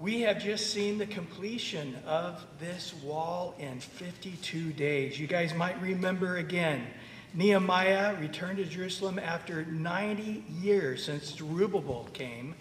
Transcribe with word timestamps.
We 0.00 0.22
have 0.22 0.42
just 0.42 0.70
seen 0.70 0.96
the 0.96 1.04
completion 1.04 1.94
of 2.06 2.42
this 2.58 2.94
wall 3.04 3.54
in 3.58 3.80
52 3.80 4.72
days. 4.72 5.20
You 5.20 5.26
guys 5.26 5.52
might 5.52 5.78
remember 5.82 6.38
again, 6.38 6.86
Nehemiah 7.34 8.18
returned 8.18 8.56
to 8.56 8.64
Jerusalem 8.64 9.18
after 9.18 9.66
90 9.66 10.42
years 10.62 11.04
since 11.04 11.36
Zerubbabel 11.36 12.08
came. 12.14 12.54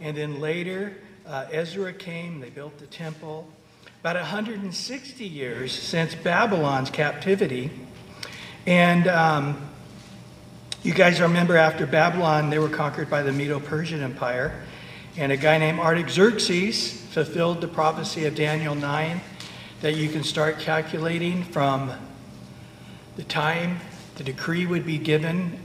And 0.00 0.16
then 0.16 0.40
later, 0.40 0.96
uh, 1.28 1.46
Ezra 1.52 1.92
came, 1.92 2.40
they 2.40 2.50
built 2.50 2.76
the 2.78 2.86
temple. 2.86 3.48
About 4.00 4.16
160 4.16 5.24
years 5.24 5.70
since 5.70 6.16
Babylon's 6.16 6.90
captivity. 6.90 7.70
And 8.66 9.06
um, 9.06 9.68
you 10.82 10.92
guys 10.92 11.20
remember 11.20 11.56
after 11.56 11.86
Babylon, 11.86 12.50
they 12.50 12.58
were 12.58 12.68
conquered 12.68 13.08
by 13.08 13.22
the 13.22 13.30
Medo 13.30 13.60
Persian 13.60 14.02
Empire. 14.02 14.60
And 15.14 15.30
a 15.30 15.36
guy 15.36 15.58
named 15.58 15.78
Artaxerxes 15.78 16.90
fulfilled 16.90 17.60
the 17.60 17.68
prophecy 17.68 18.24
of 18.24 18.34
Daniel 18.34 18.74
9 18.74 19.20
that 19.82 19.94
you 19.94 20.08
can 20.08 20.24
start 20.24 20.58
calculating 20.58 21.44
from 21.44 21.92
the 23.16 23.24
time 23.24 23.80
the 24.16 24.24
decree 24.24 24.64
would 24.64 24.86
be 24.86 24.96
given 24.96 25.58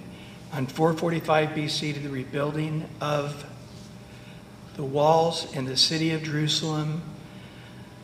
on 0.51 0.67
445 0.67 1.49
BC 1.49 1.93
to 1.93 1.99
the 2.01 2.09
rebuilding 2.09 2.89
of 2.99 3.45
the 4.75 4.83
walls 4.83 5.55
in 5.55 5.63
the 5.63 5.77
city 5.77 6.11
of 6.11 6.23
Jerusalem. 6.23 7.01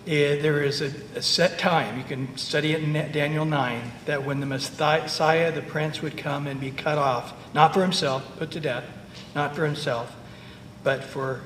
Eh, 0.08 0.42
there 0.42 0.64
is 0.64 0.82
a, 0.82 0.94
a 1.16 1.22
set 1.22 1.60
time, 1.60 1.98
you 1.98 2.06
can 2.06 2.38
study 2.38 2.72
it 2.72 2.82
in 2.82 2.94
Daniel 3.12 3.44
9, 3.44 3.92
that 4.06 4.24
when 4.24 4.40
the 4.40 4.46
Messiah, 4.46 5.52
the 5.52 5.62
prince, 5.62 6.02
would 6.02 6.18
come 6.18 6.48
and 6.48 6.62
be 6.62 6.72
cut 6.72 6.98
off, 6.98 7.34
not 7.54 7.74
for 7.74 7.82
himself, 7.82 8.26
put 8.38 8.52
to 8.52 8.62
death, 8.62 8.86
not 9.36 9.56
for 9.56 9.66
himself, 9.66 10.16
but 10.84 11.04
for 11.04 11.42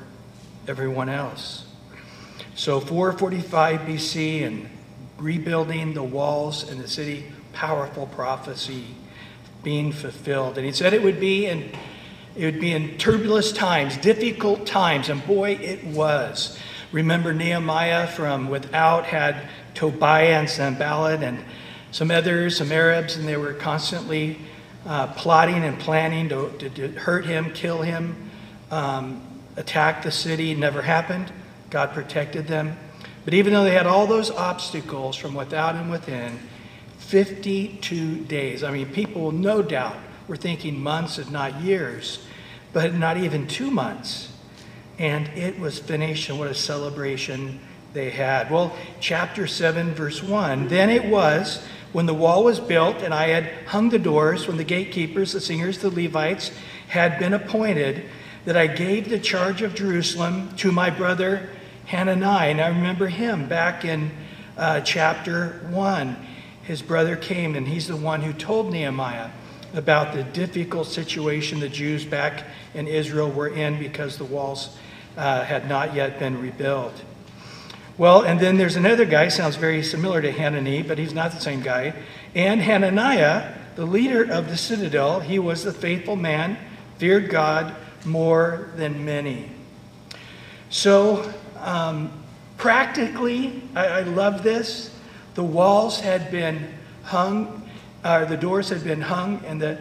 everyone 0.68 1.10
else. 1.10 1.66
So 2.56 2.80
445 2.80 3.82
BC 3.82 4.46
and 4.46 4.70
rebuilding 5.18 5.94
the 5.94 6.04
walls 6.04 6.70
in 6.70 6.80
the 6.80 6.88
city, 6.88 7.26
powerful 7.54 8.08
prophecy 8.08 8.86
being 9.64 9.92
fulfilled. 9.92 10.58
And 10.58 10.66
he 10.66 10.72
said 10.72 10.94
it 10.94 11.04
would 11.04 11.20
be 11.20 11.46
in 11.46 11.72
it 12.36 12.46
would 12.46 12.62
be 12.62 12.72
in 12.72 13.00
turbulent 13.00 13.56
times, 13.56 13.98
difficult 13.98 14.68
times, 14.68 15.10
and 15.10 15.26
boy, 15.26 15.54
it 15.54 15.84
was. 15.84 16.60
Remember 16.92 17.34
Nehemiah 17.34 18.06
from 18.06 18.50
without 18.50 19.06
had 19.06 19.50
Tobiah 19.74 20.40
and 20.40 20.50
Sanballat 20.50 21.24
and 21.24 21.44
some 21.92 22.12
others, 22.12 22.58
some 22.58 22.72
Arabs, 22.72 23.18
and 23.18 23.28
they 23.28 23.38
were 23.38 23.54
constantly 23.54 24.38
uh, 24.86 25.08
plotting 25.14 25.64
and 25.64 25.80
planning 25.80 26.30
to, 26.30 26.52
to, 26.60 26.70
to, 26.70 26.88
hurt 27.00 27.26
him, 27.26 27.52
kill 27.54 27.82
him. 27.82 28.30
Um, 28.70 29.27
attack 29.58 30.04
the 30.04 30.12
city. 30.12 30.56
never 30.56 30.82
happened. 30.82 31.32
God 31.70 31.92
protected 31.92 32.48
them. 32.48 32.78
But 33.26 33.34
even 33.34 33.52
though 33.52 33.66
they 33.66 33.74
had 33.74 33.88
all 33.88 34.08
those 34.08 34.32
obstacles 34.32 35.18
from 35.18 35.34
without 35.34 35.76
and 35.76 35.92
within, 35.92 36.40
52 37.00 38.26
days. 38.26 38.64
I 38.64 38.72
mean, 38.72 38.92
people, 38.92 39.32
no 39.32 39.62
doubt, 39.62 39.98
were 40.28 40.38
thinking 40.38 40.80
months, 40.82 41.18
if 41.18 41.30
not 41.30 41.62
years, 41.62 42.20
but 42.74 42.94
not 42.94 43.18
even 43.18 43.48
two 43.48 43.72
months. 43.72 44.32
And 45.00 45.28
it 45.30 45.60
was 45.60 45.80
finished, 45.80 46.30
and 46.30 46.40
what 46.40 46.50
a 46.50 46.56
celebration 46.56 47.60
they 47.94 48.10
had. 48.10 48.52
Well, 48.52 48.76
chapter 49.00 49.48
7, 49.48 49.94
verse 49.94 50.22
1 50.22 50.68
Then 50.68 50.90
it 50.90 51.06
was 51.06 51.66
when 51.94 52.06
the 52.06 52.14
wall 52.14 52.44
was 52.44 52.60
built, 52.60 52.98
and 52.98 53.14
I 53.14 53.30
had 53.30 53.68
hung 53.68 53.90
the 53.90 54.00
doors, 54.00 54.48
when 54.48 54.58
the 54.58 54.64
gatekeepers, 54.64 55.34
the 55.34 55.42
singers, 55.42 55.80
the 55.80 55.90
Levites 55.90 56.52
had 56.90 57.20
been 57.20 57.34
appointed 57.34 58.04
that 58.48 58.56
I 58.56 58.68
gave 58.68 59.10
the 59.10 59.20
charge 59.20 59.62
of 59.62 59.76
Jerusalem 59.76 60.56
to 60.56 60.72
my 60.72 60.90
brother 60.90 61.50
Hanani. 61.88 62.52
And 62.52 62.62
I 62.62 62.70
remember 62.70 63.08
him 63.08 63.50
back 63.50 63.84
in 63.84 64.10
uh, 64.56 64.80
chapter 64.80 65.60
1. 65.70 66.16
His 66.64 66.82
brother 66.82 67.18
came, 67.18 67.56
and 67.56 67.68
he's 67.68 67.88
the 67.88 67.98
one 67.98 68.22
who 68.22 68.32
told 68.32 68.72
Nehemiah 68.72 69.32
about 69.74 70.14
the 70.14 70.24
difficult 70.24 70.88
situation 70.88 71.60
the 71.60 71.68
Jews 71.68 72.06
back 72.06 72.46
in 72.74 72.88
Israel 72.88 73.30
were 73.30 73.50
in 73.50 73.80
because 73.80 74.18
the 74.18 74.24
walls 74.24 74.78
uh, 75.18 75.44
had 75.44 75.68
not 75.68 75.94
yet 75.94 76.18
been 76.18 76.42
rebuilt. 76.42 77.04
Well, 77.98 78.22
and 78.22 78.40
then 78.40 78.56
there's 78.56 78.78
another 78.78 79.04
guy, 79.04 79.28
sounds 79.28 79.58
very 79.58 79.84
similar 79.84 80.22
to 80.22 80.32
Hanani, 80.32 80.84
but 80.84 80.98
he's 80.98 81.14
not 81.14 81.34
the 81.34 81.42
same 81.42 81.60
guy. 81.60 81.94
And 82.34 82.62
Hananiah, 82.62 83.56
the 83.76 83.86
leader 83.86 84.24
of 84.24 84.48
the 84.48 84.56
citadel, 84.56 85.20
he 85.20 85.38
was 85.38 85.66
the 85.66 85.74
faithful 85.74 86.16
man, 86.16 86.58
feared 86.98 87.30
God, 87.30 87.76
more 88.06 88.70
than 88.76 89.06
many. 89.06 89.50
So, 90.70 91.34
um, 91.60 92.12
practically, 92.58 93.62
I, 93.76 93.86
I 93.88 94.02
love 94.02 94.44
this. 94.44 94.94
The 95.36 95.44
walls 95.44 96.00
had 96.00 96.32
been 96.32 96.74
hung, 97.04 97.70
uh, 98.04 98.26
the 98.26 98.38
doors 98.38 98.70
had 98.70 98.84
been 98.84 99.02
hung, 99.02 99.44
and 99.46 99.62
the 99.62 99.80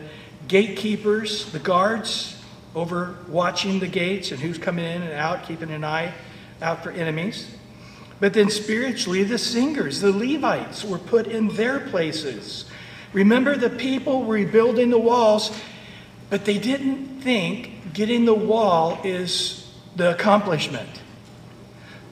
gatekeepers, 0.48 1.50
the 1.52 1.58
guards, 1.58 2.36
over 2.74 3.16
watching 3.28 3.80
the 3.80 3.88
gates 3.88 4.32
and 4.32 4.40
who's 4.40 4.58
coming 4.58 4.84
in 4.84 5.02
and 5.02 5.12
out, 5.12 5.46
keeping 5.48 5.70
an 5.70 5.82
eye 5.82 6.12
out 6.60 6.84
for 6.84 6.90
enemies. 6.90 7.50
But 8.20 8.34
then 8.34 8.50
spiritually, 8.50 9.24
the 9.24 9.38
singers, 9.38 10.00
the 10.00 10.12
Levites, 10.12 10.84
were 10.84 10.98
put 10.98 11.26
in 11.26 11.48
their 11.48 11.80
places. 11.80 12.66
Remember, 13.12 13.56
the 13.56 13.70
people 13.70 14.24
were 14.24 14.34
rebuilding 14.34 14.90
the 14.90 14.98
walls, 14.98 15.58
but 16.28 16.44
they 16.44 16.58
didn't 16.58 17.20
think 17.22 17.72
getting 17.96 18.26
the 18.26 18.34
wall 18.34 19.00
is 19.04 19.66
the 19.96 20.10
accomplishment. 20.10 21.00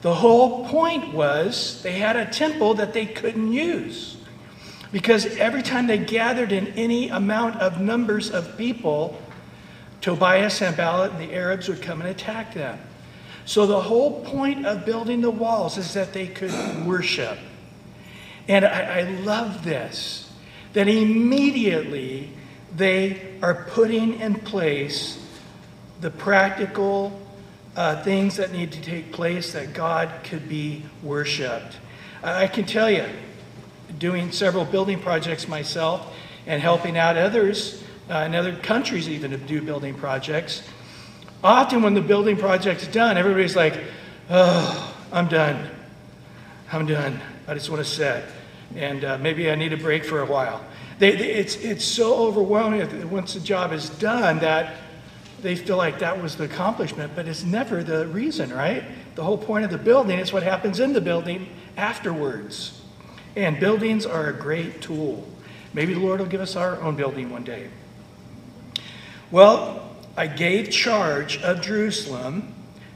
The 0.01 0.15
whole 0.15 0.67
point 0.67 1.13
was 1.13 1.79
they 1.83 1.99
had 1.99 2.15
a 2.15 2.25
temple 2.25 2.73
that 2.75 2.91
they 2.93 3.05
couldn't 3.05 3.53
use. 3.53 4.17
Because 4.91 5.27
every 5.37 5.61
time 5.61 5.85
they 5.85 5.99
gathered 5.99 6.51
in 6.51 6.69
any 6.69 7.09
amount 7.09 7.61
of 7.61 7.79
numbers 7.79 8.31
of 8.31 8.57
people, 8.57 9.21
Tobiah, 10.01 10.49
Sanballat, 10.49 11.11
and 11.11 11.19
the 11.19 11.35
Arabs 11.35 11.67
would 11.67 11.83
come 11.83 12.01
and 12.01 12.09
attack 12.09 12.55
them. 12.55 12.79
So 13.45 13.67
the 13.67 13.81
whole 13.81 14.25
point 14.25 14.65
of 14.65 14.85
building 14.85 15.21
the 15.21 15.29
walls 15.29 15.77
is 15.77 15.93
that 15.93 16.13
they 16.13 16.25
could 16.25 16.51
worship. 16.87 17.37
And 18.47 18.65
I, 18.65 19.01
I 19.01 19.01
love 19.03 19.63
this, 19.63 20.31
that 20.73 20.87
immediately 20.87 22.31
they 22.75 23.37
are 23.43 23.65
putting 23.69 24.19
in 24.19 24.33
place 24.33 25.21
the 26.01 26.11
practical 26.11 27.19
uh, 27.75 28.03
things 28.03 28.37
that 28.37 28.51
need 28.51 28.71
to 28.71 28.81
take 28.81 29.11
place 29.11 29.53
that 29.53 29.73
God 29.73 30.09
could 30.23 30.47
be 30.47 30.83
worshiped. 31.03 31.77
I 32.23 32.47
can 32.47 32.65
tell 32.65 32.89
you, 32.89 33.05
doing 33.99 34.31
several 34.31 34.65
building 34.65 34.99
projects 34.99 35.47
myself 35.47 36.13
and 36.47 36.61
helping 36.61 36.97
out 36.97 37.17
others 37.17 37.83
uh, 38.09 38.19
in 38.19 38.35
other 38.35 38.55
countries 38.55 39.09
even 39.09 39.31
to 39.31 39.37
do 39.37 39.61
building 39.61 39.93
projects, 39.93 40.63
often 41.43 41.81
when 41.81 41.93
the 41.93 42.01
building 42.01 42.37
project's 42.37 42.87
done, 42.87 43.17
everybody's 43.17 43.55
like, 43.55 43.79
oh, 44.29 44.95
I'm 45.11 45.27
done. 45.27 45.69
I'm 46.71 46.85
done. 46.85 47.19
I 47.47 47.53
just 47.53 47.69
want 47.69 47.83
to 47.83 47.89
sit. 47.89 48.23
And 48.75 49.05
uh, 49.05 49.17
maybe 49.19 49.49
I 49.49 49.55
need 49.55 49.73
a 49.73 49.77
break 49.77 50.03
for 50.03 50.21
a 50.21 50.25
while. 50.25 50.65
They, 50.97 51.15
they, 51.15 51.31
it's, 51.33 51.55
it's 51.57 51.85
so 51.85 52.15
overwhelming 52.15 53.09
once 53.09 53.33
the 53.33 53.39
job 53.39 53.71
is 53.71 53.89
done 53.89 54.39
that 54.39 54.77
they 55.45 55.55
feel 55.55 55.77
like 55.77 55.99
that 55.99 56.23
was 56.23 56.37
the 56.37 56.45
accomplishment, 56.45 57.13
but 57.15 57.27
it's 57.27 57.43
never 57.43 57.83
the 57.83 58.07
reason, 58.07 58.51
right? 58.51 58.83
The 59.13 59.23
whole 59.23 59.37
point 59.37 59.63
of 59.63 59.69
the 59.69 59.77
building 59.77 60.17
is 60.17 60.33
what 60.33 60.41
happens 60.41 60.79
in 60.79 60.93
the 60.93 61.01
building 61.01 61.47
afterwards. 61.77 62.81
And 63.35 63.59
buildings 63.59 64.07
are 64.07 64.27
a 64.27 64.33
great 64.33 64.81
tool. 64.81 65.27
Maybe 65.71 65.93
the 65.93 65.99
Lord 65.99 66.19
will 66.19 66.27
give 66.27 66.41
us 66.41 66.55
our 66.55 66.81
own 66.81 66.95
building 66.95 67.29
one 67.29 67.43
day. 67.43 67.69
Well, 69.29 69.95
I 70.17 70.25
gave 70.25 70.71
charge 70.71 71.37
of 71.43 71.61
Jerusalem. 71.61 72.51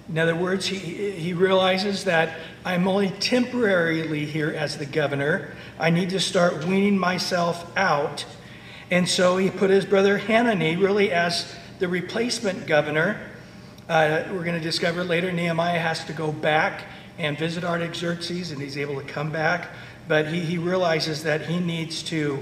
In 0.09 0.17
other 0.17 0.35
words, 0.35 0.65
he, 0.65 0.77
he 1.11 1.33
realizes 1.33 2.05
that 2.05 2.39
I'm 2.65 2.87
only 2.87 3.11
temporarily 3.11 4.25
here 4.25 4.49
as 4.49 4.75
the 4.75 4.87
governor. 4.87 5.53
I 5.77 5.91
need 5.91 6.09
to 6.09 6.19
start 6.19 6.65
weaning 6.65 6.97
myself 6.97 7.71
out. 7.77 8.25
And 8.89 9.07
so 9.07 9.37
he 9.37 9.51
put 9.51 9.69
his 9.69 9.85
brother 9.85 10.17
Hanani 10.17 10.77
really 10.77 11.11
as 11.11 11.55
the 11.79 11.87
replacement 11.87 12.67
governor, 12.67 13.19
uh, 13.87 14.23
we're 14.31 14.43
going 14.43 14.57
to 14.57 14.63
discover 14.63 15.03
later, 15.03 15.31
Nehemiah 15.31 15.79
has 15.79 16.03
to 16.05 16.13
go 16.13 16.31
back 16.31 16.83
and 17.17 17.37
visit 17.37 17.63
Artaxerxes, 17.63 18.51
and 18.51 18.61
he's 18.61 18.77
able 18.77 19.01
to 19.01 19.07
come 19.07 19.31
back. 19.31 19.69
But 20.07 20.27
he, 20.27 20.41
he 20.41 20.57
realizes 20.57 21.23
that 21.23 21.47
he 21.47 21.59
needs 21.59 22.03
to 22.03 22.39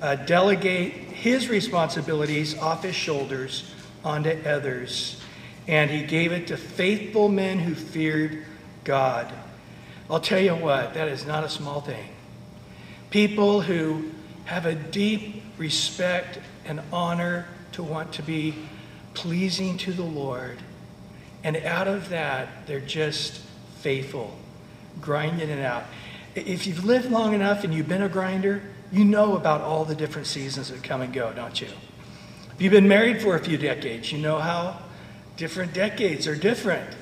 uh, 0.00 0.16
delegate 0.16 0.92
his 0.92 1.48
responsibilities 1.48 2.58
off 2.58 2.82
his 2.82 2.94
shoulders 2.94 3.72
onto 4.04 4.30
others. 4.44 5.20
And 5.68 5.90
he 5.90 6.02
gave 6.02 6.32
it 6.32 6.48
to 6.48 6.56
faithful 6.56 7.28
men 7.28 7.60
who 7.60 7.74
feared 7.74 8.44
God. 8.82 9.32
I'll 10.10 10.20
tell 10.20 10.40
you 10.40 10.56
what, 10.56 10.94
that 10.94 11.08
is 11.08 11.24
not 11.24 11.44
a 11.44 11.48
small 11.48 11.80
thing. 11.80 12.08
People 13.10 13.60
who 13.60 14.10
have 14.46 14.66
a 14.66 14.74
deep 14.74 15.42
respect 15.56 16.38
and 16.64 16.80
honor 16.92 17.46
to 17.72 17.82
want 17.82 18.12
to 18.14 18.22
be 18.22 18.54
pleasing 19.14 19.76
to 19.78 19.92
the 19.92 20.02
Lord 20.02 20.58
And 21.44 21.56
out 21.56 21.88
of 21.88 22.10
that, 22.10 22.66
they're 22.66 22.80
just 22.80 23.40
faithful, 23.80 24.36
grinding 25.00 25.50
it 25.50 25.64
out. 25.64 25.84
If 26.34 26.66
you've 26.66 26.84
lived 26.84 27.10
long 27.10 27.34
enough 27.34 27.64
and 27.64 27.74
you've 27.74 27.88
been 27.88 28.02
a 28.02 28.08
grinder, 28.08 28.62
you 28.92 29.04
know 29.04 29.36
about 29.36 29.60
all 29.60 29.84
the 29.84 29.94
different 29.94 30.26
seasons 30.28 30.68
that 30.68 30.82
come 30.82 31.00
and 31.00 31.12
go, 31.12 31.32
don't 31.32 31.60
you? 31.60 31.68
If 32.54 32.62
you've 32.62 32.72
been 32.72 32.88
married 32.88 33.20
for 33.20 33.34
a 33.34 33.40
few 33.40 33.58
decades, 33.58 34.12
you 34.12 34.18
know 34.18 34.38
how 34.38 34.78
different 35.36 35.74
decades 35.74 36.26
are 36.26 36.36
different. 36.36 36.94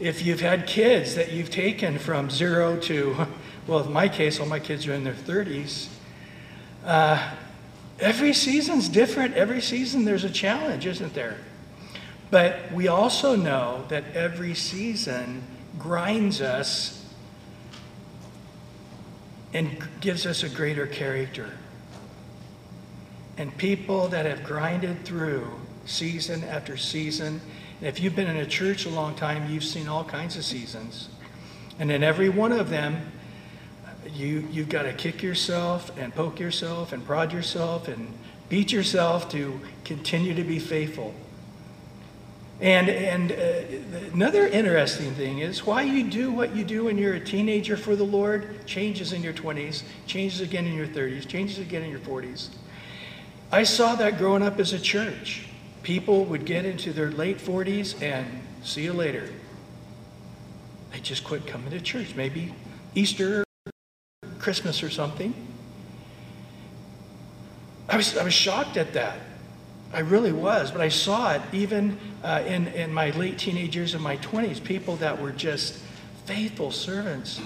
If 0.00 0.24
you've 0.24 0.40
had 0.40 0.66
kids 0.66 1.14
that 1.14 1.32
you've 1.32 1.50
taken 1.50 1.98
from 1.98 2.30
zero 2.30 2.78
to, 2.80 3.26
well, 3.66 3.80
in 3.80 3.92
my 3.92 4.08
case, 4.08 4.40
all 4.40 4.46
my 4.46 4.60
kids 4.60 4.86
are 4.86 4.94
in 4.94 5.04
their 5.04 5.12
30s, 5.12 5.88
uh, 6.84 7.34
every 8.02 8.32
season's 8.32 8.88
different. 8.88 9.34
Every 9.34 9.60
season 9.60 10.04
there's 10.04 10.24
a 10.24 10.30
challenge, 10.30 10.86
isn't 10.86 11.14
there? 11.14 11.38
But 12.30 12.72
we 12.72 12.88
also 12.88 13.36
know 13.36 13.84
that 13.88 14.04
every 14.14 14.54
season 14.54 15.42
grinds 15.78 16.40
us 16.40 16.98
and 19.54 19.86
gives 20.00 20.26
us 20.26 20.42
a 20.42 20.48
greater 20.48 20.86
character. 20.86 21.50
And 23.36 23.56
people 23.56 24.08
that 24.08 24.26
have 24.26 24.44
grinded 24.44 25.04
through 25.04 25.46
season 25.84 26.44
after 26.44 26.76
season, 26.76 27.40
and 27.80 27.88
if 27.88 28.00
you've 28.00 28.16
been 28.16 28.28
in 28.28 28.36
a 28.36 28.46
church 28.46 28.86
a 28.86 28.90
long 28.90 29.14
time, 29.14 29.50
you've 29.50 29.64
seen 29.64 29.88
all 29.88 30.04
kinds 30.04 30.36
of 30.36 30.44
seasons. 30.44 31.08
And 31.78 31.90
in 31.90 32.02
every 32.02 32.28
one 32.28 32.52
of 32.52 32.70
them, 32.70 33.12
you, 34.12 34.46
you've 34.50 34.68
got 34.68 34.82
to 34.82 34.92
kick 34.92 35.22
yourself 35.22 35.96
and 35.96 36.14
poke 36.14 36.38
yourself 36.38 36.92
and 36.92 37.04
prod 37.04 37.32
yourself 37.32 37.88
and 37.88 38.12
beat 38.48 38.72
yourself 38.72 39.30
to 39.30 39.60
continue 39.84 40.34
to 40.34 40.44
be 40.44 40.58
faithful. 40.58 41.14
And, 42.60 42.88
and 42.88 43.32
uh, 43.32 44.12
another 44.12 44.46
interesting 44.46 45.14
thing 45.14 45.40
is 45.40 45.66
why 45.66 45.82
you 45.82 46.08
do 46.08 46.30
what 46.30 46.54
you 46.54 46.62
do 46.62 46.84
when 46.84 46.96
you're 46.96 47.14
a 47.14 47.20
teenager 47.20 47.76
for 47.76 47.96
the 47.96 48.04
Lord 48.04 48.66
changes 48.66 49.12
in 49.12 49.22
your 49.22 49.32
20s, 49.32 49.82
changes 50.06 50.40
again 50.40 50.66
in 50.66 50.74
your 50.74 50.86
30s, 50.86 51.26
changes 51.26 51.58
again 51.58 51.82
in 51.82 51.90
your 51.90 51.98
40s. 51.98 52.50
I 53.50 53.64
saw 53.64 53.96
that 53.96 54.16
growing 54.16 54.42
up 54.42 54.60
as 54.60 54.72
a 54.72 54.78
church. 54.78 55.46
People 55.82 56.24
would 56.26 56.44
get 56.44 56.64
into 56.64 56.92
their 56.92 57.10
late 57.10 57.38
40s 57.38 58.00
and 58.00 58.26
see 58.62 58.84
you 58.84 58.92
later. 58.92 59.28
They 60.92 61.00
just 61.00 61.24
quit 61.24 61.46
coming 61.46 61.70
to 61.70 61.80
church. 61.80 62.14
Maybe 62.14 62.54
Easter, 62.94 63.44
Christmas, 64.42 64.82
or 64.82 64.90
something. 64.90 65.32
I 67.88 67.96
was, 67.96 68.16
I 68.18 68.24
was 68.24 68.34
shocked 68.34 68.76
at 68.76 68.92
that. 68.94 69.18
I 69.92 70.00
really 70.00 70.32
was, 70.32 70.70
but 70.70 70.80
I 70.80 70.88
saw 70.88 71.32
it 71.32 71.42
even 71.52 71.98
uh, 72.24 72.42
in, 72.46 72.66
in 72.68 72.92
my 72.92 73.10
late 73.10 73.38
teenage 73.38 73.76
years 73.76 73.94
and 73.94 74.02
my 74.02 74.16
20s, 74.18 74.62
people 74.62 74.96
that 74.96 75.20
were 75.20 75.32
just 75.32 75.78
faithful 76.24 76.70
servants. 76.70 77.40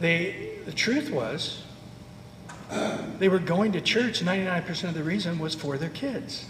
They, 0.00 0.60
the 0.64 0.72
truth 0.72 1.10
was, 1.10 1.62
they 3.18 3.28
were 3.28 3.38
going 3.38 3.72
to 3.72 3.80
church, 3.80 4.20
99% 4.20 4.88
of 4.88 4.94
the 4.94 5.02
reason 5.02 5.38
was 5.38 5.54
for 5.54 5.76
their 5.76 5.90
kids. 5.90 6.46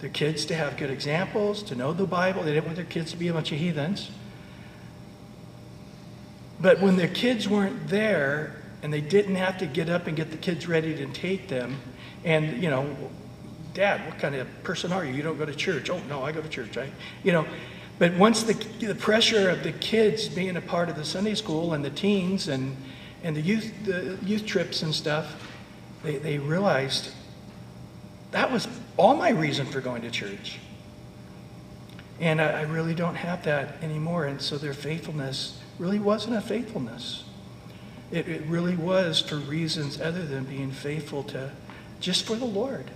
Their 0.00 0.10
kids 0.10 0.44
to 0.46 0.54
have 0.54 0.76
good 0.76 0.90
examples, 0.90 1.62
to 1.64 1.74
know 1.74 1.92
the 1.92 2.06
Bible. 2.06 2.42
They 2.42 2.52
didn't 2.52 2.66
want 2.66 2.76
their 2.76 2.84
kids 2.84 3.10
to 3.12 3.16
be 3.16 3.28
a 3.28 3.32
bunch 3.32 3.50
of 3.50 3.58
heathens. 3.58 4.10
But 6.60 6.80
when 6.80 6.96
their 6.96 7.08
kids 7.08 7.48
weren't 7.48 7.88
there 7.88 8.56
and 8.82 8.92
they 8.92 9.00
didn't 9.00 9.36
have 9.36 9.58
to 9.58 9.66
get 9.66 9.88
up 9.88 10.06
and 10.06 10.16
get 10.16 10.30
the 10.30 10.36
kids 10.36 10.66
ready 10.66 10.94
to 10.96 11.06
take 11.06 11.48
them, 11.48 11.78
and, 12.24 12.62
you 12.62 12.70
know, 12.70 12.96
Dad, 13.74 14.06
what 14.06 14.18
kind 14.18 14.34
of 14.34 14.48
person 14.62 14.90
are 14.90 15.04
you? 15.04 15.12
You 15.12 15.22
don't 15.22 15.38
go 15.38 15.44
to 15.44 15.54
church. 15.54 15.90
Oh, 15.90 16.00
no, 16.08 16.22
I 16.22 16.32
go 16.32 16.40
to 16.40 16.48
church. 16.48 16.78
I, 16.78 16.90
you 17.22 17.32
know, 17.32 17.46
but 17.98 18.14
once 18.14 18.42
the, 18.42 18.54
the 18.84 18.94
pressure 18.94 19.50
of 19.50 19.62
the 19.62 19.72
kids 19.72 20.28
being 20.28 20.56
a 20.56 20.60
part 20.60 20.88
of 20.88 20.96
the 20.96 21.04
Sunday 21.04 21.34
school 21.34 21.74
and 21.74 21.84
the 21.84 21.90
teens 21.90 22.48
and, 22.48 22.76
and 23.22 23.36
the 23.36 23.40
youth, 23.40 23.72
the 23.84 24.18
youth 24.22 24.46
trips 24.46 24.82
and 24.82 24.94
stuff, 24.94 25.50
they, 26.02 26.16
they 26.16 26.38
realized 26.38 27.12
that 28.32 28.50
was 28.50 28.66
all 28.96 29.16
my 29.16 29.30
reason 29.30 29.66
for 29.66 29.80
going 29.80 30.02
to 30.02 30.10
church. 30.10 30.58
And 32.20 32.40
I, 32.40 32.60
I 32.60 32.62
really 32.62 32.94
don't 32.94 33.14
have 33.14 33.44
that 33.44 33.82
anymore. 33.82 34.24
And 34.24 34.40
so 34.40 34.58
their 34.58 34.74
faithfulness 34.74 35.60
really 35.78 35.98
wasn't 35.98 36.36
a 36.36 36.40
faithfulness. 36.40 37.24
It, 38.10 38.28
it 38.28 38.42
really 38.46 38.76
was 38.76 39.20
for 39.20 39.36
reasons 39.36 40.00
other 40.00 40.24
than 40.24 40.44
being 40.44 40.70
faithful 40.70 41.22
to 41.24 41.50
just 42.00 42.24
for 42.24 42.36
the 42.36 42.44
Lord. 42.44 42.90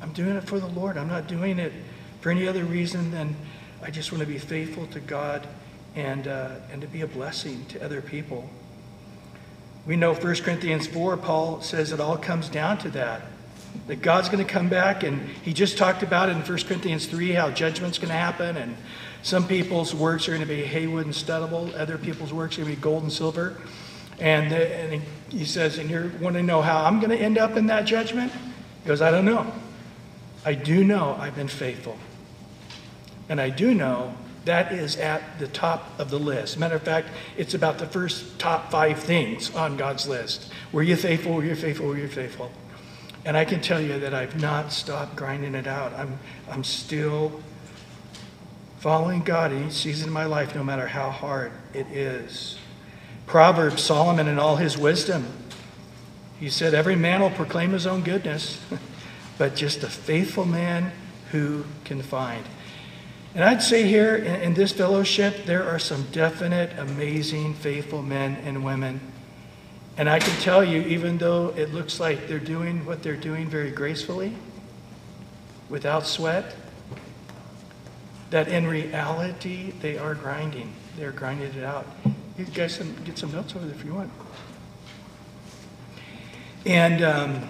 I'm 0.00 0.12
doing 0.12 0.36
it 0.36 0.44
for 0.44 0.58
the 0.58 0.66
Lord. 0.66 0.96
I'm 0.96 1.08
not 1.08 1.28
doing 1.28 1.58
it 1.58 1.72
for 2.20 2.30
any 2.30 2.48
other 2.48 2.64
reason 2.64 3.10
than 3.10 3.36
I 3.82 3.90
just 3.90 4.10
want 4.12 4.22
to 4.22 4.28
be 4.28 4.38
faithful 4.38 4.86
to 4.88 5.00
God 5.00 5.46
and, 5.94 6.26
uh, 6.26 6.56
and 6.70 6.80
to 6.80 6.88
be 6.88 7.02
a 7.02 7.06
blessing 7.06 7.64
to 7.66 7.84
other 7.84 8.00
people. 8.00 8.48
We 9.86 9.96
know 9.96 10.14
1 10.14 10.36
Corinthians 10.36 10.86
4, 10.86 11.16
Paul 11.16 11.60
says 11.60 11.92
it 11.92 12.00
all 12.00 12.16
comes 12.16 12.48
down 12.48 12.78
to 12.78 12.90
that. 12.90 13.22
That 13.88 14.02
God's 14.02 14.28
going 14.28 14.44
to 14.44 14.50
come 14.50 14.68
back, 14.68 15.02
and 15.02 15.28
he 15.42 15.52
just 15.52 15.78
talked 15.78 16.02
about 16.02 16.28
it 16.28 16.32
in 16.32 16.42
1 16.42 16.46
Corinthians 16.64 17.06
3 17.06 17.32
how 17.32 17.50
judgment's 17.50 17.98
going 17.98 18.10
to 18.10 18.14
happen, 18.14 18.56
and 18.56 18.76
some 19.22 19.46
people's 19.46 19.94
works 19.94 20.28
are 20.28 20.32
going 20.32 20.42
to 20.42 20.46
be 20.46 20.62
haywood 20.62 21.06
and 21.06 21.14
studdable, 21.14 21.74
other 21.78 21.96
people's 21.96 22.32
works 22.32 22.56
are 22.58 22.62
going 22.62 22.72
to 22.72 22.76
be 22.76 22.82
gold 22.82 23.04
and 23.04 23.12
silver. 23.12 23.56
And, 24.18 24.52
uh, 24.52 24.56
and 24.56 25.02
he 25.30 25.44
says, 25.44 25.78
and 25.78 25.88
you 25.90 26.12
want 26.20 26.36
to 26.36 26.42
know 26.42 26.60
how 26.60 26.84
I'm 26.84 26.98
going 27.00 27.10
to 27.10 27.16
end 27.18 27.38
up 27.38 27.56
in 27.56 27.66
that 27.66 27.84
judgment? 27.84 28.32
He 28.82 28.88
goes, 28.88 29.00
I 29.00 29.10
don't 29.10 29.24
know. 29.24 29.52
I 30.44 30.54
do 30.54 30.84
know 30.84 31.16
I've 31.18 31.36
been 31.36 31.48
faithful. 31.48 31.96
And 33.28 33.40
I 33.40 33.50
do 33.50 33.74
know 33.74 34.14
that 34.44 34.72
is 34.72 34.96
at 34.96 35.38
the 35.38 35.46
top 35.46 35.98
of 36.00 36.10
the 36.10 36.18
list. 36.18 36.58
Matter 36.58 36.74
of 36.74 36.82
fact, 36.82 37.08
it's 37.36 37.54
about 37.54 37.78
the 37.78 37.86
first 37.86 38.38
top 38.40 38.70
five 38.70 38.98
things 38.98 39.54
on 39.54 39.76
God's 39.76 40.08
list. 40.08 40.52
Were 40.72 40.82
you 40.82 40.96
faithful? 40.96 41.34
Were 41.34 41.44
you 41.44 41.54
faithful? 41.54 41.86
Were 41.86 41.96
you 41.96 42.08
faithful? 42.08 42.50
And 43.24 43.36
I 43.36 43.44
can 43.44 43.60
tell 43.60 43.80
you 43.80 44.00
that 44.00 44.14
I've 44.14 44.40
not 44.40 44.72
stopped 44.72 45.14
grinding 45.14 45.54
it 45.54 45.68
out. 45.68 45.92
I'm, 45.94 46.18
I'm 46.50 46.64
still 46.64 47.40
following 48.82 49.20
God 49.20 49.52
in 49.52 49.68
each 49.68 49.74
season 49.74 50.08
of 50.08 50.12
my 50.12 50.24
life, 50.24 50.56
no 50.56 50.64
matter 50.64 50.88
how 50.88 51.08
hard 51.08 51.52
it 51.72 51.86
is. 51.92 52.58
Proverbs, 53.26 53.80
Solomon, 53.80 54.26
in 54.26 54.40
all 54.40 54.56
his 54.56 54.76
wisdom, 54.76 55.24
he 56.40 56.50
said, 56.50 56.74
Every 56.74 56.96
man 56.96 57.20
will 57.20 57.30
proclaim 57.30 57.70
his 57.70 57.86
own 57.86 58.02
goodness. 58.02 58.60
but 59.38 59.54
just 59.54 59.84
a 59.84 59.88
faithful 59.88 60.44
man 60.44 60.90
who 61.30 61.64
can 61.84 62.02
find. 62.02 62.44
And 63.36 63.44
I'd 63.44 63.62
say 63.62 63.86
here 63.86 64.16
in, 64.16 64.42
in, 64.42 64.54
this 64.54 64.72
fellowship, 64.72 65.44
there 65.44 65.62
are 65.62 65.78
some 65.78 66.02
definite, 66.10 66.76
amazing, 66.76 67.54
faithful 67.54 68.02
men 68.02 68.34
and 68.44 68.64
women. 68.64 69.00
And 69.96 70.10
I 70.10 70.18
can 70.18 70.36
tell 70.40 70.64
you, 70.64 70.82
even 70.82 71.18
though 71.18 71.54
it 71.56 71.72
looks 71.72 72.00
like 72.00 72.26
they're 72.26 72.40
doing 72.40 72.84
what 72.84 73.04
they're 73.04 73.14
doing 73.14 73.48
very 73.48 73.70
gracefully, 73.70 74.34
without 75.68 76.04
sweat, 76.04 76.56
that 78.32 78.48
in 78.48 78.66
reality, 78.66 79.72
they 79.80 79.96
are 79.96 80.14
grinding. 80.14 80.72
They're 80.96 81.12
grinding 81.12 81.54
it 81.54 81.64
out. 81.64 81.86
You 82.36 82.44
guys 82.46 82.78
can 82.78 82.94
get 83.04 83.18
some 83.18 83.30
notes 83.30 83.54
over 83.54 83.64
there 83.64 83.74
if 83.74 83.84
you 83.84 83.94
want. 83.94 84.10
And 86.64 87.02
um, 87.02 87.48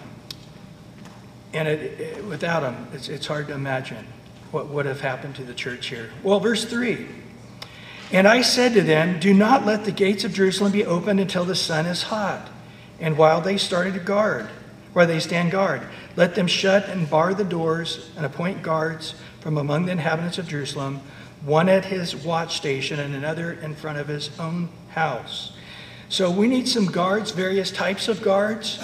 and 1.55 1.69
it, 1.69 2.01
it, 2.01 2.25
without 2.25 2.61
them, 2.61 2.89
it's, 2.93 3.09
it's 3.09 3.27
hard 3.27 3.47
to 3.49 3.55
imagine 3.55 4.07
what 4.51 4.69
would 4.69 4.87
have 4.87 5.01
happened 5.01 5.35
to 5.37 5.45
the 5.45 5.55
church 5.55 5.87
here. 5.87 6.11
Well, 6.23 6.41
verse 6.41 6.65
3 6.65 7.07
And 8.11 8.27
I 8.27 8.43
said 8.43 8.75
to 8.75 8.83
them, 8.83 9.21
Do 9.21 9.35
not 9.35 9.65
let 9.65 9.85
the 9.85 9.93
gates 9.93 10.25
of 10.25 10.33
Jerusalem 10.33 10.73
be 10.73 10.85
opened 10.85 11.21
until 11.21 11.45
the 11.45 11.55
sun 11.55 11.87
is 11.87 12.05
hot. 12.05 12.49
And 13.01 13.17
while 13.17 13.41
they 13.41 13.59
started 13.59 13.95
to 13.95 14.01
guard, 14.01 14.47
while 14.93 15.07
they 15.07 15.21
stand 15.21 15.51
guard, 15.51 15.83
let 16.17 16.35
them 16.35 16.47
shut 16.47 16.89
and 16.89 17.09
bar 17.09 17.35
the 17.35 17.45
doors 17.45 18.11
and 18.17 18.27
appoint 18.27 18.63
guards 18.63 19.15
from 19.43 19.59
among 19.59 19.87
the 19.87 19.93
inhabitants 19.93 20.39
of 20.39 20.47
Jerusalem, 20.47 21.01
one 21.45 21.69
at 21.69 21.85
his 21.85 22.15
watch 22.15 22.57
station 22.57 23.01
and 23.01 23.13
another 23.13 23.55
in 23.55 23.75
front 23.75 23.99
of 23.99 24.07
his 24.07 24.31
own 24.39 24.69
house. 24.91 25.53
So 26.09 26.31
we 26.31 26.47
need 26.47 26.69
some 26.69 26.87
guards, 26.87 27.33
various 27.33 27.73
types 27.73 28.07
of 28.07 28.23
guards. 28.23 28.79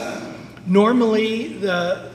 Normally, 0.66 1.58
the, 1.58 2.10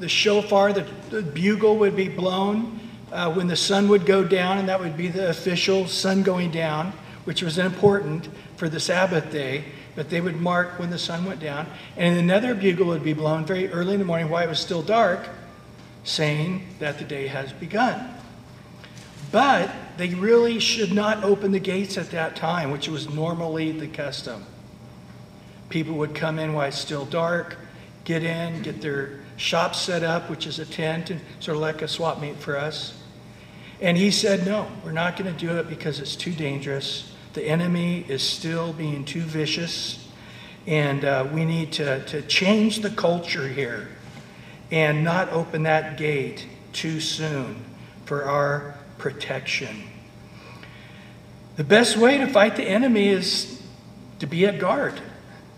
the 0.00 0.08
shofar, 0.08 0.72
the, 0.72 0.86
the 1.10 1.20
bugle 1.20 1.76
would 1.78 1.94
be 1.94 2.08
blown 2.08 2.80
uh, 3.12 3.30
when 3.34 3.46
the 3.46 3.56
sun 3.56 3.90
would 3.90 4.06
go 4.06 4.24
down, 4.24 4.56
and 4.56 4.68
that 4.70 4.80
would 4.80 4.96
be 4.96 5.08
the 5.08 5.28
official 5.28 5.86
sun 5.86 6.22
going 6.22 6.50
down, 6.50 6.94
which 7.24 7.42
was 7.42 7.58
important 7.58 8.26
for 8.56 8.70
the 8.70 8.80
Sabbath 8.80 9.30
day. 9.30 9.64
But 9.94 10.08
they 10.08 10.22
would 10.22 10.40
mark 10.40 10.78
when 10.78 10.88
the 10.88 10.98
sun 10.98 11.26
went 11.26 11.40
down. 11.40 11.66
And 11.98 12.16
another 12.16 12.54
bugle 12.54 12.86
would 12.86 13.04
be 13.04 13.12
blown 13.12 13.44
very 13.44 13.68
early 13.68 13.92
in 13.92 13.98
the 13.98 14.06
morning 14.06 14.30
while 14.30 14.42
it 14.42 14.48
was 14.48 14.58
still 14.58 14.80
dark, 14.80 15.28
saying 16.04 16.66
that 16.78 16.98
the 16.98 17.04
day 17.04 17.26
has 17.26 17.52
begun. 17.52 18.14
But 19.30 19.70
they 19.96 20.10
really 20.10 20.58
should 20.58 20.92
not 20.92 21.24
open 21.24 21.52
the 21.52 21.58
gates 21.58 21.96
at 21.96 22.10
that 22.10 22.36
time, 22.36 22.70
which 22.70 22.88
was 22.88 23.08
normally 23.08 23.72
the 23.72 23.88
custom. 23.88 24.44
People 25.68 25.94
would 25.94 26.14
come 26.14 26.38
in 26.38 26.52
while 26.52 26.68
it's 26.68 26.78
still 26.78 27.06
dark, 27.06 27.56
get 28.04 28.22
in, 28.22 28.62
get 28.62 28.82
their 28.82 29.20
shop 29.36 29.74
set 29.74 30.02
up, 30.02 30.28
which 30.28 30.46
is 30.46 30.58
a 30.58 30.66
tent, 30.66 31.10
and 31.10 31.20
sort 31.40 31.56
of 31.56 31.62
like 31.62 31.80
a 31.80 31.88
swap 31.88 32.20
meet 32.20 32.36
for 32.36 32.58
us. 32.58 32.98
And 33.80 33.96
he 33.96 34.10
said, 34.10 34.46
No, 34.46 34.68
we're 34.84 34.92
not 34.92 35.16
going 35.16 35.34
to 35.34 35.38
do 35.38 35.56
it 35.56 35.68
because 35.68 35.98
it's 35.98 36.14
too 36.14 36.32
dangerous. 36.32 37.12
The 37.32 37.42
enemy 37.42 38.04
is 38.08 38.22
still 38.22 38.72
being 38.74 39.04
too 39.04 39.22
vicious. 39.22 39.98
And 40.66 41.04
uh, 41.04 41.26
we 41.32 41.44
need 41.44 41.72
to, 41.72 42.04
to 42.06 42.22
change 42.22 42.80
the 42.80 42.90
culture 42.90 43.48
here 43.48 43.88
and 44.72 45.04
not 45.04 45.28
open 45.28 45.64
that 45.64 45.98
gate 45.98 46.46
too 46.72 46.98
soon 46.98 47.62
for 48.06 48.24
our 48.24 48.74
protection. 48.98 49.84
The 51.56 51.64
best 51.64 51.98
way 51.98 52.18
to 52.18 52.26
fight 52.26 52.56
the 52.56 52.64
enemy 52.64 53.08
is 53.08 53.62
to 54.20 54.26
be 54.26 54.46
at 54.46 54.58
guard, 54.58 54.98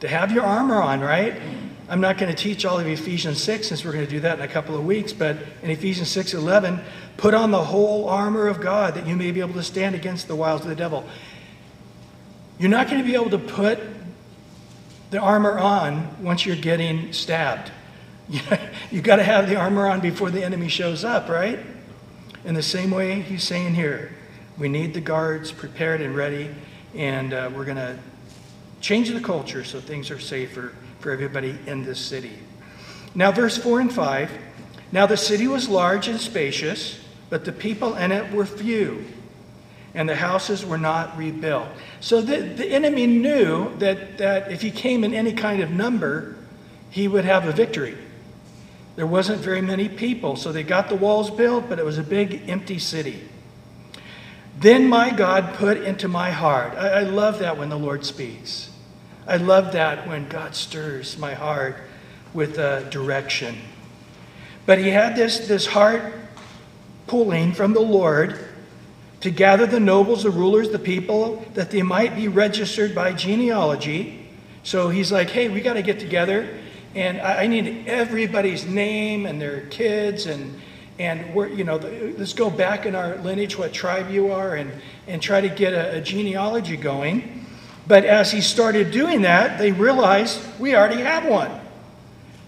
to 0.00 0.08
have 0.08 0.32
your 0.32 0.42
armor 0.42 0.82
on, 0.82 1.00
right? 1.00 1.40
I'm 1.88 2.00
not 2.00 2.18
going 2.18 2.34
to 2.34 2.36
teach 2.36 2.64
all 2.64 2.80
of 2.80 2.86
Ephesians 2.88 3.40
6 3.42 3.68
since 3.68 3.84
we're 3.84 3.92
going 3.92 4.04
to 4.04 4.10
do 4.10 4.20
that 4.20 4.38
in 4.38 4.44
a 4.44 4.48
couple 4.48 4.74
of 4.74 4.84
weeks, 4.84 5.12
but 5.12 5.36
in 5.62 5.70
Ephesians 5.70 6.08
6 6.08 6.34
11, 6.34 6.80
put 7.16 7.34
on 7.34 7.52
the 7.52 7.62
whole 7.62 8.08
armor 8.08 8.48
of 8.48 8.60
God 8.60 8.94
that 8.94 9.06
you 9.06 9.14
may 9.14 9.30
be 9.30 9.40
able 9.40 9.54
to 9.54 9.62
stand 9.62 9.94
against 9.94 10.26
the 10.26 10.34
wiles 10.34 10.62
of 10.62 10.68
the 10.68 10.74
devil. 10.74 11.06
You're 12.58 12.70
not 12.70 12.88
going 12.88 13.00
to 13.00 13.06
be 13.06 13.14
able 13.14 13.30
to 13.30 13.38
put 13.38 13.78
the 15.10 15.20
armor 15.20 15.58
on 15.58 16.22
once 16.24 16.44
you're 16.44 16.56
getting 16.56 17.12
stabbed. 17.12 17.70
You've 18.90 19.04
got 19.04 19.16
to 19.16 19.22
have 19.22 19.48
the 19.48 19.56
armor 19.56 19.86
on 19.86 20.00
before 20.00 20.30
the 20.30 20.42
enemy 20.42 20.68
shows 20.68 21.04
up, 21.04 21.28
right? 21.28 21.58
In 22.44 22.54
the 22.54 22.62
same 22.62 22.90
way, 22.90 23.20
he's 23.20 23.44
saying 23.44 23.74
here, 23.74 24.12
we 24.56 24.68
need 24.68 24.94
the 24.94 25.00
guards 25.00 25.52
prepared 25.52 26.00
and 26.00 26.14
ready, 26.14 26.54
and 26.94 27.32
uh, 27.32 27.50
we're 27.54 27.64
going 27.64 27.76
to 27.76 27.98
change 28.80 29.10
the 29.10 29.20
culture 29.20 29.64
so 29.64 29.80
things 29.80 30.10
are 30.10 30.18
safer 30.18 30.74
for 31.00 31.10
everybody 31.10 31.58
in 31.66 31.84
this 31.84 31.98
city. 31.98 32.38
Now, 33.14 33.30
verse 33.30 33.58
4 33.58 33.80
and 33.80 33.92
5 33.92 34.30
Now 34.92 35.06
the 35.06 35.16
city 35.16 35.46
was 35.46 35.68
large 35.68 36.08
and 36.08 36.20
spacious, 36.20 37.00
but 37.30 37.44
the 37.44 37.52
people 37.52 37.94
in 37.94 38.12
it 38.12 38.32
were 38.32 38.46
few, 38.46 39.04
and 39.94 40.08
the 40.08 40.16
houses 40.16 40.64
were 40.64 40.78
not 40.78 41.16
rebuilt. 41.18 41.68
So 42.00 42.22
the, 42.22 42.38
the 42.38 42.66
enemy 42.66 43.06
knew 43.06 43.76
that, 43.78 44.18
that 44.18 44.50
if 44.50 44.62
he 44.62 44.70
came 44.70 45.04
in 45.04 45.12
any 45.12 45.32
kind 45.32 45.62
of 45.62 45.70
number, 45.70 46.36
he 46.90 47.06
would 47.08 47.24
have 47.24 47.46
a 47.46 47.52
victory. 47.52 47.96
There 48.96 49.06
wasn't 49.06 49.40
very 49.40 49.60
many 49.60 49.88
people, 49.88 50.36
so 50.36 50.52
they 50.52 50.62
got 50.62 50.88
the 50.88 50.94
walls 50.94 51.30
built, 51.30 51.68
but 51.68 51.78
it 51.78 51.84
was 51.84 51.98
a 51.98 52.02
big 52.02 52.48
empty 52.48 52.78
city. 52.78 53.20
Then 54.58 54.88
my 54.88 55.10
God 55.10 55.54
put 55.54 55.78
into 55.78 56.06
my 56.06 56.30
heart. 56.30 56.74
I, 56.76 56.88
I 56.88 57.02
love 57.02 57.40
that 57.40 57.58
when 57.58 57.68
the 57.68 57.78
Lord 57.78 58.04
speaks. 58.04 58.70
I 59.26 59.38
love 59.38 59.72
that 59.72 60.06
when 60.06 60.28
God 60.28 60.54
stirs 60.54 61.18
my 61.18 61.34
heart 61.34 61.76
with 62.32 62.58
a 62.58 62.86
direction. 62.90 63.56
But 64.66 64.78
he 64.78 64.90
had 64.90 65.16
this, 65.16 65.48
this 65.48 65.66
heart 65.66 66.12
pulling 67.06 67.52
from 67.52 67.72
the 67.72 67.80
Lord 67.80 68.38
to 69.20 69.30
gather 69.30 69.66
the 69.66 69.80
nobles, 69.80 70.22
the 70.22 70.30
rulers, 70.30 70.70
the 70.70 70.78
people, 70.78 71.44
that 71.54 71.70
they 71.70 71.82
might 71.82 72.14
be 72.14 72.28
registered 72.28 72.94
by 72.94 73.12
genealogy. 73.12 74.28
So 74.62 74.90
he's 74.90 75.10
like, 75.10 75.30
hey, 75.30 75.48
we 75.48 75.60
got 75.60 75.74
to 75.74 75.82
get 75.82 75.98
together, 75.98 76.48
and 76.94 77.20
I, 77.20 77.42
I 77.42 77.46
need 77.46 77.86
everybody's 77.86 78.66
name 78.66 79.26
and 79.26 79.40
their 79.40 79.62
kids, 79.66 80.26
and 80.26 80.60
and 80.98 81.34
we're, 81.34 81.48
you 81.48 81.64
know, 81.64 81.76
let's 82.16 82.34
go 82.34 82.48
back 82.50 82.86
in 82.86 82.94
our 82.94 83.16
lineage, 83.16 83.58
what 83.58 83.72
tribe 83.72 84.10
you 84.10 84.32
are, 84.32 84.54
and 84.54 84.72
and 85.06 85.20
try 85.20 85.40
to 85.40 85.48
get 85.48 85.72
a, 85.72 85.96
a 85.96 86.00
genealogy 86.00 86.76
going. 86.76 87.46
But 87.86 88.04
as 88.04 88.32
he 88.32 88.40
started 88.40 88.90
doing 88.90 89.22
that, 89.22 89.58
they 89.58 89.72
realized 89.72 90.40
we 90.58 90.74
already 90.74 91.02
have 91.02 91.26
one. 91.26 91.50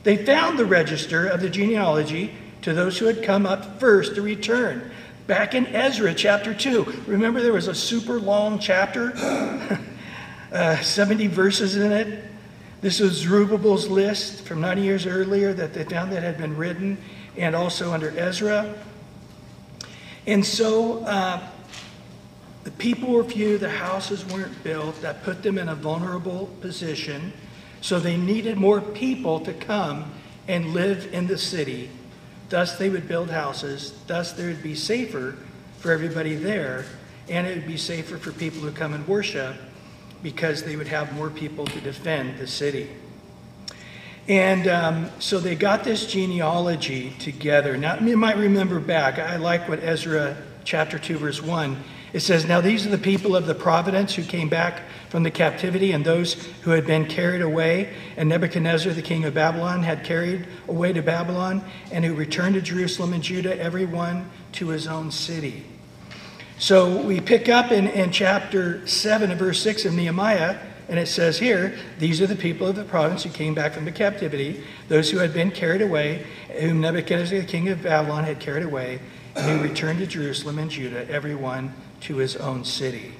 They 0.02 0.24
found 0.24 0.58
the 0.58 0.64
register 0.64 1.26
of 1.26 1.40
the 1.40 1.50
genealogy 1.50 2.32
to 2.62 2.72
those 2.72 2.98
who 2.98 3.06
had 3.06 3.22
come 3.22 3.44
up 3.44 3.78
first 3.80 4.14
to 4.14 4.22
return. 4.22 4.90
Back 5.26 5.54
in 5.54 5.66
Ezra 5.66 6.14
chapter 6.14 6.54
2. 6.54 7.02
Remember, 7.06 7.42
there 7.42 7.52
was 7.52 7.68
a 7.68 7.74
super 7.74 8.20
long 8.20 8.58
chapter, 8.58 9.12
uh, 10.52 10.76
70 10.76 11.26
verses 11.26 11.76
in 11.76 11.90
it. 11.90 12.24
This 12.82 13.00
was 13.00 13.14
Zerubbabel's 13.14 13.88
list 13.88 14.42
from 14.42 14.60
90 14.60 14.82
years 14.82 15.06
earlier 15.06 15.54
that 15.54 15.72
they 15.72 15.84
found 15.84 16.12
that 16.12 16.22
had 16.22 16.36
been 16.36 16.56
written, 16.56 16.98
and 17.36 17.56
also 17.56 17.92
under 17.92 18.10
Ezra. 18.18 18.74
And 20.26 20.44
so, 20.44 21.04
uh, 21.04 21.40
the 22.64 22.70
people 22.72 23.12
were 23.12 23.24
few, 23.24 23.58
the 23.58 23.70
houses 23.70 24.26
weren't 24.26 24.62
built. 24.64 25.00
That 25.00 25.22
put 25.22 25.42
them 25.42 25.56
in 25.56 25.68
a 25.68 25.74
vulnerable 25.74 26.50
position. 26.60 27.32
So 27.80 28.00
they 28.00 28.16
needed 28.16 28.56
more 28.56 28.80
people 28.80 29.40
to 29.40 29.54
come 29.54 30.12
and 30.48 30.74
live 30.74 31.14
in 31.14 31.28
the 31.28 31.38
city. 31.38 31.90
Thus, 32.48 32.76
they 32.76 32.88
would 32.88 33.06
build 33.06 33.30
houses. 33.30 33.94
Thus, 34.06 34.32
there 34.32 34.48
would 34.48 34.62
be 34.64 34.74
safer 34.74 35.36
for 35.78 35.92
everybody 35.92 36.34
there. 36.34 36.84
And 37.28 37.46
it 37.46 37.56
would 37.56 37.66
be 37.66 37.76
safer 37.76 38.18
for 38.18 38.32
people 38.32 38.60
who 38.60 38.72
come 38.72 38.92
and 38.92 39.06
worship 39.06 39.56
because 40.22 40.64
they 40.64 40.76
would 40.76 40.88
have 40.88 41.12
more 41.14 41.30
people 41.30 41.66
to 41.66 41.80
defend 41.80 42.38
the 42.38 42.46
city. 42.46 42.88
And 44.28 44.66
um, 44.66 45.10
so 45.18 45.38
they 45.38 45.54
got 45.54 45.84
this 45.84 46.06
genealogy 46.06 47.10
together. 47.18 47.76
Now, 47.76 47.98
you 47.98 48.16
might 48.16 48.36
remember 48.36 48.80
back, 48.80 49.18
I 49.18 49.36
like 49.36 49.68
what 49.68 49.80
Ezra 49.82 50.36
chapter 50.64 50.98
2, 50.98 51.18
verse 51.18 51.42
1 51.42 51.76
it 52.16 52.20
says, 52.20 52.46
Now 52.46 52.62
these 52.62 52.86
are 52.86 52.90
the 52.90 52.96
people 52.96 53.36
of 53.36 53.44
the 53.44 53.54
providence 53.54 54.14
who 54.14 54.22
came 54.22 54.48
back 54.48 54.84
from 55.10 55.22
the 55.22 55.30
captivity, 55.30 55.92
and 55.92 56.02
those 56.02 56.32
who 56.62 56.70
had 56.70 56.86
been 56.86 57.04
carried 57.04 57.42
away, 57.42 57.92
and 58.16 58.26
Nebuchadnezzar, 58.28 58.94
the 58.94 59.02
king 59.02 59.26
of 59.26 59.34
Babylon, 59.34 59.82
had 59.82 60.02
carried 60.02 60.46
away 60.66 60.94
to 60.94 61.02
Babylon, 61.02 61.62
and 61.92 62.06
who 62.06 62.14
returned 62.14 62.54
to 62.54 62.62
Jerusalem 62.62 63.12
and 63.12 63.22
Judah, 63.22 63.60
every 63.60 63.84
one 63.84 64.30
to 64.52 64.68
his 64.68 64.86
own 64.86 65.10
city. 65.10 65.64
So 66.58 67.02
we 67.02 67.20
pick 67.20 67.50
up 67.50 67.70
in, 67.70 67.86
in 67.88 68.10
chapter 68.10 68.86
7 68.86 69.30
and 69.30 69.38
verse 69.38 69.60
6 69.62 69.84
of 69.84 69.92
Nehemiah, 69.92 70.58
and 70.88 70.98
it 70.98 71.06
says 71.06 71.38
here, 71.38 71.76
These 71.98 72.22
are 72.22 72.26
the 72.26 72.34
people 72.34 72.66
of 72.66 72.76
the 72.76 72.84
province 72.84 73.24
who 73.24 73.30
came 73.30 73.54
back 73.54 73.74
from 73.74 73.84
the 73.84 73.92
captivity, 73.92 74.64
those 74.88 75.10
who 75.10 75.18
had 75.18 75.34
been 75.34 75.50
carried 75.50 75.82
away, 75.82 76.24
whom 76.58 76.80
Nebuchadnezzar, 76.80 77.40
the 77.40 77.44
king 77.44 77.68
of 77.68 77.82
Babylon, 77.82 78.24
had 78.24 78.40
carried 78.40 78.64
away, 78.64 79.00
and 79.34 79.44
who 79.44 79.68
returned 79.68 79.98
to 79.98 80.06
Jerusalem 80.06 80.58
and 80.58 80.70
Judah, 80.70 81.06
everyone 81.10 81.74
to 82.02 82.16
his 82.16 82.36
own 82.36 82.64
city. 82.64 83.12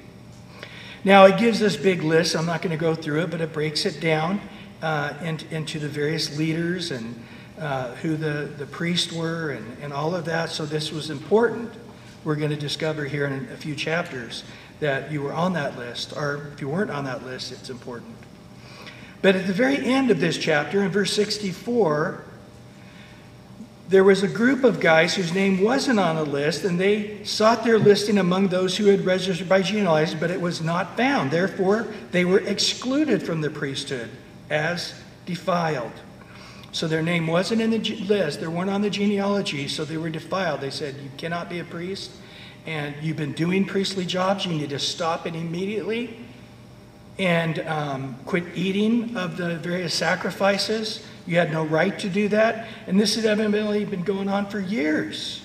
Now, 1.03 1.25
it 1.25 1.37
gives 1.37 1.59
this 1.59 1.77
big 1.77 2.01
list. 2.01 2.35
I'm 2.35 2.47
not 2.47 2.63
going 2.63 2.75
to 2.75 2.81
go 2.81 2.95
through 2.95 3.21
it, 3.21 3.29
but 3.29 3.39
it 3.39 3.53
breaks 3.53 3.85
it 3.85 4.01
down 4.01 4.41
uh, 4.81 5.13
into, 5.21 5.55
into, 5.55 5.77
the 5.77 5.87
various 5.87 6.35
leaders 6.39 6.89
and 6.89 7.23
uh, 7.59 7.93
who 7.95 8.17
the, 8.17 8.51
the 8.57 8.65
priests 8.65 9.13
were 9.13 9.51
and, 9.51 9.77
and 9.83 9.93
all 9.93 10.15
of 10.15 10.25
that. 10.25 10.49
So, 10.49 10.65
this 10.65 10.91
was 10.91 11.11
important. 11.11 11.71
We're 12.27 12.35
going 12.35 12.51
to 12.51 12.57
discover 12.57 13.05
here 13.05 13.25
in 13.25 13.47
a 13.53 13.55
few 13.55 13.73
chapters 13.73 14.43
that 14.81 15.13
you 15.13 15.21
were 15.21 15.31
on 15.31 15.53
that 15.53 15.77
list, 15.77 16.11
or 16.13 16.49
if 16.51 16.59
you 16.59 16.67
weren't 16.67 16.91
on 16.91 17.05
that 17.05 17.23
list, 17.25 17.53
it's 17.53 17.69
important. 17.69 18.17
But 19.21 19.37
at 19.37 19.47
the 19.47 19.53
very 19.53 19.77
end 19.77 20.11
of 20.11 20.19
this 20.19 20.37
chapter, 20.37 20.83
in 20.83 20.91
verse 20.91 21.13
64, 21.13 22.25
there 23.87 24.03
was 24.03 24.23
a 24.23 24.27
group 24.27 24.65
of 24.65 24.81
guys 24.81 25.15
whose 25.15 25.33
name 25.33 25.61
wasn't 25.61 26.01
on 26.01 26.17
a 26.17 26.23
list, 26.23 26.65
and 26.65 26.77
they 26.77 27.23
sought 27.23 27.63
their 27.63 27.79
listing 27.79 28.17
among 28.17 28.49
those 28.49 28.75
who 28.75 28.87
had 28.87 29.05
registered 29.05 29.47
by 29.47 29.61
genealogy, 29.61 30.17
but 30.19 30.29
it 30.29 30.41
was 30.41 30.61
not 30.61 30.97
found. 30.97 31.31
Therefore, 31.31 31.87
they 32.11 32.25
were 32.25 32.39
excluded 32.39 33.23
from 33.23 33.39
the 33.39 33.49
priesthood 33.49 34.09
as 34.49 34.93
defiled. 35.25 35.93
So 36.71 36.87
their 36.87 37.01
name 37.01 37.27
wasn't 37.27 37.61
in 37.61 37.71
the 37.71 37.79
list, 37.79 38.39
they 38.41 38.47
weren't 38.47 38.69
on 38.69 38.81
the 38.81 38.89
genealogy, 38.89 39.67
so 39.67 39.85
they 39.85 39.97
were 39.97 40.09
defiled. 40.09 40.61
They 40.61 40.69
said, 40.69 40.95
You 41.01 41.09
cannot 41.17 41.49
be 41.49 41.59
a 41.59 41.63
priest, 41.63 42.11
and 42.65 42.93
you've 43.01 43.17
been 43.17 43.33
doing 43.33 43.65
priestly 43.65 44.05
jobs, 44.05 44.45
you 44.45 44.53
need 44.53 44.69
to 44.69 44.79
stop 44.79 45.25
it 45.25 45.35
immediately 45.35 46.17
and 47.17 47.59
um, 47.59 48.15
quit 48.25 48.43
eating 48.53 49.17
of 49.17 49.37
the 49.37 49.55
various 49.55 49.93
sacrifices 49.93 51.03
you 51.27 51.37
had 51.37 51.51
no 51.51 51.65
right 51.65 51.97
to 51.99 52.09
do 52.09 52.29
that. 52.29 52.67
And 52.87 52.99
this 52.99 53.15
has 53.15 53.25
evidently 53.25 53.83
been 53.85 54.03
going 54.03 54.29
on 54.29 54.47
for 54.47 54.59
years. 54.59 55.41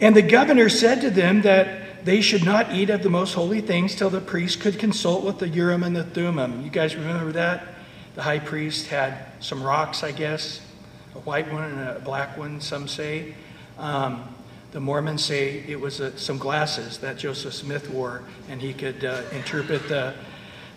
And 0.00 0.14
the 0.14 0.22
governor 0.22 0.68
said 0.68 1.00
to 1.02 1.10
them 1.10 1.42
that 1.42 2.04
they 2.04 2.20
should 2.20 2.44
not 2.44 2.72
eat 2.72 2.90
of 2.90 3.02
the 3.02 3.08
most 3.08 3.34
holy 3.34 3.60
things 3.60 3.94
till 3.94 4.10
the 4.10 4.20
priest 4.20 4.60
could 4.60 4.78
consult 4.78 5.24
with 5.24 5.38
the 5.38 5.48
Urim 5.48 5.84
and 5.84 5.94
the 5.94 6.04
Thummim. 6.04 6.62
You 6.62 6.70
guys 6.70 6.96
remember 6.96 7.32
that? 7.32 7.73
The 8.14 8.22
high 8.22 8.38
priest 8.38 8.88
had 8.88 9.26
some 9.40 9.62
rocks, 9.62 10.02
I 10.02 10.12
guess, 10.12 10.60
a 11.14 11.20
white 11.20 11.52
one 11.52 11.64
and 11.64 11.88
a 11.96 12.00
black 12.00 12.36
one, 12.38 12.60
some 12.60 12.88
say. 12.88 13.34
Um, 13.78 14.34
the 14.72 14.80
Mormons 14.80 15.24
say 15.24 15.64
it 15.68 15.80
was 15.80 16.00
uh, 16.00 16.16
some 16.16 16.38
glasses 16.38 16.98
that 16.98 17.16
Joseph 17.16 17.54
Smith 17.54 17.90
wore, 17.90 18.22
and 18.48 18.60
he 18.60 18.72
could 18.72 19.04
uh, 19.04 19.22
interpret 19.32 19.88
the, 19.88 20.14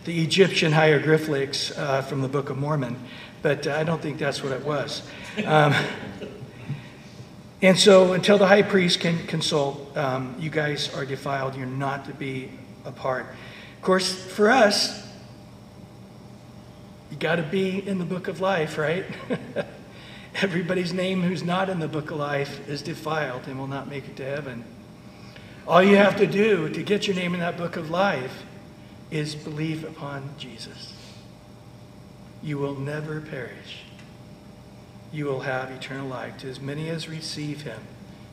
the 0.06 0.22
Egyptian 0.22 0.72
hieroglyphics 0.72 1.76
uh, 1.78 2.02
from 2.04 2.22
the 2.22 2.28
Book 2.28 2.50
of 2.50 2.58
Mormon 2.58 2.98
but 3.42 3.68
I 3.68 3.84
don't 3.84 4.02
think 4.02 4.18
that's 4.18 4.44
what 4.44 4.52
it 4.52 4.64
was. 4.64 5.04
Um, 5.46 5.74
and 7.62 7.78
so, 7.78 8.14
until 8.14 8.38
the 8.38 8.48
high 8.48 8.62
priest 8.62 9.00
can 9.00 9.26
consult, 9.26 9.96
um, 9.98 10.36
you 10.40 10.50
guys 10.50 10.94
are 10.94 11.06
defiled. 11.06 11.56
You're 11.56 11.66
not 11.66 12.06
to 12.06 12.14
be 12.14 12.50
a 12.86 12.92
part. 12.92 13.26
Of 13.78 13.82
course, 13.82 14.14
for 14.14 14.50
us, 14.50 15.07
you 17.12 17.18
got 17.18 17.38
to 17.38 17.44
be 17.44 17.86
in 17.88 18.00
the 18.00 18.06
book 18.06 18.28
of 18.28 18.42
life, 18.42 18.78
right? 18.78 19.06
Everybody's 20.42 20.94
name 20.94 21.22
who's 21.22 21.44
not 21.44 21.70
in 21.70 21.80
the 21.80 21.88
book 21.88 22.12
of 22.12 22.18
life 22.18 22.68
is 22.68 22.82
defiled 22.82 23.48
and 23.48 23.58
will 23.58 23.68
not 23.68 23.90
make 23.90 24.08
it 24.08 24.16
to 24.18 24.26
heaven. 24.26 24.64
All 25.68 25.82
you 25.82 25.96
have 25.96 26.18
to 26.18 26.28
do 26.28 26.70
to 26.70 26.84
get 26.84 27.08
your 27.08 27.16
name 27.16 27.34
in 27.34 27.40
that 27.40 27.58
book 27.58 27.76
of 27.76 27.90
life 27.90 28.44
is 29.10 29.36
believe 29.36 29.84
upon 29.84 30.30
Jesus. 30.38 30.94
You 32.44 32.58
will 32.58 32.76
never 32.76 33.22
perish. 33.22 33.84
You 35.12 35.26
will 35.26 35.42
have 35.42 35.72
eternal 35.72 36.08
life. 36.08 36.38
To 36.40 36.50
as 36.50 36.60
many 36.60 36.90
as 36.90 37.10
receive 37.10 37.62
him, 37.62 37.80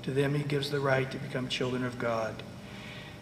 to 0.02 0.10
them 0.10 0.34
he 0.34 0.42
gives 0.42 0.70
the 0.70 0.80
right 0.80 1.10
to 1.10 1.16
become 1.16 1.48
children 1.48 1.84
of 1.84 1.98
God. 1.98 2.42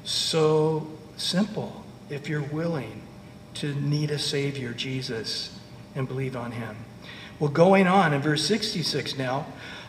So 0.04 0.90
simple 1.16 1.84
if 2.10 2.28
you're 2.28 2.42
willing 2.42 3.01
to 3.54 3.74
need 3.74 4.10
a 4.10 4.18
Savior, 4.18 4.72
Jesus, 4.72 5.58
and 5.94 6.08
believe 6.08 6.36
on 6.36 6.52
him. 6.52 6.74
Well, 7.38 7.50
going 7.50 7.86
on 7.86 8.14
in 8.14 8.22
verse 8.22 8.44
66 8.44 9.18
now, 9.18 9.46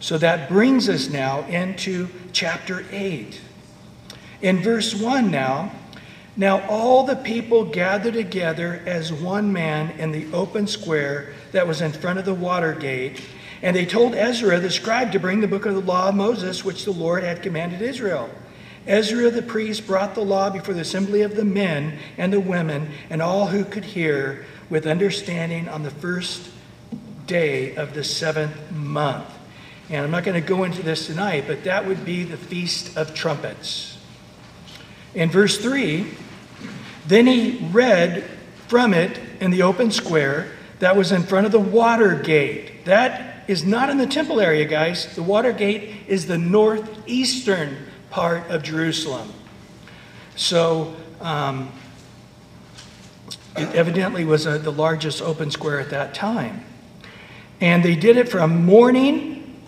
So 0.00 0.18
that 0.18 0.48
brings 0.48 0.88
us 0.88 1.08
now 1.08 1.46
into 1.46 2.08
chapter 2.32 2.84
8. 2.90 3.40
In 4.42 4.62
verse 4.62 4.94
1 4.94 5.30
now, 5.30 5.70
now 6.36 6.66
all 6.68 7.04
the 7.04 7.16
people 7.16 7.64
gathered 7.64 8.14
together 8.14 8.82
as 8.84 9.12
one 9.12 9.52
man 9.52 9.90
in 9.92 10.10
the 10.10 10.32
open 10.32 10.66
square 10.66 11.32
that 11.52 11.68
was 11.68 11.80
in 11.80 11.92
front 11.92 12.18
of 12.18 12.24
the 12.24 12.34
water 12.34 12.74
gate, 12.74 13.22
and 13.62 13.76
they 13.76 13.86
told 13.86 14.14
Ezra 14.14 14.58
the 14.58 14.70
scribe 14.70 15.12
to 15.12 15.20
bring 15.20 15.40
the 15.40 15.48
book 15.48 15.66
of 15.66 15.74
the 15.74 15.80
law 15.80 16.08
of 16.08 16.14
Moses, 16.16 16.64
which 16.64 16.84
the 16.84 16.92
Lord 16.92 17.22
had 17.22 17.42
commanded 17.42 17.82
Israel. 17.82 18.30
Ezra 18.86 19.30
the 19.30 19.42
priest 19.42 19.86
brought 19.86 20.14
the 20.14 20.24
law 20.24 20.50
before 20.50 20.74
the 20.74 20.80
assembly 20.80 21.22
of 21.22 21.36
the 21.36 21.44
men 21.44 21.98
and 22.16 22.32
the 22.32 22.40
women 22.40 22.90
and 23.10 23.20
all 23.20 23.48
who 23.48 23.64
could 23.64 23.84
hear 23.84 24.46
with 24.68 24.86
understanding 24.86 25.68
on 25.68 25.82
the 25.82 25.90
first 25.90 26.50
day 27.26 27.74
of 27.76 27.94
the 27.94 28.02
seventh 28.02 28.72
month. 28.72 29.26
And 29.90 30.04
I'm 30.04 30.10
not 30.10 30.24
going 30.24 30.40
to 30.40 30.46
go 30.46 30.64
into 30.64 30.82
this 30.82 31.06
tonight, 31.06 31.44
but 31.46 31.64
that 31.64 31.86
would 31.86 32.04
be 32.04 32.24
the 32.24 32.36
Feast 32.36 32.96
of 32.96 33.14
Trumpets. 33.14 33.98
In 35.14 35.30
verse 35.30 35.58
3, 35.58 36.06
then 37.06 37.26
he 37.26 37.58
read 37.72 38.24
from 38.68 38.94
it 38.94 39.18
in 39.40 39.50
the 39.50 39.62
open 39.62 39.90
square 39.90 40.52
that 40.78 40.96
was 40.96 41.12
in 41.12 41.24
front 41.24 41.46
of 41.46 41.52
the 41.52 41.60
water 41.60 42.14
gate. 42.14 42.84
That 42.84 43.44
is 43.48 43.64
not 43.64 43.90
in 43.90 43.98
the 43.98 44.06
temple 44.06 44.40
area, 44.40 44.64
guys. 44.64 45.14
The 45.16 45.22
water 45.22 45.52
gate 45.52 46.04
is 46.06 46.26
the 46.26 46.38
northeastern 46.38 47.76
part 48.10 48.48
of 48.50 48.62
Jerusalem. 48.62 49.32
So 50.36 50.94
um, 51.20 51.72
it 53.56 53.74
evidently 53.74 54.24
was 54.24 54.46
a, 54.46 54.58
the 54.58 54.72
largest 54.72 55.22
open 55.22 55.50
square 55.50 55.80
at 55.80 55.90
that 55.90 56.14
time. 56.14 56.64
And 57.60 57.82
they 57.82 57.94
did 57.94 58.16
it 58.16 58.28
from 58.28 58.64
morning 58.64 59.62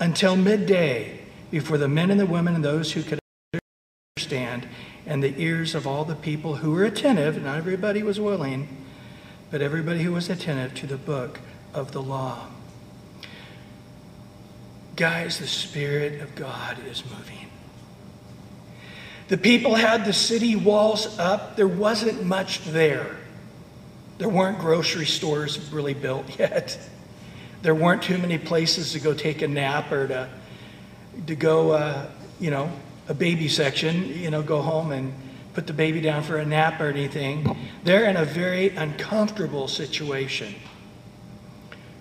until 0.00 0.36
midday 0.36 1.20
before 1.50 1.78
the 1.78 1.88
men 1.88 2.10
and 2.10 2.18
the 2.18 2.26
women 2.26 2.54
and 2.54 2.64
those 2.64 2.92
who 2.92 3.02
could 3.02 3.18
understand 4.16 4.66
and 5.06 5.22
the 5.22 5.38
ears 5.40 5.74
of 5.74 5.86
all 5.86 6.04
the 6.04 6.14
people 6.14 6.56
who 6.56 6.72
were 6.72 6.84
attentive, 6.84 7.42
not 7.42 7.58
everybody 7.58 8.02
was 8.02 8.18
willing, 8.18 8.68
but 9.50 9.60
everybody 9.60 10.02
who 10.02 10.12
was 10.12 10.30
attentive 10.30 10.74
to 10.74 10.86
the 10.86 10.96
book 10.96 11.40
of 11.74 11.92
the 11.92 12.00
law. 12.00 12.46
Guys, 14.96 15.38
the 15.38 15.46
Spirit 15.46 16.20
of 16.20 16.34
God 16.34 16.78
is 16.86 17.04
moving. 17.04 17.50
The 19.28 19.38
people 19.38 19.74
had 19.74 20.04
the 20.04 20.12
city 20.12 20.54
walls 20.54 21.18
up. 21.18 21.56
There 21.56 21.68
wasn't 21.68 22.24
much 22.24 22.64
there. 22.64 23.16
There 24.18 24.28
weren't 24.28 24.58
grocery 24.58 25.06
stores 25.06 25.58
really 25.72 25.94
built 25.94 26.38
yet. 26.38 26.78
There 27.62 27.74
weren't 27.74 28.02
too 28.02 28.18
many 28.18 28.38
places 28.38 28.92
to 28.92 29.00
go 29.00 29.14
take 29.14 29.40
a 29.40 29.48
nap 29.48 29.90
or 29.90 30.08
to, 30.08 30.28
to 31.26 31.34
go, 31.34 31.70
uh, 31.70 32.10
you 32.38 32.50
know, 32.50 32.70
a 33.08 33.14
baby 33.14 33.48
section, 33.48 34.18
you 34.18 34.30
know, 34.30 34.42
go 34.42 34.60
home 34.60 34.92
and 34.92 35.14
put 35.54 35.66
the 35.66 35.72
baby 35.72 36.00
down 36.00 36.22
for 36.22 36.36
a 36.36 36.44
nap 36.44 36.80
or 36.80 36.88
anything. 36.88 37.56
They're 37.84 38.04
in 38.04 38.16
a 38.16 38.24
very 38.24 38.70
uncomfortable 38.70 39.68
situation. 39.68 40.54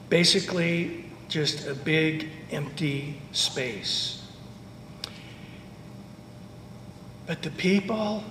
Basically, 0.09 1.05
just 1.29 1.67
a 1.67 1.73
big 1.73 2.29
empty 2.51 3.21
space. 3.31 4.22
But 7.25 7.41
the 7.41 7.51
people, 7.51 8.23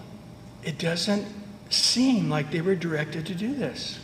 it 0.62 0.78
doesn't 0.78 1.26
seem 1.70 2.28
like 2.28 2.50
they 2.50 2.61
were 2.61 2.74
directed 2.74 3.26
to 3.26 3.35
do 3.35 3.55
this. 3.55 3.98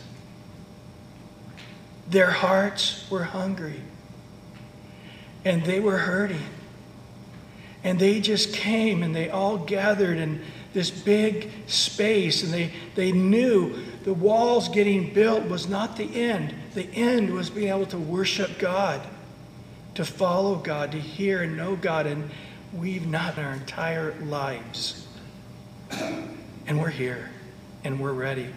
Their 2.09 2.31
hearts 2.31 3.09
were 3.11 3.23
hungry 3.23 3.81
and 5.45 5.63
they 5.63 5.79
were 5.79 5.97
hurting. 5.97 6.41
And 7.83 7.99
they 7.99 8.19
just 8.19 8.53
came 8.53 9.03
and 9.03 9.15
they 9.15 9.29
all 9.29 9.57
gathered 9.57 10.17
in 10.17 10.41
this 10.73 10.91
big 10.91 11.49
space 11.67 12.43
and 12.43 12.51
they, 12.51 12.71
they 12.95 13.11
knew 13.11 13.75
the 14.03 14.13
walls 14.13 14.69
getting 14.69 15.13
built 15.13 15.47
was 15.47 15.67
not 15.67 15.97
the 15.97 16.03
end. 16.15 16.53
The 16.73 16.89
end 16.93 17.31
was 17.31 17.49
being 17.49 17.69
able 17.69 17.85
to 17.87 17.97
worship 17.97 18.57
God, 18.59 19.01
to 19.95 20.03
follow 20.03 20.55
God, 20.55 20.91
to 20.91 20.99
hear 20.99 21.43
and 21.43 21.55
know 21.55 21.75
God. 21.75 22.05
And 22.05 22.29
we've 22.73 23.07
not 23.07 23.37
our 23.37 23.53
entire 23.53 24.13
lives. 24.21 25.07
And 25.91 26.79
we're 26.79 26.89
here 26.89 27.29
and 27.83 27.99
we're 27.99 28.13
ready. 28.13 28.47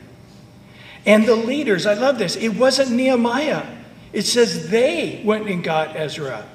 And 1.07 1.27
the 1.27 1.37
leaders, 1.37 1.87
I 1.87 1.95
love 1.95 2.19
this. 2.19 2.37
It 2.37 2.51
wasn't 2.51 2.93
Nehemiah. 2.93 3.67
It 4.13 4.23
says 4.23 4.69
they 4.69 5.23
went 5.25 5.49
and 5.49 5.65
got 5.65 5.97
Ezra. 5.97 6.47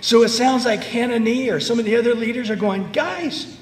So 0.00 0.22
it 0.22 0.28
sounds 0.28 0.66
like 0.66 0.82
Hanani 0.82 1.48
or 1.48 1.60
some 1.60 1.78
of 1.78 1.84
the 1.84 1.96
other 1.96 2.14
leaders 2.14 2.50
are 2.50 2.56
going, 2.56 2.92
guys, 2.92 3.56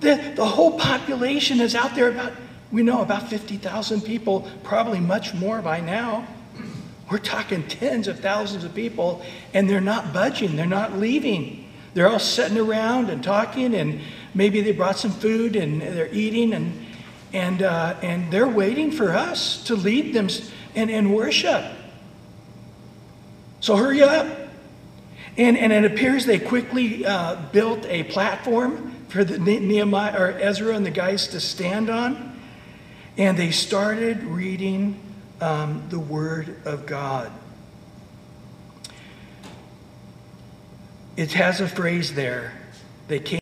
the, 0.00 0.32
the 0.34 0.44
whole 0.44 0.78
population 0.78 1.60
is 1.60 1.74
out 1.74 1.94
there 1.94 2.08
about 2.08 2.32
We 2.72 2.82
know 2.82 3.02
about 3.02 3.28
50,000 3.28 4.00
people, 4.00 4.48
probably 4.64 4.98
much 4.98 5.34
more 5.34 5.62
by 5.62 5.80
now. 5.80 6.26
We're 7.10 7.18
talking 7.18 7.62
tens 7.68 8.08
of 8.08 8.18
thousands 8.18 8.64
of 8.64 8.74
people, 8.74 9.22
and 9.52 9.70
they're 9.70 9.80
not 9.80 10.12
budging, 10.12 10.56
they're 10.56 10.66
not 10.66 10.98
leaving. 10.98 11.63
They're 11.94 12.08
all 12.08 12.18
sitting 12.18 12.58
around 12.58 13.08
and 13.08 13.22
talking, 13.22 13.74
and 13.74 14.00
maybe 14.34 14.60
they 14.60 14.72
brought 14.72 14.98
some 14.98 15.12
food 15.12 15.56
and 15.56 15.80
they're 15.80 16.12
eating, 16.12 16.52
and, 16.52 16.86
and, 17.32 17.62
uh, 17.62 17.96
and 18.02 18.30
they're 18.32 18.48
waiting 18.48 18.90
for 18.90 19.12
us 19.12 19.62
to 19.64 19.76
lead 19.76 20.12
them 20.12 20.28
and, 20.74 20.90
and 20.90 21.14
worship. 21.14 21.64
So 23.60 23.76
hurry 23.76 24.02
up. 24.02 24.26
And, 25.36 25.56
and 25.56 25.72
it 25.72 25.84
appears 25.84 26.26
they 26.26 26.38
quickly 26.38 27.06
uh, 27.06 27.36
built 27.50 27.86
a 27.86 28.04
platform 28.04 28.94
for 29.08 29.24
the 29.24 29.38
Nehemiah 29.38 30.20
or 30.20 30.30
Ezra 30.32 30.74
and 30.74 30.84
the 30.84 30.90
guys 30.90 31.28
to 31.28 31.40
stand 31.40 31.90
on. 31.90 32.38
And 33.16 33.36
they 33.36 33.50
started 33.50 34.22
reading 34.24 35.00
um, 35.40 35.84
the 35.88 35.98
Word 35.98 36.56
of 36.64 36.86
God. 36.86 37.32
It 41.16 41.32
has 41.34 41.60
a 41.60 41.68
phrase 41.68 42.14
there. 42.14 42.52
They 43.06 43.20
came 43.20 43.40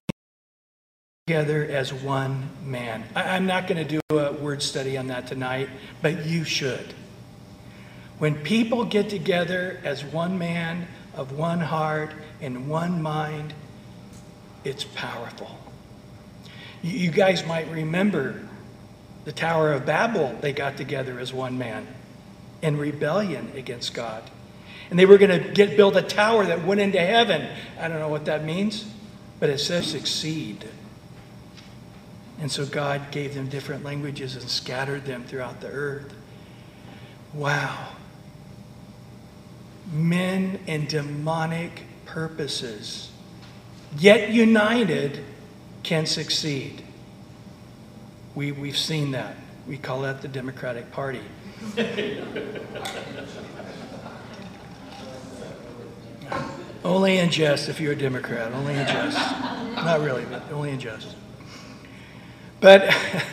together 1.26 1.64
as 1.64 1.92
one 1.92 2.48
man. 2.64 3.04
I, 3.16 3.30
I'm 3.30 3.46
not 3.46 3.66
going 3.66 3.86
to 3.86 4.00
do 4.10 4.18
a 4.18 4.32
word 4.32 4.62
study 4.62 4.98
on 4.98 5.06
that 5.06 5.26
tonight, 5.26 5.70
but 6.02 6.26
you 6.26 6.44
should. 6.44 6.92
When 8.18 8.34
people 8.34 8.84
get 8.84 9.08
together 9.08 9.80
as 9.84 10.04
one 10.04 10.38
man, 10.38 10.86
of 11.14 11.32
one 11.32 11.60
heart, 11.60 12.12
and 12.42 12.68
one 12.68 13.00
mind, 13.00 13.54
it's 14.64 14.84
powerful. 14.84 15.58
You 16.82 17.10
guys 17.10 17.46
might 17.46 17.70
remember 17.70 18.48
the 19.24 19.32
Tower 19.32 19.72
of 19.72 19.86
Babel, 19.86 20.36
they 20.40 20.52
got 20.52 20.76
together 20.76 21.18
as 21.18 21.32
one 21.32 21.56
man 21.56 21.86
in 22.60 22.76
rebellion 22.76 23.52
against 23.54 23.94
God. 23.94 24.22
And 24.92 24.98
they 24.98 25.06
were 25.06 25.16
going 25.16 25.42
to 25.42 25.48
get 25.52 25.74
build 25.74 25.96
a 25.96 26.02
tower 26.02 26.44
that 26.44 26.66
went 26.66 26.82
into 26.82 27.00
heaven. 27.00 27.48
I 27.80 27.88
don't 27.88 27.98
know 27.98 28.10
what 28.10 28.26
that 28.26 28.44
means, 28.44 28.84
but 29.40 29.48
it 29.48 29.56
says 29.58 29.86
succeed. 29.86 30.66
And 32.38 32.52
so 32.52 32.66
God 32.66 33.10
gave 33.10 33.34
them 33.34 33.48
different 33.48 33.84
languages 33.84 34.36
and 34.36 34.46
scattered 34.46 35.06
them 35.06 35.24
throughout 35.24 35.62
the 35.62 35.68
earth. 35.68 36.12
Wow 37.32 37.88
men 39.92 40.58
and 40.66 40.88
demonic 40.88 41.82
purposes, 42.06 43.10
yet 43.98 44.30
united, 44.30 45.22
can 45.82 46.06
succeed. 46.06 46.82
We, 48.34 48.52
we've 48.52 48.78
seen 48.78 49.10
that. 49.12 49.36
We 49.66 49.76
call 49.76 50.02
that 50.02 50.22
the 50.22 50.28
Democratic 50.28 50.90
Party. 50.92 51.20
only 56.84 57.18
in 57.18 57.30
jest 57.30 57.68
if 57.68 57.80
you're 57.80 57.92
a 57.92 57.96
Democrat, 57.96 58.52
only 58.52 58.74
in 58.74 58.86
jest. 58.86 59.18
Not 59.76 60.00
really, 60.00 60.24
but 60.24 60.42
only 60.52 60.70
in 60.70 60.80
jest. 60.80 61.16
But 62.60 62.94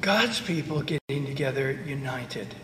God's 0.00 0.40
people 0.40 0.82
getting 0.82 1.26
together 1.26 1.78
united. 1.86 2.54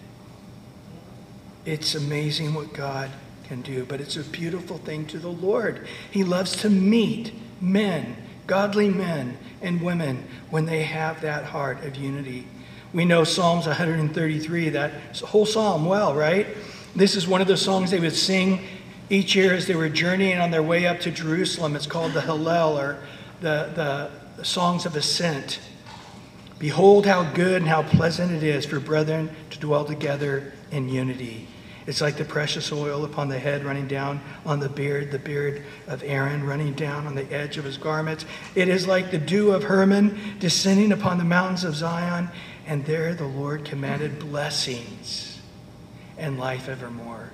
It's 1.65 1.95
amazing 1.95 2.55
what 2.55 2.73
God 2.73 3.11
can 3.45 3.61
do, 3.61 3.85
but 3.85 4.01
it's 4.01 4.17
a 4.17 4.23
beautiful 4.23 4.79
thing 4.79 5.07
to 5.07 5.19
the 5.19 5.29
Lord. 5.29 5.87
He 6.11 6.25
loves 6.25 6.57
to 6.63 6.71
meet 6.71 7.33
men, 7.61 8.17
godly 8.47 8.89
men 8.89 9.37
and 9.61 9.83
women, 9.83 10.27
when 10.51 10.67
they 10.67 10.85
have 10.85 11.21
that 11.21 11.45
heart 11.45 11.85
of 11.85 11.97
unity. 11.97 12.47
We 12.97 13.05
know 13.05 13.25
Psalms 13.25 13.67
133, 13.67 14.71
that 14.71 15.19
whole 15.19 15.45
psalm 15.45 15.85
well, 15.85 16.15
right? 16.15 16.47
This 16.95 17.15
is 17.15 17.29
one 17.29 17.43
of 17.43 17.47
the 17.47 17.59
songs 17.59 17.91
they 17.91 18.01
would 18.01 18.17
sing 18.17 18.61
each 19.11 19.37
year 19.37 19.53
as 19.53 19.67
they 19.67 19.75
were 19.75 19.91
journeying 19.91 20.39
on 20.39 20.51
their 20.51 20.63
way 20.63 20.87
up 20.87 21.01
to 21.01 21.11
Jerusalem. 21.11 21.77
It's 21.77 21.87
called 21.87 22.15
the 22.15 22.23
Hallel, 22.23 22.79
or 22.79 22.99
the, 23.43 24.11
the 24.39 24.45
songs 24.45 24.87
of 24.87 24.97
ascent. 24.97 25.61
Behold, 26.59 27.05
how 27.05 27.31
good 27.35 27.61
and 27.61 27.69
how 27.69 27.83
pleasant 27.83 28.33
it 28.33 28.43
is 28.43 28.65
for 28.65 28.81
brethren 28.81 29.29
to 29.51 29.59
dwell 29.59 29.85
together 29.85 30.55
in 30.71 30.89
unity. 30.89 31.49
It's 31.87 32.01
like 32.01 32.17
the 32.17 32.25
precious 32.25 32.73
oil 32.73 33.05
upon 33.05 33.29
the 33.29 33.39
head 33.39 33.63
running 33.63 33.87
down 33.87 34.23
on 34.47 34.59
the 34.59 34.71
beard, 34.71 35.13
the 35.13 35.19
beard 35.19 35.65
of 35.87 36.03
Aaron 36.03 36.45
running 36.45 36.73
down 36.73 37.07
on 37.07 37.15
the 37.15 37.31
edge 37.31 37.59
of 37.59 37.65
his 37.65 37.77
garments. 37.77 38.25
It 38.55 38.69
is 38.69 38.89
like 38.89 39.11
the 39.11 39.19
dew 39.19 39.53
of 39.53 39.65
Hermon 39.65 40.19
descending 40.41 40.93
upon 40.93 41.19
the 41.19 41.25
mountains 41.25 41.63
of 41.63 41.77
Zion. 41.77 42.29
And 42.67 42.85
there 42.85 43.15
the 43.15 43.27
Lord 43.27 43.65
commanded 43.65 44.19
blessings 44.19 45.41
and 46.19 46.39
life 46.39 46.69
evermore. 46.69 47.31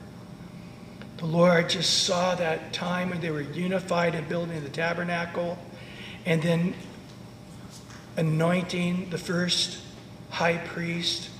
The 1.16 1.26
Lord 1.26 1.70
just 1.70 2.04
saw 2.04 2.34
that 2.34 2.72
time 2.72 3.10
when 3.10 3.20
they 3.20 3.30
were 3.30 3.40
unified 3.40 4.14
in 4.14 4.28
building 4.28 4.62
the 4.62 4.68
tabernacle. 4.68 5.56
And 6.26 6.42
then 6.42 6.74
anointing 8.16 9.10
the 9.10 9.18
first 9.18 9.80
high 10.30 10.58
priest. 10.58 11.30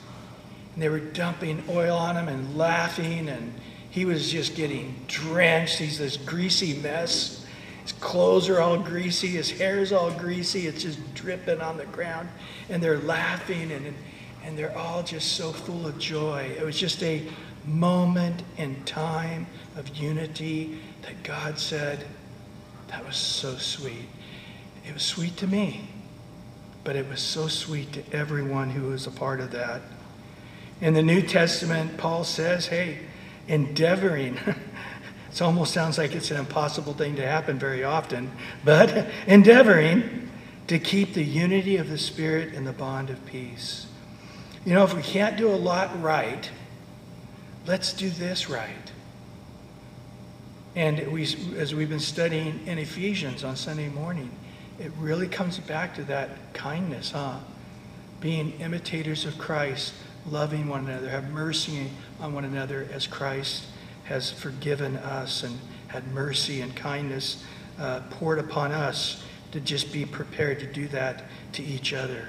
And 0.75 0.83
they 0.83 0.89
were 0.89 1.01
dumping 1.01 1.65
oil 1.69 1.97
on 1.97 2.17
him 2.17 2.29
and 2.29 2.57
laughing, 2.57 3.29
and 3.29 3.53
he 3.91 4.05
was 4.05 4.31
just 4.31 4.57
getting 4.57 5.05
drenched. 5.07 5.79
He's 5.79 5.99
this 5.99 6.17
greasy 6.17 6.81
mess. 6.81 7.42
His 7.83 7.93
clothes 7.93 8.49
are 8.49 8.61
all 8.61 8.79
greasy, 8.79 9.29
his 9.29 9.51
hair 9.51 9.81
is 9.81 9.93
all 9.93 10.11
greasy, 10.11 10.67
it's 10.67 10.83
just 10.83 11.15
dripping 11.15 11.61
on 11.61 11.77
the 11.77 11.87
ground. 11.87 12.29
And 12.69 12.83
they're 12.83 12.99
laughing, 12.99 13.73
and, 13.73 13.95
and 14.45 14.59
they're 14.59 14.77
all 14.77 15.03
just 15.03 15.33
so 15.33 15.53
full 15.53 15.87
of 15.87 15.99
joy. 15.99 16.55
It 16.59 16.65
was 16.65 16.79
just 16.79 17.03
a 17.03 17.27
moment 17.65 18.43
in 18.57 18.83
time 18.85 19.47
of 19.77 19.97
unity 19.97 20.79
that 21.03 21.23
God 21.23 21.59
said, 21.59 22.07
That 22.89 23.05
was 23.05 23.17
so 23.17 23.57
sweet. 23.57 24.09
It 24.87 24.95
was 24.95 25.03
sweet 25.03 25.37
to 25.39 25.47
me 25.47 25.89
but 26.85 26.97
it 26.97 27.09
was 27.09 27.21
so 27.21 27.49
sweet 27.49 27.93
to 27.93 28.03
everyone 28.13 28.71
who 28.71 28.89
was 28.89 29.07
a 29.07 29.11
part 29.11 29.41
of 29.41 29.51
that. 29.53 29.83
In 30.81 30.95
the 30.95 31.03
New 31.03 31.23
Testament, 31.23 31.97
Paul 31.97 32.25
says, 32.25 32.67
hey, 32.67 32.99
endeavoring. 33.47 34.39
it 35.33 35.41
almost 35.41 35.73
sounds 35.73 35.97
like 35.97 36.15
it's 36.15 36.31
an 36.31 36.37
impossible 36.37 36.93
thing 36.93 37.17
to 37.17 37.27
happen 37.27 37.59
very 37.59 37.85
often, 37.85 38.31
but 38.65 39.07
endeavoring 39.27 40.31
to 40.67 40.79
keep 40.79 41.15
the 41.15 41.25
unity 41.25 41.79
of 41.79 41.89
the 41.89 41.99
Spirit 41.99 42.53
and 42.55 42.67
the 42.67 42.73
bond 42.73 43.09
of 43.09 43.25
peace. 43.25 43.87
You 44.67 44.75
know, 44.75 44.85
if 44.85 44.95
we 44.95 45.03
can't 45.03 45.37
do 45.37 45.49
a 45.49 45.57
lot 45.57 46.01
right, 46.03 46.51
let's 47.67 47.93
do 47.95 48.11
this 48.11 48.51
right. 48.51 48.93
And 50.77 51.11
we, 51.11 51.23
as 51.57 51.75
we've 51.75 51.89
been 51.89 51.99
studying 51.99 52.61
in 52.67 52.79
Ephesians 52.79 53.43
on 53.43 53.57
Sunday 53.57 53.89
morning, 53.89 54.31
it 54.79 54.93
really 54.99 55.29
comes 55.29 55.59
back 55.59 55.95
to 55.97 56.05
that 56.05 56.55
kindness, 56.55 57.11
huh? 57.11 57.39
Being 58.21 58.53
imitators 58.61 59.25
of 59.25 59.37
Christ, 59.39 59.95
loving 60.31 60.69
one 60.69 60.87
another, 60.89 61.09
have 61.09 61.31
mercy 61.31 61.91
on 62.21 62.35
one 62.35 62.45
another 62.45 62.87
as 62.93 63.07
Christ 63.07 63.65
has 64.05 64.31
forgiven 64.31 64.97
us 64.97 65.43
and 65.43 65.59
had 65.89 66.07
mercy 66.13 66.61
and 66.61 66.75
kindness 66.75 67.45
uh, 67.79 68.01
poured 68.11 68.39
upon 68.39 68.73
us 68.73 69.23
to 69.53 69.61
just 69.61 69.93
be 69.93 70.05
prepared 70.05 70.59
to 70.61 70.67
do 70.67 70.89
that 70.89 71.25
to 71.53 71.63
each 71.63 71.93
other. 71.93 72.29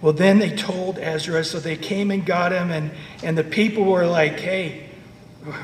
Well, 0.00 0.12
then 0.12 0.38
they 0.38 0.54
told 0.54 0.98
Ezra, 0.98 1.44
so 1.44 1.60
they 1.60 1.76
came 1.76 2.10
and 2.10 2.26
got 2.26 2.52
him, 2.52 2.70
and, 2.70 2.90
and 3.22 3.38
the 3.38 3.44
people 3.44 3.84
were 3.84 4.06
like, 4.06 4.40
hey, 4.40 4.90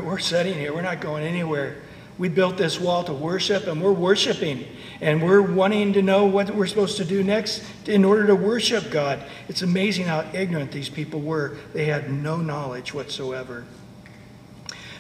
we're 0.03 0.19
sitting 0.19 0.55
here, 0.55 0.73
we're 0.73 0.83
not 0.83 1.01
going 1.01 1.25
anywhere. 1.25 1.83
We 2.19 2.29
built 2.29 2.57
this 2.57 2.81
wall 2.81 3.05
to 3.05 3.13
worship, 3.13 3.67
and 3.67 3.81
we're 3.81 3.93
worshiping. 3.93 4.67
And 5.01 5.23
we're 5.23 5.43
wanting 5.43 5.93
to 5.93 6.03
know 6.03 6.27
what 6.27 6.53
we're 6.53 6.67
supposed 6.67 6.97
to 6.97 7.05
do 7.05 7.23
next 7.23 7.65
in 7.87 8.05
order 8.05 8.27
to 8.27 8.35
worship 8.35 8.91
God. 8.91 9.23
It's 9.49 9.63
amazing 9.63 10.07
how 10.07 10.29
ignorant 10.35 10.73
these 10.73 10.89
people 10.89 11.21
were. 11.21 11.57
They 11.73 11.85
had 11.85 12.11
no 12.11 12.37
knowledge 12.37 12.93
whatsoever. 12.93 13.65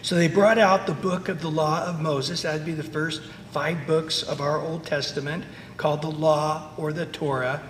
So 0.08 0.14
they 0.14 0.28
brought 0.28 0.56
out 0.56 0.86
the 0.86 0.94
book 0.94 1.28
of 1.28 1.42
the 1.42 1.50
law 1.50 1.84
of 1.84 2.00
Moses. 2.00 2.40
That'd 2.40 2.64
be 2.64 2.72
the 2.72 2.82
first 2.82 3.20
five 3.50 3.86
books 3.86 4.22
of 4.22 4.40
our 4.40 4.58
Old 4.58 4.86
Testament 4.86 5.44
called 5.76 6.00
the 6.00 6.10
law 6.10 6.70
or 6.78 6.94
the 6.94 7.04
Torah. 7.04 7.60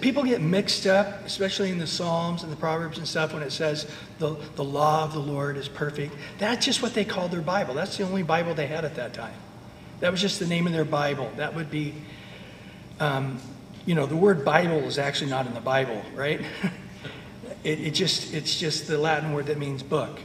People 0.00 0.22
get 0.22 0.40
mixed 0.40 0.86
up, 0.86 1.26
especially 1.26 1.70
in 1.70 1.76
the 1.76 1.86
Psalms 1.86 2.42
and 2.42 2.50
the 2.50 2.56
Proverbs 2.56 2.96
and 2.96 3.06
stuff, 3.06 3.34
when 3.34 3.42
it 3.42 3.52
says 3.52 3.86
the, 4.18 4.34
the 4.56 4.64
law 4.64 5.04
of 5.04 5.12
the 5.12 5.18
Lord 5.18 5.58
is 5.58 5.68
perfect. 5.68 6.14
That's 6.38 6.64
just 6.64 6.80
what 6.80 6.94
they 6.94 7.04
called 7.04 7.32
their 7.32 7.42
Bible. 7.42 7.74
That's 7.74 7.98
the 7.98 8.04
only 8.04 8.22
Bible 8.22 8.54
they 8.54 8.66
had 8.66 8.86
at 8.86 8.94
that 8.94 9.12
time. 9.12 9.34
That 10.00 10.10
was 10.10 10.22
just 10.22 10.38
the 10.38 10.46
name 10.46 10.66
of 10.66 10.72
their 10.72 10.86
Bible. 10.86 11.30
That 11.36 11.54
would 11.54 11.70
be, 11.70 11.92
um, 12.98 13.38
you 13.84 13.94
know, 13.94 14.06
the 14.06 14.16
word 14.16 14.42
Bible 14.42 14.78
is 14.84 14.98
actually 14.98 15.28
not 15.28 15.46
in 15.46 15.52
the 15.52 15.60
Bible, 15.60 16.00
right? 16.14 16.40
it, 17.62 17.78
it 17.78 17.90
just, 17.90 18.32
it's 18.32 18.58
just 18.58 18.86
the 18.86 18.96
Latin 18.96 19.34
word 19.34 19.48
that 19.48 19.58
means 19.58 19.82
book. 19.82 20.18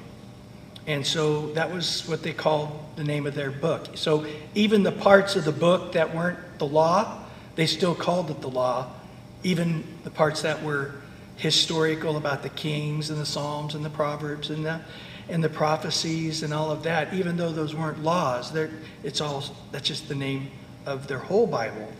And 0.85 1.05
so 1.05 1.47
that 1.53 1.71
was 1.71 2.07
what 2.07 2.23
they 2.23 2.33
called 2.33 2.77
the 2.95 3.03
name 3.03 3.25
of 3.25 3.35
their 3.35 3.51
book. 3.51 3.89
So 3.95 4.25
even 4.53 4.83
the 4.83 4.91
parts 4.91 5.35
of 5.35 5.45
the 5.45 5.51
book 5.51 5.93
that 5.93 6.13
weren't 6.13 6.39
the 6.59 6.67
law, 6.67 7.23
they 7.55 7.65
still 7.67 7.95
called 7.95 8.29
it 8.29 8.41
the 8.41 8.49
law. 8.49 8.91
Even 9.43 9.83
the 10.03 10.09
parts 10.09 10.41
that 10.41 10.61
were 10.61 10.95
historical 11.37 12.17
about 12.17 12.43
the 12.43 12.49
kings 12.49 13.09
and 13.09 13.19
the 13.19 13.25
psalms 13.25 13.75
and 13.75 13.83
the 13.83 13.89
proverbs 13.89 14.49
and 14.49 14.65
the 14.65 14.81
and 15.29 15.41
the 15.41 15.49
prophecies 15.49 16.43
and 16.43 16.53
all 16.53 16.69
of 16.69 16.83
that, 16.83 17.13
even 17.13 17.37
though 17.37 17.51
those 17.51 17.73
weren't 17.73 18.03
laws, 18.03 18.53
it's 19.03 19.21
all 19.21 19.43
that's 19.71 19.87
just 19.87 20.09
the 20.09 20.15
name 20.15 20.51
of 20.85 21.07
their 21.07 21.19
whole 21.19 21.47
Bible 21.47 21.91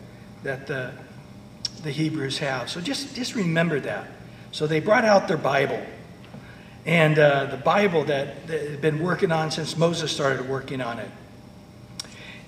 that 0.44 0.68
the 0.68 0.92
the 1.84 1.92
Hebrews 1.92 2.38
have. 2.40 2.70
So 2.70 2.82
just 2.82 3.16
just 3.16 3.36
remember 3.36 3.80
that. 3.82 4.08
So 4.52 4.68
they 4.68 4.80
brought 4.80 5.06
out 5.06 5.28
their 5.28 5.38
Bible 5.38 5.82
and 6.86 7.18
uh, 7.18 7.46
the 7.46 7.58
Bible 7.58 8.04
that 8.06 8.48
they 8.48 8.72
had 8.72 8.82
been 8.82 9.00
working 9.00 9.32
on 9.32 9.52
since 9.52 9.78
Moses 9.78 10.12
started 10.12 10.50
working 10.50 10.82
on 10.82 11.00
it. 11.00 11.10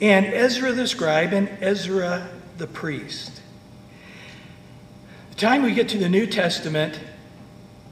And 0.01 0.25
Ezra 0.25 0.73
the 0.73 0.87
scribe 0.87 1.31
and 1.31 1.49
Ezra 1.61 2.29
the 2.57 2.67
priest. 2.67 3.41
The 5.29 5.35
time 5.37 5.63
we 5.63 5.73
get 5.73 5.89
to 5.89 5.97
the 5.97 6.09
New 6.09 6.27
Testament 6.27 6.99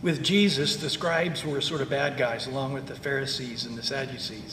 with 0.02 0.22
Jesus, 0.22 0.76
the 0.76 0.90
scribes 0.90 1.46
were 1.46 1.62
sort 1.62 1.80
of 1.80 1.90
bad 1.90 2.18
guys, 2.18 2.46
along 2.48 2.74
with 2.74 2.88
the 2.88 2.96
Pharisees 2.96 3.66
and 3.66 3.78
the 3.78 3.84
Sadducees. 3.84 4.52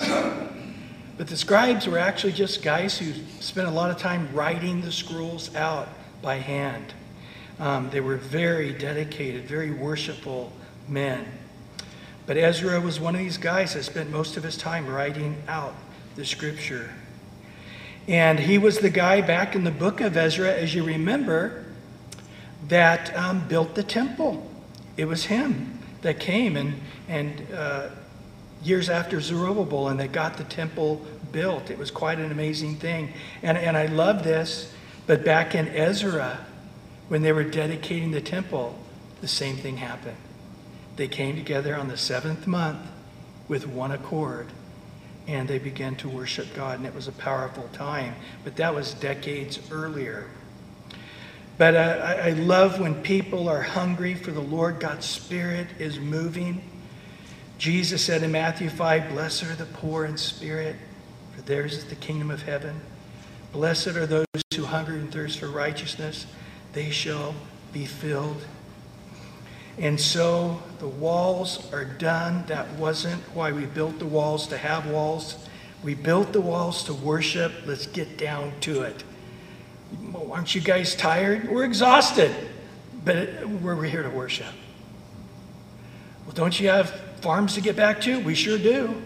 But 1.19 1.27
the 1.27 1.37
scribes 1.37 1.87
were 1.87 1.99
actually 1.99 2.33
just 2.33 2.63
guys 2.63 2.99
who 2.99 3.13
spent 3.41 3.67
a 3.67 3.71
lot 3.71 3.91
of 3.91 3.99
time 3.99 4.29
writing 4.33 4.81
the 4.81 4.93
scrolls 4.93 5.55
out 5.55 5.89
by 6.23 6.37
hand. 6.37 6.95
Um, 7.59 7.91
they 7.91 8.01
were 8.01 8.17
very 8.17 8.73
dedicated, 8.73 9.45
very 9.45 9.71
worshipful 9.71 10.53
men. 10.89 11.27
But 12.31 12.37
Ezra 12.37 12.81
was 12.81 13.01
one 13.01 13.17
of 13.17 13.21
these 13.21 13.39
guys 13.39 13.75
that 13.75 13.83
spent 13.83 14.09
most 14.09 14.37
of 14.37 14.45
his 14.45 14.57
time 14.57 14.87
writing 14.87 15.43
out 15.49 15.75
the 16.15 16.25
scripture. 16.25 16.89
And 18.07 18.39
he 18.39 18.57
was 18.57 18.79
the 18.79 18.89
guy 18.89 19.21
back 19.21 19.57
in 19.57 19.65
the 19.65 19.73
book 19.73 20.01
of 20.01 20.17
Ezra, 20.17 20.55
as 20.55 20.73
you 20.73 20.85
remember, 20.85 21.65
that 22.69 23.13
um, 23.17 23.49
built 23.49 23.75
the 23.75 23.83
temple. 23.83 24.49
It 24.97 25.07
was 25.07 25.25
him 25.25 25.81
that 26.03 26.21
came 26.21 26.57
and, 26.57 26.75
and 27.09 27.49
uh, 27.53 27.89
years 28.63 28.89
after 28.89 29.21
Zerubbabel 29.21 29.89
and 29.89 29.99
they 29.99 30.07
got 30.07 30.37
the 30.37 30.45
temple 30.45 31.05
built. 31.33 31.69
It 31.69 31.79
was 31.79 31.91
quite 31.91 32.21
an 32.21 32.31
amazing 32.31 32.77
thing. 32.77 33.13
And, 33.43 33.59
and 33.59 33.77
I 33.77 33.87
love 33.87 34.23
this, 34.23 34.73
but 35.09 35.25
back 35.25 35.57
in 35.57 35.67
Ezra, 35.67 36.47
when 37.09 37.23
they 37.23 37.33
were 37.33 37.43
dedicating 37.43 38.13
the 38.13 38.21
temple, 38.21 38.79
the 39.21 39.27
same 39.27 39.57
thing 39.57 39.79
happened. 39.79 40.17
They 41.01 41.09
came 41.09 41.35
together 41.35 41.75
on 41.75 41.89
the 41.89 41.97
seventh 41.97 42.47
month 42.47 42.87
with 43.49 43.67
one 43.67 43.91
accord 43.91 44.49
and 45.27 45.49
they 45.49 45.59
began 45.59 45.97
to 45.97 46.11
worship 46.11 46.49
God, 46.55 46.77
and 46.77 46.87
it 46.87 46.95
was 46.95 47.09
a 47.09 47.13
powerful 47.13 47.71
time. 47.73 48.17
But 48.45 48.57
that 48.57 48.75
was 48.75 48.93
decades 48.93 49.59
earlier. 49.71 50.29
But 51.57 51.75
uh, 51.75 52.03
I, 52.05 52.13
I 52.13 52.31
love 52.33 52.81
when 52.81 53.01
people 53.01 53.49
are 53.49 53.63
hungry 53.63 54.15
for 54.15 54.31
the 54.31 54.43
Lord, 54.43 54.79
God's 54.79 55.07
Spirit 55.07 55.69
is 55.79 55.99
moving. 55.99 56.63
Jesus 57.57 58.05
said 58.05 58.23
in 58.23 58.33
Matthew 58.33 58.69
5, 58.69 59.09
Blessed 59.09 59.45
are 59.45 59.57
the 59.57 59.65
poor 59.65 60.05
in 60.05 60.19
spirit, 60.19 60.77
for 61.35 61.41
theirs 61.41 61.79
is 61.79 61.87
the 61.87 61.97
kingdom 61.97 62.31
of 62.31 62.43
heaven. 62.43 62.79
Blessed 63.53 63.87
are 63.97 64.05
those 64.05 64.27
who 64.55 64.65
hunger 64.65 64.93
and 64.93 65.11
thirst 65.11 65.39
for 65.39 65.49
righteousness, 65.49 66.27
they 66.75 66.91
shall 66.91 67.35
be 67.73 67.87
filled. 67.87 68.45
And 69.81 69.99
so 69.99 70.63
the 70.79 70.87
walls 70.87 71.73
are 71.73 71.87
done. 71.87 72.45
That 72.49 72.71
wasn't 72.75 73.23
why 73.35 73.51
we 73.51 73.65
built 73.65 73.99
the 73.99 74.05
walls 74.05 74.47
to 74.49 74.59
have 74.59 74.87
walls. 74.87 75.49
We 75.83 75.95
built 75.95 76.35
the 76.35 76.41
walls 76.43 76.85
to 76.85 76.93
worship. 76.93 77.53
Let's 77.65 77.87
get 77.87 78.19
down 78.19 78.53
to 78.61 78.83
it. 78.83 79.03
Aren't 80.31 80.55
you 80.55 80.61
guys 80.61 80.95
tired? 80.95 81.49
We're 81.49 81.65
exhausted, 81.65 82.31
but 83.07 83.49
we're 83.49 83.83
here 83.85 84.03
to 84.03 84.11
worship. 84.11 84.53
Well, 86.27 86.35
don't 86.35 86.61
you 86.61 86.69
have 86.69 86.91
farms 87.23 87.55
to 87.55 87.63
get 87.63 87.75
back 87.75 88.03
to? 88.03 88.21
We 88.21 88.35
sure 88.35 88.59
do. 88.59 89.03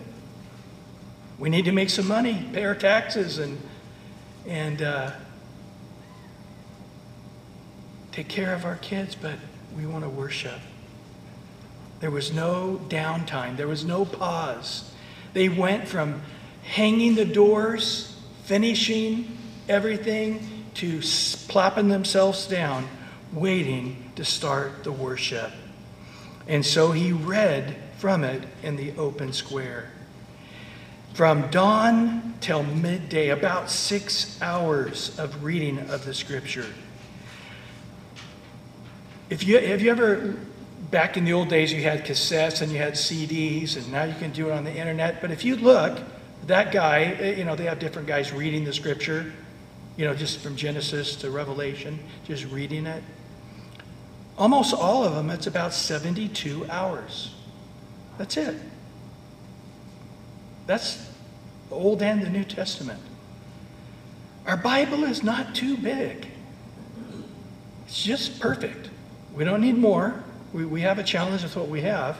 We 1.38 1.50
need 1.50 1.66
to 1.66 1.72
make 1.72 1.90
some 1.90 2.08
money, 2.08 2.48
pay 2.52 2.64
our 2.64 2.74
taxes, 2.74 3.38
and 3.38 3.60
and 4.46 4.82
uh, 4.82 5.12
take 8.10 8.28
care 8.28 8.52
of 8.54 8.64
our 8.64 8.76
kids, 8.76 9.14
but 9.14 9.38
we 9.76 9.86
want 9.86 10.04
to 10.04 10.10
worship. 10.10 10.60
There 12.00 12.10
was 12.10 12.32
no 12.32 12.80
downtime, 12.88 13.56
there 13.56 13.68
was 13.68 13.84
no 13.84 14.04
pause. 14.04 14.90
They 15.32 15.48
went 15.48 15.88
from 15.88 16.22
hanging 16.62 17.14
the 17.14 17.24
doors, 17.24 18.16
finishing 18.44 19.36
everything, 19.68 20.64
to 20.74 21.00
plopping 21.48 21.88
themselves 21.88 22.46
down, 22.46 22.88
waiting 23.32 24.12
to 24.16 24.24
start 24.24 24.84
the 24.84 24.92
worship. 24.92 25.50
And 26.46 26.64
so 26.64 26.92
he 26.92 27.12
read 27.12 27.76
from 27.98 28.24
it 28.24 28.42
in 28.62 28.76
the 28.76 28.92
open 28.98 29.32
square. 29.32 29.90
From 31.14 31.48
dawn 31.50 32.34
till 32.40 32.64
midday, 32.64 33.28
about 33.28 33.70
six 33.70 34.40
hours 34.42 35.18
of 35.18 35.44
reading 35.44 35.78
of 35.90 36.04
the 36.04 36.12
scripture. 36.12 36.66
If 39.34 39.42
you, 39.42 39.58
have 39.58 39.82
you 39.82 39.90
ever, 39.90 40.36
back 40.92 41.16
in 41.16 41.24
the 41.24 41.32
old 41.32 41.48
days, 41.48 41.72
you 41.72 41.82
had 41.82 42.04
cassettes 42.04 42.62
and 42.62 42.70
you 42.70 42.78
had 42.78 42.92
CDs, 42.92 43.76
and 43.76 43.90
now 43.90 44.04
you 44.04 44.14
can 44.14 44.30
do 44.30 44.50
it 44.50 44.52
on 44.52 44.62
the 44.62 44.72
internet. 44.72 45.20
But 45.20 45.32
if 45.32 45.44
you 45.44 45.56
look, 45.56 45.98
that 46.46 46.70
guy, 46.70 47.16
eh, 47.18 47.34
you 47.34 47.44
know, 47.44 47.56
they 47.56 47.64
have 47.64 47.80
different 47.80 48.06
guys 48.06 48.30
reading 48.30 48.62
the 48.62 48.72
scripture, 48.72 49.32
you 49.96 50.04
know, 50.04 50.14
just 50.14 50.38
from 50.38 50.54
Genesis 50.54 51.16
to 51.16 51.32
Revelation, 51.32 51.98
just 52.28 52.44
reading 52.44 52.86
it. 52.86 53.02
Almost 54.38 54.72
all 54.72 55.02
of 55.02 55.16
them, 55.16 55.30
it's 55.30 55.48
about 55.48 55.74
72 55.74 56.70
hours. 56.70 57.34
That's 58.18 58.36
it. 58.36 58.54
That's 60.68 61.10
the 61.70 61.74
Old 61.74 62.02
and 62.02 62.22
the 62.22 62.30
New 62.30 62.44
Testament. 62.44 63.00
Our 64.46 64.56
Bible 64.56 65.02
is 65.02 65.24
not 65.24 65.56
too 65.56 65.76
big, 65.76 66.28
it's 67.84 68.00
just 68.00 68.38
perfect. 68.38 68.90
We 69.34 69.44
don't 69.44 69.60
need 69.60 69.76
more. 69.76 70.22
We, 70.52 70.64
we 70.64 70.80
have 70.82 70.98
a 70.98 71.02
challenge 71.02 71.42
with 71.42 71.56
what 71.56 71.68
we 71.68 71.80
have. 71.82 72.16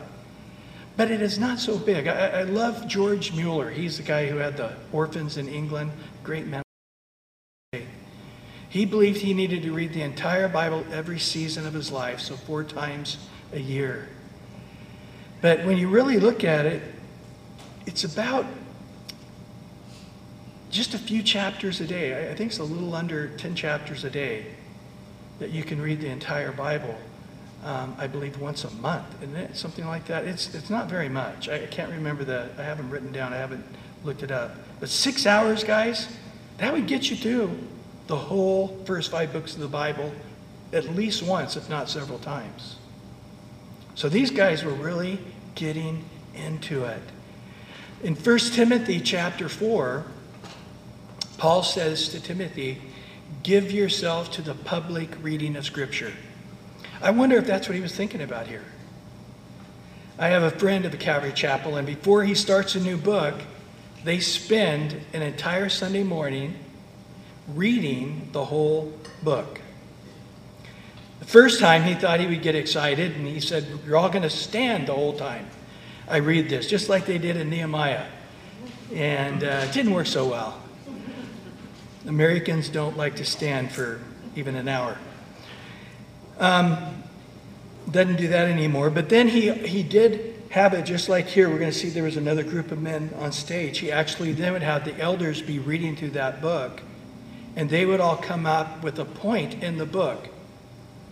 But 0.97 1.11
it 1.11 1.23
is 1.23 1.39
not 1.39 1.59
so 1.59 1.79
big. 1.79 2.07
I, 2.07 2.41
I 2.41 2.43
love 2.43 2.87
George 2.87 3.33
Mueller. 3.33 3.71
He's 3.71 3.97
the 3.97 4.03
guy 4.03 4.27
who 4.27 4.37
had 4.37 4.57
the 4.57 4.73
orphans 4.93 5.37
in 5.37 5.49
England, 5.49 5.93
great 6.23 6.47
man. 6.47 6.63
He 8.69 8.85
believed 8.85 9.21
he 9.21 9.35
needed 9.35 9.63
to 9.63 9.73
read 9.73 9.93
the 9.93 10.03
entire 10.03 10.49
Bible 10.49 10.85
every 10.91 11.21
season 11.21 11.67
of 11.67 11.75
his 11.75 11.93
life, 11.93 12.19
so 12.19 12.37
four 12.37 12.65
times 12.65 13.19
a 13.53 13.61
year. 13.61 14.09
But 15.41 15.65
when 15.65 15.79
you 15.79 15.89
really 15.89 16.19
look 16.19 16.43
at 16.43 16.67
it, 16.67 16.83
it's 17.87 18.03
about 18.03 18.47
just 20.71 20.95
a 20.95 20.99
few 20.99 21.23
chapters 21.23 21.81
a 21.81 21.87
day. 21.87 22.31
I 22.31 22.35
think 22.35 22.51
it's 22.51 22.59
a 22.59 22.65
little 22.65 22.95
under 22.97 23.29
10 23.37 23.55
chapters 23.55 24.03
a 24.03 24.11
day 24.11 24.47
that 25.39 25.51
you 25.51 25.63
can 25.63 25.81
read 25.81 26.01
the 26.01 26.09
entire 26.09 26.53
Bible, 26.53 26.97
um, 27.65 27.95
I 27.99 28.07
believe, 28.07 28.41
once 28.41 28.65
a 28.65 28.71
month, 28.71 29.07
isn't 29.23 29.37
it? 29.37 29.57
Something 29.57 29.87
like 29.87 30.07
that. 30.07 30.25
It's, 30.25 30.55
it's 30.55 30.71
not 30.71 30.89
very 30.89 31.09
much. 31.09 31.49
I, 31.49 31.67
can't 31.67 31.91
remember 31.91 32.25
the, 32.25 32.51
I 32.59 32.63
haven't 32.63 32.91
written 32.91 33.13
down, 33.13 33.33
I 33.33 33.37
haven't 33.37 33.65
looked 34.05 34.23
it 34.23 34.31
up. 34.31 34.55
But 34.81 34.89
six 34.89 35.27
hours, 35.27 35.65
guys, 35.65 36.09
that 36.59 36.73
would 36.73 36.87
get 36.87 37.11
you 37.11 37.17
through 37.17 37.59
the 38.07 38.17
whole 38.17 38.69
first 38.85 39.11
five 39.11 39.33
books 39.33 39.55
of 39.55 39.61
the 39.61 39.69
Bible 39.69 40.13
at 40.73 40.95
least 40.95 41.23
once, 41.23 41.57
if 41.57 41.71
not 41.71 41.89
several 41.89 42.19
times. 42.19 42.77
So 43.95 44.09
these 44.09 44.31
guys 44.31 44.65
were 44.65 44.73
really 44.73 45.19
getting 45.55 46.05
into 46.35 46.85
it. 46.85 47.03
In 48.03 48.15
1 48.15 48.39
Timothy 48.39 49.01
chapter 49.01 49.49
4, 49.49 50.05
Paul 51.39 51.63
says 51.63 52.09
to 52.11 52.21
Timothy, 52.21 52.81
Give 53.43 53.71
yourself 53.73 54.31
to 54.33 54.43
the 54.43 54.55
public 54.55 55.11
reading 55.23 55.57
of 55.57 55.65
Scripture. 55.65 56.13
I 57.03 57.11
wonder 57.11 57.37
if 57.37 57.47
that's 57.47 57.69
what 57.69 57.75
he 57.75 57.83
was 57.83 57.95
thinking 57.95 58.23
about 58.23 58.47
here. 58.47 58.65
I 60.19 60.29
have 60.29 60.43
a 60.43 60.51
friend 60.51 60.85
at 60.85 60.93
the 60.93 60.97
Calvary 60.97 61.33
Chapel, 61.33 61.77
and 61.77 61.87
before 61.87 62.25
he 62.25 62.35
starts 62.35 62.75
a 62.75 62.81
new 62.81 62.97
book, 62.97 63.35
they 64.05 64.21
spend 64.21 65.01
an 65.13 65.23
entire 65.23 65.69
Sunday 65.69 66.03
morning 66.03 66.55
reading 67.49 68.29
the 68.33 68.45
whole 68.45 68.93
book. 69.23 69.61
The 71.19 71.27
first 71.27 71.59
time 71.59 71.83
he 71.83 71.95
thought 71.95 72.21
he 72.21 72.27
would 72.27 72.43
get 72.43 72.55
excited, 72.55 73.17
and 73.17 73.27
he 73.27 73.41
said, 73.41 73.67
You're 73.87 73.97
all 73.97 74.09
going 74.09 74.23
to 74.23 74.31
stand 74.31 74.89
the 74.89 74.93
whole 74.93 75.15
time. 75.15 75.47
I 76.09 76.19
read 76.19 76.49
this, 76.49 76.69
just 76.69 76.89
like 76.89 77.07
they 77.07 77.19
did 77.19 77.37
in 77.37 77.51
Nehemiah. 77.51 78.07
And 78.93 79.43
uh, 79.43 79.65
it 79.65 79.73
didn't 79.73 79.95
work 79.95 80.07
so 80.07 80.29
well. 80.29 80.61
Americans 82.07 82.69
don't 82.69 82.97
like 82.97 83.17
to 83.17 83.25
stand 83.25 83.73
for 83.73 84.01
even 84.37 84.55
an 84.57 84.69
hour. 84.69 84.99
Um, 86.39 87.03
doesn't 87.91 88.17
do 88.17 88.29
that 88.29 88.49
anymore. 88.49 88.91
But 88.91 89.09
then 89.09 89.29
he, 89.29 89.53
he 89.53 89.83
did 89.83 90.35
have 90.51 90.75
it 90.75 90.85
just 90.85 91.09
like 91.09 91.27
here. 91.27 91.49
We're 91.49 91.59
going 91.59 91.73
to 91.73 91.77
see 91.77 91.89
there 91.89 92.05
was 92.05 92.17
another 92.17 92.43
group 92.43 92.71
of 92.71 92.81
men 92.81 93.11
on 93.19 93.33
stage. 93.33 93.79
He 93.79 93.91
actually 93.91 94.33
then 94.33 94.53
would 94.53 94.63
have 94.63 94.85
the 94.85 94.99
elders 94.99 95.43
be 95.43 95.59
reading 95.59 95.97
through 95.97 96.11
that 96.11 96.41
book, 96.41 96.83
and 97.57 97.69
they 97.69 97.85
would 97.85 98.01
all 98.01 98.17
come 98.17 98.47
up 98.47 98.83
with 98.83 98.99
a 98.99 99.05
point 99.05 99.63
in 99.63 99.79
the 99.79 99.87
book 99.87 100.29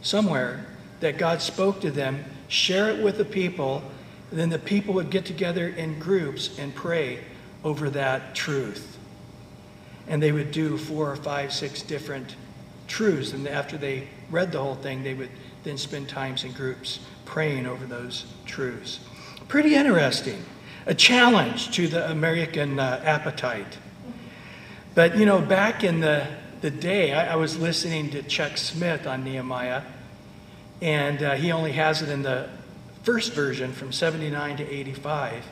somewhere 0.00 0.66
that 1.00 1.18
God 1.18 1.42
spoke 1.42 1.80
to 1.80 1.90
them, 1.90 2.24
share 2.48 2.90
it 2.90 3.02
with 3.02 3.18
the 3.18 3.24
people, 3.24 3.82
and 4.30 4.38
then 4.38 4.50
the 4.50 4.58
people 4.58 4.94
would 4.94 5.10
get 5.10 5.24
together 5.24 5.68
in 5.68 5.98
groups 5.98 6.58
and 6.58 6.74
pray 6.74 7.20
over 7.64 7.90
that 7.90 8.34
truth. 8.34 8.98
And 10.12 10.22
they 10.22 10.30
would 10.30 10.52
do 10.52 10.76
four 10.76 11.10
or 11.10 11.16
five, 11.16 11.54
six 11.54 11.80
different 11.80 12.36
truths. 12.86 13.32
And 13.32 13.48
after 13.48 13.78
they 13.78 14.08
read 14.30 14.52
the 14.52 14.58
whole 14.58 14.74
thing, 14.74 15.02
they 15.02 15.14
would 15.14 15.30
then 15.64 15.78
spend 15.78 16.06
times 16.06 16.44
in 16.44 16.52
groups 16.52 17.00
praying 17.24 17.64
over 17.64 17.86
those 17.86 18.26
truths. 18.44 19.00
Pretty 19.48 19.74
interesting. 19.74 20.44
A 20.84 20.94
challenge 20.94 21.74
to 21.76 21.88
the 21.88 22.10
American 22.10 22.78
uh, 22.78 23.00
appetite. 23.02 23.78
But, 24.94 25.16
you 25.16 25.24
know, 25.24 25.40
back 25.40 25.82
in 25.82 26.00
the, 26.00 26.26
the 26.60 26.70
day, 26.70 27.14
I, 27.14 27.32
I 27.32 27.36
was 27.36 27.56
listening 27.56 28.10
to 28.10 28.22
Chuck 28.22 28.58
Smith 28.58 29.06
on 29.06 29.24
Nehemiah, 29.24 29.80
and 30.82 31.22
uh, 31.22 31.34
he 31.36 31.52
only 31.52 31.72
has 31.72 32.02
it 32.02 32.10
in 32.10 32.20
the 32.20 32.50
first 33.02 33.32
version 33.32 33.72
from 33.72 33.92
79 33.92 34.58
to 34.58 34.70
85. 34.70 35.46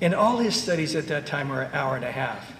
And 0.00 0.14
all 0.14 0.38
his 0.38 0.54
studies 0.54 0.94
at 0.94 1.08
that 1.08 1.26
time 1.26 1.48
were 1.48 1.62
an 1.62 1.74
hour 1.74 1.96
and 1.96 2.04
a 2.04 2.12
half. 2.12 2.52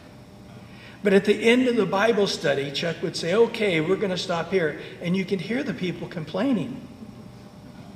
But 1.02 1.12
at 1.12 1.24
the 1.24 1.34
end 1.34 1.68
of 1.68 1.76
the 1.76 1.86
Bible 1.86 2.26
study, 2.26 2.72
Chuck 2.72 2.96
would 3.02 3.16
say, 3.16 3.34
okay, 3.34 3.80
we're 3.80 3.96
going 3.96 4.10
to 4.10 4.18
stop 4.18 4.50
here. 4.50 4.80
And 5.00 5.16
you 5.16 5.24
can 5.24 5.38
hear 5.38 5.62
the 5.62 5.74
people 5.74 6.08
complaining. 6.08 6.86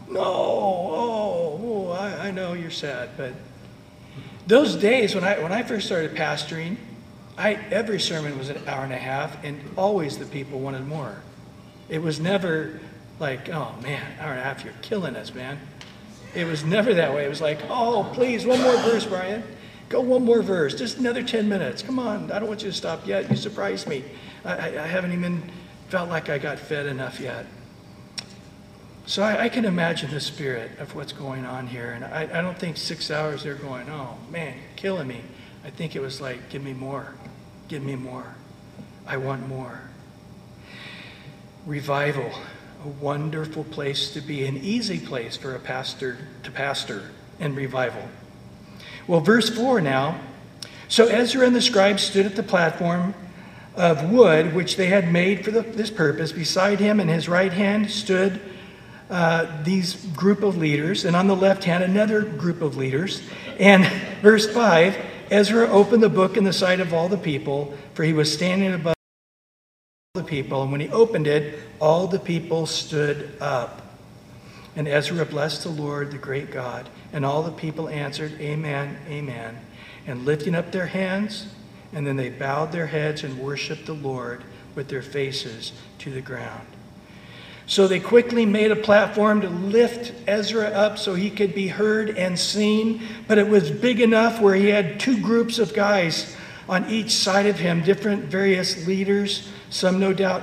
No, 0.08 0.20
oh, 0.22 1.60
oh 1.62 1.90
I, 1.90 2.28
I 2.28 2.30
know 2.30 2.52
you're 2.52 2.70
sad. 2.70 3.10
But 3.16 3.32
those 4.46 4.76
days 4.76 5.14
when 5.14 5.24
I, 5.24 5.38
when 5.40 5.52
I 5.52 5.62
first 5.62 5.86
started 5.86 6.14
pastoring, 6.14 6.76
I, 7.36 7.54
every 7.70 7.98
sermon 7.98 8.38
was 8.38 8.50
an 8.50 8.62
hour 8.68 8.84
and 8.84 8.92
a 8.92 8.98
half, 8.98 9.42
and 9.42 9.58
always 9.76 10.18
the 10.18 10.26
people 10.26 10.60
wanted 10.60 10.86
more. 10.86 11.22
It 11.88 12.02
was 12.02 12.20
never 12.20 12.80
like, 13.18 13.48
oh 13.48 13.74
man, 13.82 14.02
hour 14.20 14.32
and 14.32 14.40
a 14.40 14.42
half, 14.42 14.64
you're 14.64 14.74
killing 14.82 15.16
us, 15.16 15.34
man. 15.34 15.58
It 16.34 16.44
was 16.44 16.64
never 16.64 16.94
that 16.94 17.14
way. 17.14 17.24
It 17.24 17.28
was 17.28 17.40
like, 17.40 17.58
oh, 17.68 18.10
please, 18.14 18.46
one 18.46 18.60
more 18.60 18.76
verse, 18.78 19.04
Brian. 19.06 19.42
Go 19.92 20.00
one 20.00 20.24
more 20.24 20.40
verse, 20.40 20.74
just 20.74 20.96
another 20.96 21.22
10 21.22 21.50
minutes. 21.50 21.82
Come 21.82 21.98
on, 21.98 22.32
I 22.32 22.38
don't 22.38 22.48
want 22.48 22.62
you 22.62 22.70
to 22.70 22.74
stop 22.74 23.06
yet. 23.06 23.28
You 23.30 23.36
surprised 23.36 23.86
me. 23.86 24.02
I, 24.42 24.52
I, 24.54 24.84
I 24.84 24.86
haven't 24.86 25.12
even 25.12 25.42
felt 25.90 26.08
like 26.08 26.30
I 26.30 26.38
got 26.38 26.58
fed 26.58 26.86
enough 26.86 27.20
yet. 27.20 27.44
So 29.04 29.22
I, 29.22 29.42
I, 29.42 29.48
can 29.50 29.66
imagine 29.66 30.10
the 30.10 30.18
spirit 30.18 30.78
of 30.78 30.94
what's 30.94 31.12
going 31.12 31.44
on 31.44 31.66
here. 31.66 31.90
And 31.90 32.06
I, 32.06 32.22
I 32.22 32.40
don't 32.40 32.58
think 32.58 32.78
six 32.78 33.10
hours 33.10 33.42
they're 33.42 33.54
going, 33.54 33.90
oh 33.90 34.16
man, 34.30 34.56
killing 34.76 35.08
me. 35.08 35.20
I 35.62 35.68
think 35.68 35.94
it 35.94 36.00
was 36.00 36.22
like, 36.22 36.48
give 36.48 36.64
me 36.64 36.72
more, 36.72 37.12
give 37.68 37.82
me 37.82 37.94
more. 37.94 38.34
I 39.06 39.18
want 39.18 39.46
more. 39.46 39.82
Revival, 41.66 42.32
a 42.82 42.88
wonderful 42.88 43.64
place 43.64 44.10
to 44.14 44.22
be, 44.22 44.46
an 44.46 44.56
easy 44.56 44.98
place 44.98 45.36
for 45.36 45.54
a 45.54 45.58
pastor 45.58 46.16
to 46.44 46.50
pastor 46.50 47.10
in 47.38 47.54
revival. 47.54 48.08
Well, 49.06 49.20
verse 49.20 49.48
4 49.48 49.80
now. 49.80 50.20
So 50.88 51.06
Ezra 51.06 51.46
and 51.46 51.56
the 51.56 51.62
scribes 51.62 52.02
stood 52.02 52.26
at 52.26 52.36
the 52.36 52.42
platform 52.42 53.14
of 53.74 54.10
wood 54.10 54.54
which 54.54 54.76
they 54.76 54.86
had 54.86 55.10
made 55.10 55.44
for 55.44 55.50
the, 55.50 55.62
this 55.62 55.90
purpose. 55.90 56.32
Beside 56.32 56.80
him 56.80 57.00
in 57.00 57.08
his 57.08 57.28
right 57.28 57.52
hand 57.52 57.90
stood 57.90 58.40
uh, 59.10 59.62
these 59.62 59.94
group 60.08 60.42
of 60.42 60.56
leaders, 60.56 61.04
and 61.04 61.14
on 61.14 61.26
the 61.26 61.36
left 61.36 61.64
hand, 61.64 61.84
another 61.84 62.22
group 62.22 62.62
of 62.62 62.76
leaders. 62.76 63.22
And 63.58 63.86
verse 64.22 64.50
5 64.50 64.96
Ezra 65.30 65.66
opened 65.68 66.02
the 66.02 66.10
book 66.10 66.36
in 66.36 66.44
the 66.44 66.52
sight 66.52 66.78
of 66.80 66.92
all 66.92 67.08
the 67.08 67.16
people, 67.16 67.74
for 67.94 68.04
he 68.04 68.12
was 68.12 68.30
standing 68.30 68.74
above 68.74 68.94
the 70.14 70.22
people. 70.22 70.62
And 70.62 70.70
when 70.70 70.82
he 70.82 70.90
opened 70.90 71.26
it, 71.26 71.58
all 71.80 72.06
the 72.06 72.18
people 72.18 72.66
stood 72.66 73.34
up. 73.40 73.91
And 74.74 74.88
Ezra 74.88 75.24
blessed 75.24 75.64
the 75.64 75.68
Lord, 75.70 76.10
the 76.10 76.18
great 76.18 76.50
God. 76.50 76.88
And 77.12 77.24
all 77.24 77.42
the 77.42 77.52
people 77.52 77.88
answered, 77.88 78.32
Amen, 78.40 78.96
Amen. 79.08 79.58
And 80.06 80.24
lifting 80.24 80.54
up 80.54 80.72
their 80.72 80.86
hands, 80.86 81.46
and 81.92 82.06
then 82.06 82.16
they 82.16 82.30
bowed 82.30 82.72
their 82.72 82.86
heads 82.86 83.22
and 83.22 83.38
worshiped 83.38 83.86
the 83.86 83.92
Lord 83.92 84.42
with 84.74 84.88
their 84.88 85.02
faces 85.02 85.72
to 85.98 86.10
the 86.10 86.22
ground. 86.22 86.66
So 87.66 87.86
they 87.86 88.00
quickly 88.00 88.44
made 88.44 88.70
a 88.70 88.76
platform 88.76 89.40
to 89.42 89.48
lift 89.48 90.12
Ezra 90.26 90.66
up 90.66 90.98
so 90.98 91.14
he 91.14 91.30
could 91.30 91.54
be 91.54 91.68
heard 91.68 92.10
and 92.10 92.38
seen. 92.38 93.02
But 93.28 93.38
it 93.38 93.48
was 93.48 93.70
big 93.70 94.00
enough 94.00 94.40
where 94.40 94.54
he 94.54 94.68
had 94.68 94.98
two 94.98 95.20
groups 95.20 95.58
of 95.58 95.72
guys 95.72 96.34
on 96.68 96.88
each 96.88 97.12
side 97.12 97.46
of 97.46 97.58
him, 97.58 97.82
different 97.82 98.24
various 98.24 98.86
leaders. 98.86 99.48
Some, 99.70 100.00
no 100.00 100.12
doubt, 100.12 100.42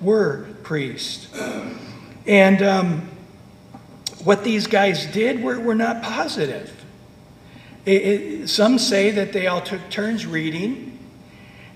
were 0.00 0.46
priests. 0.62 1.28
And 2.26 2.62
um, 2.62 3.08
what 4.24 4.44
these 4.44 4.66
guys 4.66 5.06
did 5.06 5.42
were, 5.42 5.74
not 5.74 6.02
positive. 6.02 6.84
It, 7.86 8.02
it, 8.02 8.48
some 8.48 8.78
say 8.78 9.10
that 9.10 9.32
they 9.32 9.46
all 9.46 9.62
took 9.62 9.88
turns 9.90 10.26
reading, 10.26 10.98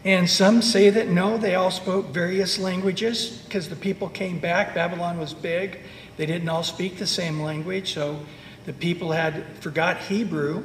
and 0.04 0.28
some 0.28 0.60
say 0.60 0.90
that 0.90 1.08
no, 1.08 1.38
they 1.38 1.54
all 1.54 1.70
spoke 1.70 2.08
various 2.08 2.58
languages 2.58 3.42
because 3.44 3.68
the 3.68 3.76
people 3.76 4.08
came 4.08 4.38
back. 4.38 4.74
Babylon 4.74 5.18
was 5.18 5.32
big. 5.32 5.78
They 6.16 6.26
didn't 6.26 6.48
all 6.48 6.62
speak 6.62 6.98
the 6.98 7.06
same 7.06 7.40
language, 7.40 7.94
so 7.94 8.20
the 8.66 8.72
people 8.72 9.12
had 9.12 9.44
forgot 9.60 9.98
Hebrew. 9.98 10.64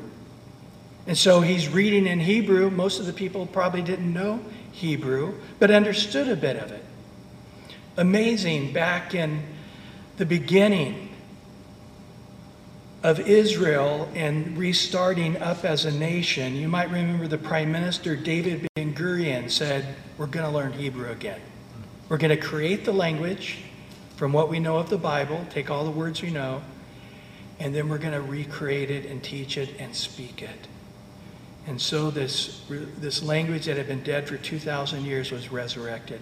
And 1.07 1.17
so 1.17 1.41
he's 1.41 1.69
reading 1.69 2.05
in 2.05 2.19
Hebrew. 2.19 2.69
Most 2.69 2.99
of 2.99 3.05
the 3.05 3.13
people 3.13 3.45
probably 3.45 3.81
didn't 3.81 4.13
know 4.13 4.41
Hebrew, 4.71 5.35
but 5.57 5.71
understood 5.71 6.27
a 6.27 6.35
bit 6.35 6.57
of 6.57 6.71
it. 6.71 6.83
Amazing 7.97 8.73
back 8.73 9.15
in 9.15 9.43
the 10.17 10.25
beginning 10.25 11.08
of 13.01 13.19
Israel 13.21 14.09
and 14.13 14.57
restarting 14.57 15.37
up 15.37 15.63
as 15.63 15.85
a 15.85 15.91
nation, 15.91 16.55
you 16.55 16.67
might 16.67 16.89
remember 16.89 17.27
the 17.27 17.37
Prime 17.37 17.71
Minister 17.71 18.15
David 18.15 18.67
Ben 18.75 18.93
Gurion 18.93 19.49
said, 19.49 19.85
We're 20.17 20.27
going 20.27 20.45
to 20.45 20.51
learn 20.51 20.73
Hebrew 20.73 21.09
again. 21.09 21.39
We're 22.09 22.17
going 22.17 22.37
to 22.37 22.41
create 22.41 22.85
the 22.85 22.91
language 22.91 23.59
from 24.15 24.33
what 24.33 24.49
we 24.49 24.59
know 24.59 24.77
of 24.77 24.89
the 24.89 24.97
Bible, 24.97 25.45
take 25.49 25.69
all 25.69 25.85
the 25.85 25.91
words 25.91 26.21
we 26.21 26.29
know, 26.29 26.61
and 27.59 27.73
then 27.73 27.87
we're 27.87 27.99
going 27.99 28.13
to 28.13 28.21
recreate 28.21 28.91
it 28.91 29.05
and 29.05 29.23
teach 29.23 29.57
it 29.57 29.69
and 29.79 29.95
speak 29.95 30.41
it. 30.41 30.67
And 31.67 31.79
so 31.79 32.09
this, 32.09 32.61
this 32.67 33.21
language 33.21 33.65
that 33.65 33.77
had 33.77 33.87
been 33.87 34.03
dead 34.03 34.27
for 34.27 34.37
2,000 34.37 35.05
years 35.05 35.31
was 35.31 35.51
resurrected. 35.51 36.19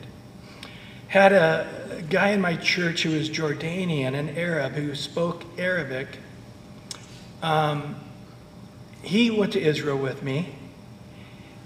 Had 1.07 1.31
a, 1.31 2.03
guy 2.09 2.29
in 2.29 2.41
my 2.41 2.55
church 2.55 3.03
who 3.03 3.11
was 3.17 3.29
Jordanian, 3.29 4.13
an 4.13 4.37
Arab, 4.37 4.73
who 4.73 4.93
spoke 4.93 5.43
Arabic 5.57 6.07
um, 7.41 7.95
he 9.01 9.31
went 9.31 9.53
to 9.53 9.61
Israel 9.61 9.97
with 9.97 10.23
me, 10.23 10.55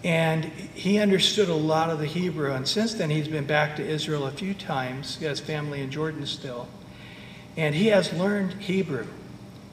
and 0.04 0.46
he 0.46 1.00
understood 1.00 1.50
a 1.50 1.56
lot 1.56 1.90
of 1.90 2.00
the 2.00 2.06
Hebrew. 2.06 2.54
And 2.54 2.68
since 2.68 2.94
then, 2.94 3.10
he's 3.10 3.28
been 3.28 3.46
back 3.46 3.76
to 3.76 3.88
Israel 3.88 4.26
a 4.26 4.32
few 4.32 4.54
times. 4.54 5.18
He 5.18 5.26
has 5.26 5.40
family 5.40 5.82
in 5.82 5.92
Jordan 5.92 6.26
still. 6.26 6.68
And 7.56 7.76
he 7.76 7.88
has 7.88 8.12
learned 8.14 8.54
Hebrew. 8.54 9.06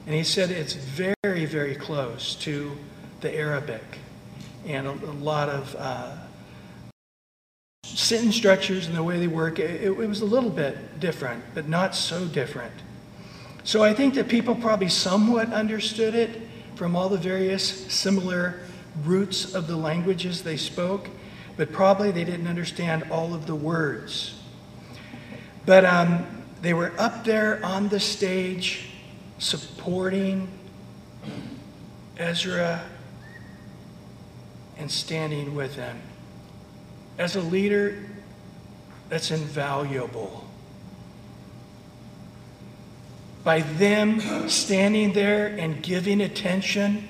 And 0.05 0.15
he 0.15 0.23
said 0.23 0.51
it's 0.51 0.73
very, 0.73 1.45
very 1.45 1.75
close 1.75 2.35
to 2.35 2.77
the 3.21 3.33
Arabic 3.35 3.99
and 4.65 4.87
a, 4.87 4.91
a 4.91 5.13
lot 5.13 5.49
of 5.49 5.75
uh, 5.77 6.15
sentence 7.83 8.35
structures 8.35 8.87
and 8.87 8.95
the 8.95 9.03
way 9.03 9.19
they 9.19 9.27
work. 9.27 9.59
It, 9.59 9.81
it 9.81 9.95
was 9.95 10.21
a 10.21 10.25
little 10.25 10.49
bit 10.49 10.99
different, 10.99 11.43
but 11.53 11.67
not 11.67 11.95
so 11.95 12.25
different. 12.25 12.73
So 13.63 13.83
I 13.83 13.93
think 13.93 14.13
that 14.15 14.27
people 14.27 14.55
probably 14.55 14.89
somewhat 14.89 15.51
understood 15.51 16.15
it 16.15 16.41
from 16.75 16.95
all 16.95 17.09
the 17.09 17.17
various 17.17 17.91
similar 17.91 18.61
roots 19.03 19.53
of 19.53 19.67
the 19.67 19.75
languages 19.75 20.43
they 20.43 20.57
spoke, 20.57 21.09
but 21.57 21.71
probably 21.71 22.11
they 22.11 22.23
didn't 22.23 22.47
understand 22.47 23.03
all 23.11 23.33
of 23.33 23.45
the 23.45 23.55
words. 23.55 24.41
But 25.65 25.85
um, 25.85 26.25
they 26.61 26.73
were 26.73 26.93
up 26.97 27.23
there 27.25 27.63
on 27.63 27.89
the 27.89 27.99
stage 27.99 28.89
supporting 29.39 30.47
Ezra 32.17 32.81
and 34.77 34.89
standing 34.89 35.53
with 35.53 35.75
him. 35.75 36.01
As 37.17 37.35
a 37.35 37.41
leader, 37.41 38.05
that's 39.09 39.31
invaluable 39.31 40.48
by 43.43 43.61
them 43.61 44.49
standing 44.49 45.13
there 45.13 45.47
and 45.47 45.81
giving 45.81 46.21
attention 46.21 47.07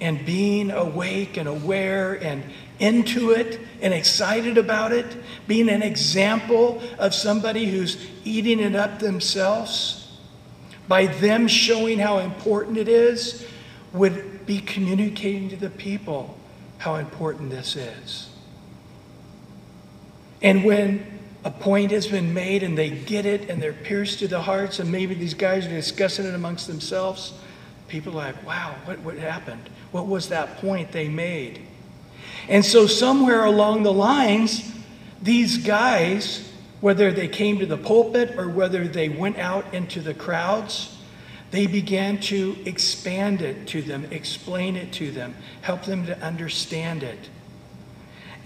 and 0.00 0.24
being 0.26 0.70
awake 0.70 1.36
and 1.36 1.48
aware 1.48 2.14
and 2.14 2.42
into 2.78 3.30
it 3.30 3.60
and 3.80 3.94
excited 3.94 4.58
about 4.58 4.92
it, 4.92 5.06
being 5.46 5.68
an 5.68 5.82
example 5.82 6.82
of 6.98 7.14
somebody 7.14 7.66
who's 7.66 7.96
eating 8.24 8.60
it 8.60 8.74
up 8.74 8.98
themselves, 8.98 10.18
by 10.88 11.06
them 11.06 11.48
showing 11.48 11.98
how 11.98 12.18
important 12.18 12.76
it 12.76 12.88
is 12.88 13.46
would 13.92 14.44
be 14.44 14.60
communicating 14.60 15.48
to 15.48 15.56
the 15.56 15.70
people 15.70 16.36
how 16.78 16.96
important 16.96 17.50
this 17.50 17.76
is. 17.76 18.28
And 20.42 20.64
when 20.64 21.13
a 21.44 21.50
point 21.50 21.90
has 21.90 22.06
been 22.06 22.32
made 22.32 22.62
and 22.62 22.76
they 22.76 22.90
get 22.90 23.26
it 23.26 23.50
and 23.50 23.62
they're 23.62 23.74
pierced 23.74 24.18
to 24.20 24.28
the 24.28 24.40
hearts, 24.40 24.78
and 24.78 24.90
maybe 24.90 25.14
these 25.14 25.34
guys 25.34 25.66
are 25.66 25.70
discussing 25.70 26.24
it 26.24 26.34
amongst 26.34 26.66
themselves, 26.66 27.34
people 27.86 28.12
are 28.14 28.32
like, 28.32 28.46
wow, 28.46 28.74
what, 28.86 28.98
what 29.00 29.18
happened? 29.18 29.68
What 29.92 30.06
was 30.06 30.30
that 30.30 30.56
point 30.56 30.90
they 30.90 31.08
made? 31.08 31.60
And 32.48 32.64
so, 32.64 32.86
somewhere 32.86 33.44
along 33.44 33.82
the 33.82 33.92
lines, 33.92 34.72
these 35.22 35.58
guys, 35.58 36.50
whether 36.80 37.12
they 37.12 37.28
came 37.28 37.58
to 37.58 37.66
the 37.66 37.76
pulpit 37.76 38.36
or 38.38 38.48
whether 38.48 38.88
they 38.88 39.08
went 39.08 39.38
out 39.38 39.72
into 39.72 40.00
the 40.00 40.14
crowds, 40.14 40.96
they 41.50 41.66
began 41.66 42.18
to 42.20 42.56
expand 42.66 43.40
it 43.40 43.66
to 43.68 43.82
them, 43.82 44.06
explain 44.10 44.76
it 44.76 44.92
to 44.94 45.10
them, 45.10 45.34
help 45.62 45.84
them 45.84 46.06
to 46.06 46.18
understand 46.20 47.02
it. 47.02 47.28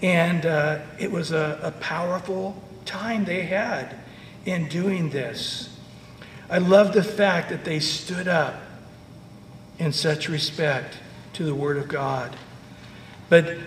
And 0.01 0.45
uh, 0.45 0.79
it 0.99 1.11
was 1.11 1.31
a, 1.31 1.59
a 1.63 1.71
powerful 1.71 2.61
time 2.89 3.23
they 3.23 3.43
had 3.43 3.95
in 4.45 4.67
doing 4.67 5.11
this. 5.11 5.77
I 6.49 6.57
love 6.57 6.93
the 6.93 7.03
fact 7.03 7.49
that 7.49 7.63
they 7.63 7.79
stood 7.79 8.27
up 8.27 8.55
in 9.77 9.93
such 9.93 10.27
respect 10.27 10.97
to 11.33 11.43
the 11.43 11.53
Word 11.53 11.77
of 11.77 11.87
God. 11.87 12.35
But 13.29 13.57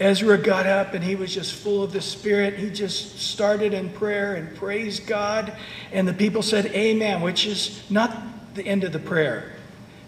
Ezra 0.00 0.38
got 0.38 0.66
up 0.66 0.94
and 0.94 1.04
he 1.04 1.14
was 1.14 1.34
just 1.34 1.52
full 1.52 1.82
of 1.82 1.92
the 1.92 2.00
Spirit. 2.00 2.54
He 2.54 2.70
just 2.70 3.18
started 3.18 3.74
in 3.74 3.90
prayer 3.90 4.34
and 4.34 4.56
praised 4.56 5.06
God. 5.06 5.54
And 5.92 6.08
the 6.08 6.14
people 6.14 6.42
said, 6.42 6.66
Amen, 6.66 7.20
which 7.20 7.46
is 7.46 7.88
not 7.90 8.54
the 8.54 8.66
end 8.66 8.84
of 8.84 8.92
the 8.92 8.98
prayer. 8.98 9.52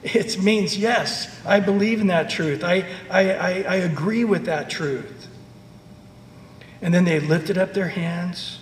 It 0.02 0.42
means, 0.42 0.76
yes, 0.76 1.40
I 1.46 1.60
believe 1.60 2.00
in 2.00 2.08
that 2.08 2.28
truth. 2.28 2.64
I, 2.64 2.84
I, 3.10 3.34
I, 3.34 3.50
I 3.68 3.74
agree 3.76 4.24
with 4.24 4.46
that 4.46 4.68
truth. 4.68 5.28
And 6.84 6.92
then 6.92 7.04
they 7.04 7.18
lifted 7.18 7.56
up 7.56 7.72
their 7.72 7.88
hands, 7.88 8.58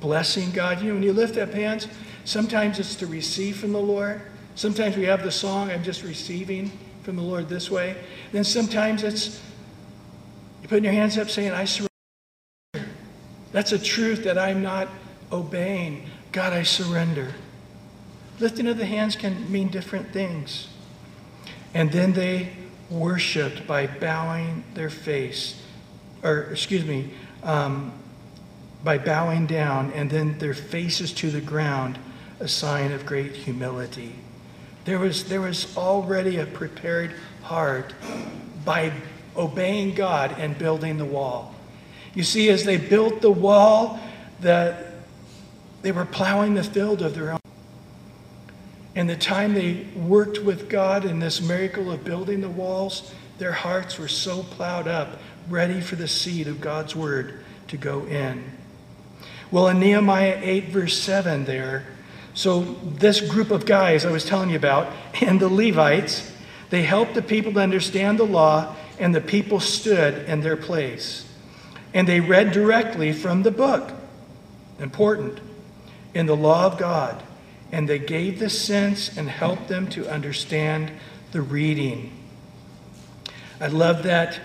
blessing 0.00 0.52
God. 0.52 0.80
You 0.80 0.88
know, 0.88 0.94
when 0.94 1.02
you 1.02 1.12
lift 1.12 1.36
up 1.36 1.52
hands, 1.52 1.88
sometimes 2.24 2.78
it's 2.78 2.94
to 2.96 3.06
receive 3.08 3.56
from 3.56 3.72
the 3.72 3.80
Lord. 3.80 4.22
Sometimes 4.54 4.96
we 4.96 5.06
have 5.06 5.24
the 5.24 5.32
song, 5.32 5.68
I'm 5.68 5.82
just 5.82 6.04
receiving 6.04 6.70
from 7.02 7.16
the 7.16 7.22
Lord 7.22 7.48
this 7.48 7.68
way. 7.68 7.96
Then 8.30 8.44
sometimes 8.44 9.02
it's 9.02 9.40
you 10.62 10.68
putting 10.68 10.84
your 10.84 10.92
hands 10.92 11.18
up 11.18 11.30
saying, 11.30 11.50
I 11.50 11.64
surrender. 11.64 11.88
That's 13.50 13.72
a 13.72 13.78
truth 13.78 14.22
that 14.22 14.38
I'm 14.38 14.62
not 14.62 14.86
obeying. 15.32 16.08
God, 16.30 16.52
I 16.52 16.62
surrender. 16.62 17.34
Lifting 18.38 18.68
of 18.68 18.78
the 18.78 18.86
hands 18.86 19.16
can 19.16 19.50
mean 19.50 19.66
different 19.66 20.12
things. 20.12 20.68
And 21.74 21.90
then 21.90 22.12
they 22.12 22.50
worshiped 22.88 23.66
by 23.66 23.88
bowing 23.88 24.62
their 24.74 24.90
face, 24.90 25.60
or 26.22 26.42
excuse 26.52 26.84
me, 26.84 27.14
um, 27.42 27.92
by 28.84 28.98
bowing 28.98 29.46
down 29.46 29.92
and 29.92 30.10
then 30.10 30.38
their 30.38 30.54
faces 30.54 31.12
to 31.12 31.30
the 31.30 31.40
ground, 31.40 31.98
a 32.40 32.48
sign 32.48 32.92
of 32.92 33.06
great 33.06 33.32
humility. 33.32 34.14
There 34.84 34.98
was, 34.98 35.24
there 35.24 35.40
was 35.40 35.76
already 35.76 36.38
a 36.38 36.46
prepared 36.46 37.14
heart 37.42 37.94
by 38.64 38.92
obeying 39.36 39.94
God 39.94 40.34
and 40.38 40.58
building 40.58 40.98
the 40.98 41.04
wall. 41.04 41.54
You 42.14 42.24
see, 42.24 42.50
as 42.50 42.64
they 42.64 42.76
built 42.76 43.22
the 43.22 43.30
wall, 43.30 43.98
the, 44.40 44.76
they 45.82 45.92
were 45.92 46.04
plowing 46.04 46.54
the 46.54 46.64
field 46.64 47.00
of 47.02 47.14
their 47.14 47.32
own. 47.32 47.38
And 48.94 49.08
the 49.08 49.16
time 49.16 49.54
they 49.54 49.86
worked 49.96 50.40
with 50.40 50.68
God 50.68 51.04
in 51.04 51.18
this 51.18 51.40
miracle 51.40 51.90
of 51.90 52.04
building 52.04 52.42
the 52.42 52.48
walls, 52.48 53.12
their 53.38 53.52
hearts 53.52 53.98
were 53.98 54.08
so 54.08 54.42
plowed 54.42 54.86
up, 54.86 55.18
ready 55.48 55.80
for 55.80 55.96
the 55.96 56.08
seed 56.08 56.48
of 56.48 56.60
God's 56.60 56.94
word 56.94 57.44
to 57.68 57.76
go 57.76 58.06
in. 58.06 58.44
Well, 59.50 59.68
in 59.68 59.80
Nehemiah 59.80 60.38
8, 60.40 60.68
verse 60.68 60.98
7, 60.98 61.44
there, 61.44 61.86
so 62.34 62.62
this 62.62 63.20
group 63.20 63.50
of 63.50 63.66
guys 63.66 64.06
I 64.06 64.10
was 64.10 64.24
telling 64.24 64.50
you 64.50 64.56
about, 64.56 64.92
and 65.20 65.38
the 65.38 65.48
Levites, 65.48 66.32
they 66.70 66.82
helped 66.82 67.14
the 67.14 67.22
people 67.22 67.52
to 67.52 67.60
understand 67.60 68.18
the 68.18 68.24
law, 68.24 68.74
and 68.98 69.14
the 69.14 69.20
people 69.20 69.60
stood 69.60 70.28
in 70.28 70.40
their 70.40 70.56
place. 70.56 71.28
And 71.92 72.08
they 72.08 72.20
read 72.20 72.52
directly 72.52 73.12
from 73.12 73.42
the 73.42 73.50
book, 73.50 73.92
important, 74.78 75.40
in 76.14 76.26
the 76.26 76.36
law 76.36 76.64
of 76.64 76.78
God. 76.78 77.22
And 77.70 77.88
they 77.88 77.98
gave 77.98 78.38
the 78.38 78.48
sense 78.48 79.16
and 79.16 79.28
helped 79.28 79.68
them 79.68 79.88
to 79.90 80.08
understand 80.08 80.92
the 81.32 81.42
reading. 81.42 82.12
I 83.60 83.68
love 83.68 84.02
that 84.04 84.40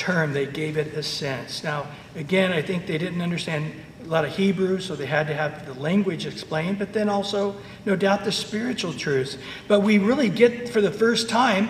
term. 0.00 0.32
They 0.32 0.46
gave 0.46 0.78
it 0.78 0.94
a 0.94 1.02
sense. 1.02 1.62
Now, 1.62 1.86
again, 2.16 2.52
I 2.52 2.62
think 2.62 2.86
they 2.86 2.96
didn't 2.96 3.20
understand 3.20 3.72
a 4.02 4.08
lot 4.08 4.24
of 4.24 4.34
Hebrew, 4.34 4.80
so 4.80 4.96
they 4.96 5.06
had 5.06 5.26
to 5.26 5.34
have 5.34 5.66
the 5.66 5.74
language 5.74 6.24
explained, 6.24 6.78
but 6.78 6.94
then 6.94 7.10
also, 7.10 7.54
no 7.84 7.94
doubt, 7.96 8.24
the 8.24 8.32
spiritual 8.32 8.94
truths. 8.94 9.36
But 9.68 9.80
we 9.80 9.98
really 9.98 10.30
get, 10.30 10.70
for 10.70 10.80
the 10.80 10.90
first 10.90 11.28
time, 11.28 11.68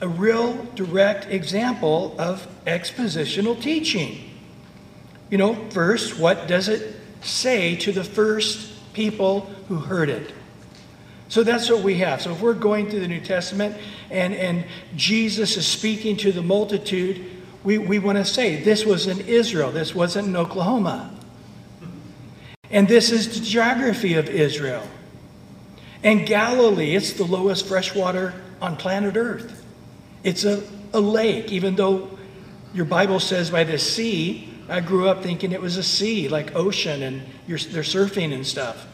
a 0.00 0.08
real 0.08 0.64
direct 0.74 1.26
example 1.26 2.16
of 2.18 2.48
expositional 2.66 3.60
teaching. 3.60 4.30
You 5.28 5.36
know, 5.36 5.54
first, 5.70 6.18
what 6.18 6.48
does 6.48 6.68
it 6.68 6.96
say 7.20 7.76
to 7.76 7.92
the 7.92 8.04
first 8.04 8.72
people 8.94 9.40
who 9.68 9.76
heard 9.76 10.08
it? 10.08 10.32
So 11.28 11.44
that's 11.44 11.70
what 11.70 11.84
we 11.84 11.98
have. 11.98 12.22
So 12.22 12.32
if 12.32 12.40
we're 12.40 12.54
going 12.54 12.88
through 12.88 13.00
the 13.00 13.08
New 13.08 13.20
Testament 13.20 13.76
and, 14.10 14.34
and 14.34 14.64
Jesus 14.96 15.58
is 15.58 15.66
speaking 15.66 16.16
to 16.16 16.32
the 16.32 16.42
multitude, 16.42 17.39
we, 17.62 17.78
we 17.78 17.98
want 17.98 18.18
to 18.18 18.24
say 18.24 18.62
this 18.62 18.84
was 18.84 19.06
in 19.06 19.20
Israel, 19.20 19.70
this 19.70 19.94
wasn't 19.94 20.28
in 20.28 20.36
Oklahoma. 20.36 21.14
And 22.70 22.86
this 22.86 23.10
is 23.10 23.38
the 23.38 23.44
geography 23.44 24.14
of 24.14 24.28
Israel. 24.28 24.86
And 26.02 26.26
Galilee, 26.26 26.94
it's 26.94 27.12
the 27.12 27.24
lowest 27.24 27.66
freshwater 27.66 28.34
on 28.62 28.76
planet 28.76 29.16
Earth. 29.16 29.64
It's 30.22 30.44
a, 30.44 30.62
a 30.92 31.00
lake, 31.00 31.50
even 31.50 31.74
though 31.74 32.18
your 32.72 32.84
Bible 32.84 33.20
says 33.20 33.50
by 33.50 33.64
the 33.64 33.78
sea. 33.78 34.48
I 34.68 34.80
grew 34.80 35.08
up 35.08 35.22
thinking 35.22 35.50
it 35.52 35.60
was 35.60 35.76
a 35.76 35.82
sea, 35.82 36.28
like 36.28 36.54
ocean, 36.54 37.02
and 37.02 37.22
they're 37.48 37.82
surfing 37.82 38.32
and 38.32 38.46
stuff. 38.46 38.86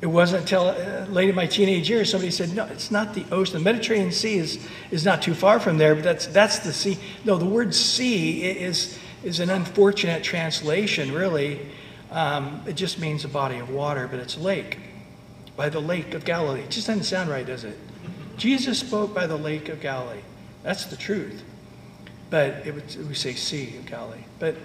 It 0.00 0.06
wasn't 0.06 0.42
until 0.42 0.68
uh, 0.68 1.06
late 1.08 1.30
in 1.30 1.34
my 1.34 1.46
teenage 1.46 1.88
years 1.88 2.10
somebody 2.10 2.30
said, 2.30 2.54
no, 2.54 2.66
it's 2.66 2.90
not 2.90 3.14
the 3.14 3.24
ocean. 3.30 3.54
The 3.54 3.64
Mediterranean 3.64 4.12
Sea 4.12 4.38
is, 4.38 4.66
is 4.90 5.04
not 5.04 5.22
too 5.22 5.34
far 5.34 5.58
from 5.58 5.78
there, 5.78 5.94
but 5.94 6.04
that's, 6.04 6.26
that's 6.26 6.58
the 6.58 6.72
sea. 6.72 6.98
No, 7.24 7.38
the 7.38 7.46
word 7.46 7.74
sea 7.74 8.42
is, 8.44 8.98
is 9.24 9.40
an 9.40 9.48
unfortunate 9.48 10.22
translation, 10.22 11.12
really. 11.12 11.60
Um, 12.10 12.62
it 12.66 12.74
just 12.74 12.98
means 12.98 13.24
a 13.24 13.28
body 13.28 13.58
of 13.58 13.70
water, 13.70 14.06
but 14.06 14.20
it's 14.20 14.36
a 14.36 14.40
lake, 14.40 14.78
by 15.56 15.70
the 15.70 15.80
lake 15.80 16.12
of 16.12 16.24
Galilee. 16.24 16.60
It 16.60 16.70
just 16.70 16.86
doesn't 16.86 17.04
sound 17.04 17.30
right, 17.30 17.46
does 17.46 17.64
it? 17.64 17.78
Jesus 18.36 18.78
spoke 18.78 19.14
by 19.14 19.26
the 19.26 19.36
lake 19.36 19.70
of 19.70 19.80
Galilee. 19.80 20.20
That's 20.62 20.84
the 20.84 20.96
truth. 20.96 21.42
But 22.28 22.66
it 22.66 22.74
would, 22.74 23.08
we 23.08 23.14
say 23.14 23.32
sea 23.32 23.76
of 23.78 23.86
Galilee. 23.86 24.24
But 24.38 24.56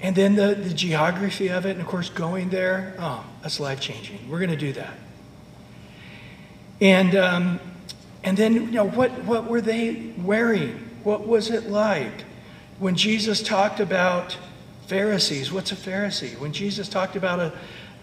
and 0.00 0.14
then 0.14 0.34
the, 0.34 0.54
the 0.54 0.74
geography 0.74 1.48
of 1.48 1.66
it, 1.66 1.70
and 1.70 1.80
of 1.80 1.86
course 1.86 2.10
going 2.10 2.50
there, 2.50 2.94
oh, 2.98 3.24
that's 3.42 3.58
life 3.58 3.80
changing. 3.80 4.30
We're 4.30 4.38
going 4.38 4.50
to 4.50 4.56
do 4.56 4.72
that. 4.74 4.94
And 6.80 7.16
um, 7.16 7.60
and 8.22 8.36
then 8.36 8.54
you 8.54 8.70
know 8.70 8.88
what 8.88 9.10
what 9.24 9.46
were 9.46 9.60
they 9.60 10.12
wearing? 10.18 10.72
What 11.02 11.26
was 11.26 11.50
it 11.50 11.70
like 11.70 12.24
when 12.78 12.96
Jesus 12.96 13.42
talked 13.42 13.80
about 13.80 14.36
Pharisees? 14.86 15.50
What's 15.52 15.72
a 15.72 15.76
Pharisee? 15.76 16.38
When 16.38 16.52
Jesus 16.52 16.88
talked 16.88 17.16
about 17.16 17.40
a 17.40 17.52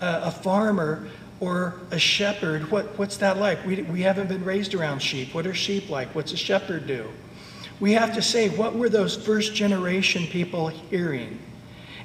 a, 0.04 0.24
a 0.26 0.32
farmer 0.32 1.08
or 1.40 1.76
a 1.92 2.00
shepherd, 2.00 2.70
what, 2.72 2.98
what's 2.98 3.18
that 3.18 3.38
like? 3.38 3.66
We, 3.66 3.82
we 3.84 4.02
haven't 4.02 4.28
been 4.28 4.46
raised 4.46 4.74
around 4.74 5.00
sheep. 5.00 5.34
What 5.34 5.48
are 5.48 5.54
sheep 5.54 5.90
like? 5.90 6.14
What's 6.14 6.32
a 6.34 6.38
shepherd 6.38 6.88
do? 6.88 7.10
We 7.80 7.94
have 7.94 8.14
to 8.16 8.22
say, 8.22 8.50
what 8.50 8.76
were 8.76 8.90
those 8.90 9.16
first 9.16 9.56
generation 9.56 10.28
people 10.28 10.68
hearing? 10.68 11.40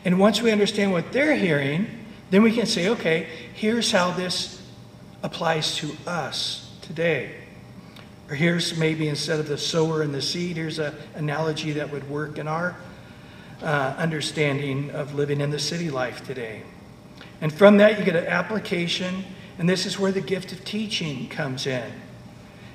And 0.09 0.19
once 0.19 0.41
we 0.41 0.51
understand 0.51 0.91
what 0.91 1.13
they're 1.13 1.37
hearing, 1.37 1.87
then 2.31 2.43
we 2.43 2.51
can 2.51 2.65
say, 2.65 2.89
okay, 2.89 3.29
here's 3.53 3.93
how 3.93 4.11
this 4.11 4.59
applies 5.23 5.77
to 5.77 5.95
us 6.07 6.75
today. 6.81 7.35
Or 8.31 8.35
here's 8.35 8.79
maybe 8.79 9.07
instead 9.07 9.39
of 9.39 9.49
the 9.49 9.59
sower 9.59 10.01
and 10.01 10.15
the 10.15 10.23
seed, 10.23 10.57
here's 10.57 10.79
an 10.79 10.95
analogy 11.15 11.73
that 11.73 11.93
would 11.93 12.09
work 12.09 12.39
in 12.39 12.49
our 12.49 12.75
uh, 13.63 13.97
understanding 13.99 14.91
of 14.93 15.15
living 15.15 15.43
in 15.43 15.51
the 15.51 15.59
city 15.59 15.91
life 15.91 16.25
today. 16.25 16.63
And 17.43 17.53
from 17.53 17.77
that, 17.77 17.99
you 17.99 18.05
get 18.07 18.17
an 18.17 18.29
application, 18.29 19.25
and 19.59 19.69
this 19.69 19.85
is 19.85 19.99
where 19.99 20.11
the 20.11 20.23
gift 20.23 20.53
of 20.53 20.65
teaching 20.65 21.29
comes 21.29 21.67
in. 21.67 21.93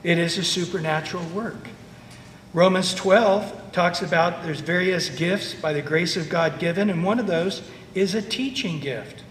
It 0.04 0.20
is 0.20 0.38
a 0.38 0.44
supernatural 0.44 1.26
work. 1.30 1.68
Romans 2.54 2.94
12 2.94 3.63
talks 3.74 4.04
about 4.04 4.44
there's 4.44 4.60
various 4.60 5.10
gifts 5.10 5.56
by 5.56 5.74
the 5.74 5.82
grace 5.82 6.16
of 6.16 6.30
God 6.30 6.60
given, 6.60 6.90
and 6.90 7.04
one 7.04 7.20
of 7.20 7.28
those 7.28 7.64
is 7.96 8.14
a 8.14 8.22
teaching 8.22 8.80
gift, 8.80 9.24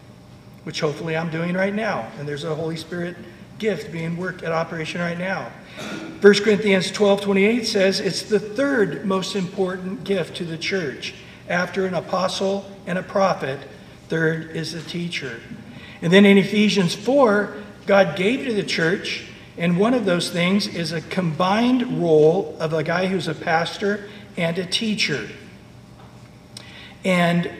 which 0.64 0.80
hopefully 0.80 1.16
I'm 1.16 1.30
doing 1.30 1.54
right 1.54 1.74
now. 1.74 2.10
And 2.18 2.28
there's 2.28 2.44
a 2.44 2.54
Holy 2.54 2.76
Spirit 2.76 3.16
gift 3.58 3.92
being 3.92 4.16
worked 4.16 4.42
at 4.42 4.50
operation 4.50 5.00
right 5.00 5.18
now. 5.18 5.52
1 6.20 6.34
Corinthians 6.42 6.90
12 6.90 7.20
28 7.20 7.66
says 7.66 8.00
it's 8.00 8.22
the 8.22 8.40
third 8.40 9.04
most 9.04 9.36
important 9.36 10.04
gift 10.04 10.36
to 10.36 10.44
the 10.44 10.58
church. 10.58 11.14
After 11.48 11.86
an 11.86 11.94
apostle 11.94 12.70
and 12.86 12.98
a 12.98 13.02
prophet, 13.02 13.60
third 14.08 14.50
is 14.50 14.72
the 14.72 14.82
teacher. 14.82 15.40
And 16.02 16.12
then 16.12 16.26
in 16.26 16.36
Ephesians 16.36 16.94
4, 16.94 17.54
God 17.86 18.16
gave 18.16 18.44
to 18.46 18.54
the 18.54 18.62
church, 18.64 19.26
and 19.56 19.78
one 19.78 19.94
of 19.94 20.04
those 20.04 20.30
things 20.30 20.66
is 20.66 20.92
a 20.92 21.00
combined 21.00 22.00
role 22.02 22.56
of 22.58 22.72
a 22.72 22.82
guy 22.82 23.06
who's 23.06 23.28
a 23.28 23.34
pastor 23.34 24.08
and 24.36 24.58
a 24.58 24.66
teacher. 24.66 25.28
And 27.04 27.50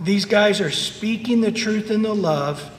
these 0.00 0.24
guys 0.24 0.60
are 0.60 0.70
speaking 0.70 1.40
the 1.40 1.52
truth 1.52 1.90
in 1.90 2.02
the 2.02 2.14
love 2.14 2.70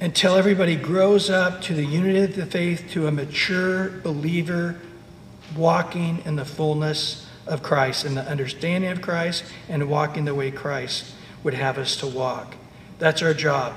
until 0.00 0.36
everybody 0.36 0.76
grows 0.76 1.28
up 1.28 1.60
to 1.62 1.74
the 1.74 1.84
unity 1.84 2.20
of 2.20 2.34
the 2.34 2.46
faith, 2.46 2.88
to 2.90 3.06
a 3.06 3.12
mature 3.12 3.90
believer 4.02 4.80
walking 5.54 6.22
in 6.24 6.36
the 6.36 6.44
fullness 6.44 7.26
of 7.46 7.62
Christ, 7.62 8.04
and 8.04 8.16
the 8.16 8.22
understanding 8.22 8.90
of 8.90 9.02
Christ, 9.02 9.44
and 9.68 9.90
walking 9.90 10.24
the 10.24 10.34
way 10.34 10.50
Christ 10.50 11.12
would 11.42 11.54
have 11.54 11.76
us 11.76 11.96
to 11.96 12.06
walk. 12.06 12.54
That's 12.98 13.22
our 13.22 13.34
job. 13.34 13.74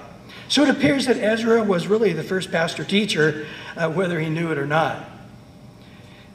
So 0.47 0.63
it 0.63 0.69
appears 0.69 1.07
that 1.07 1.17
Ezra 1.17 1.63
was 1.63 1.87
really 1.87 2.13
the 2.13 2.23
first 2.23 2.51
pastor 2.51 2.83
teacher, 2.83 3.45
uh, 3.75 3.89
whether 3.89 4.19
he 4.19 4.29
knew 4.29 4.51
it 4.51 4.57
or 4.57 4.67
not. 4.67 5.09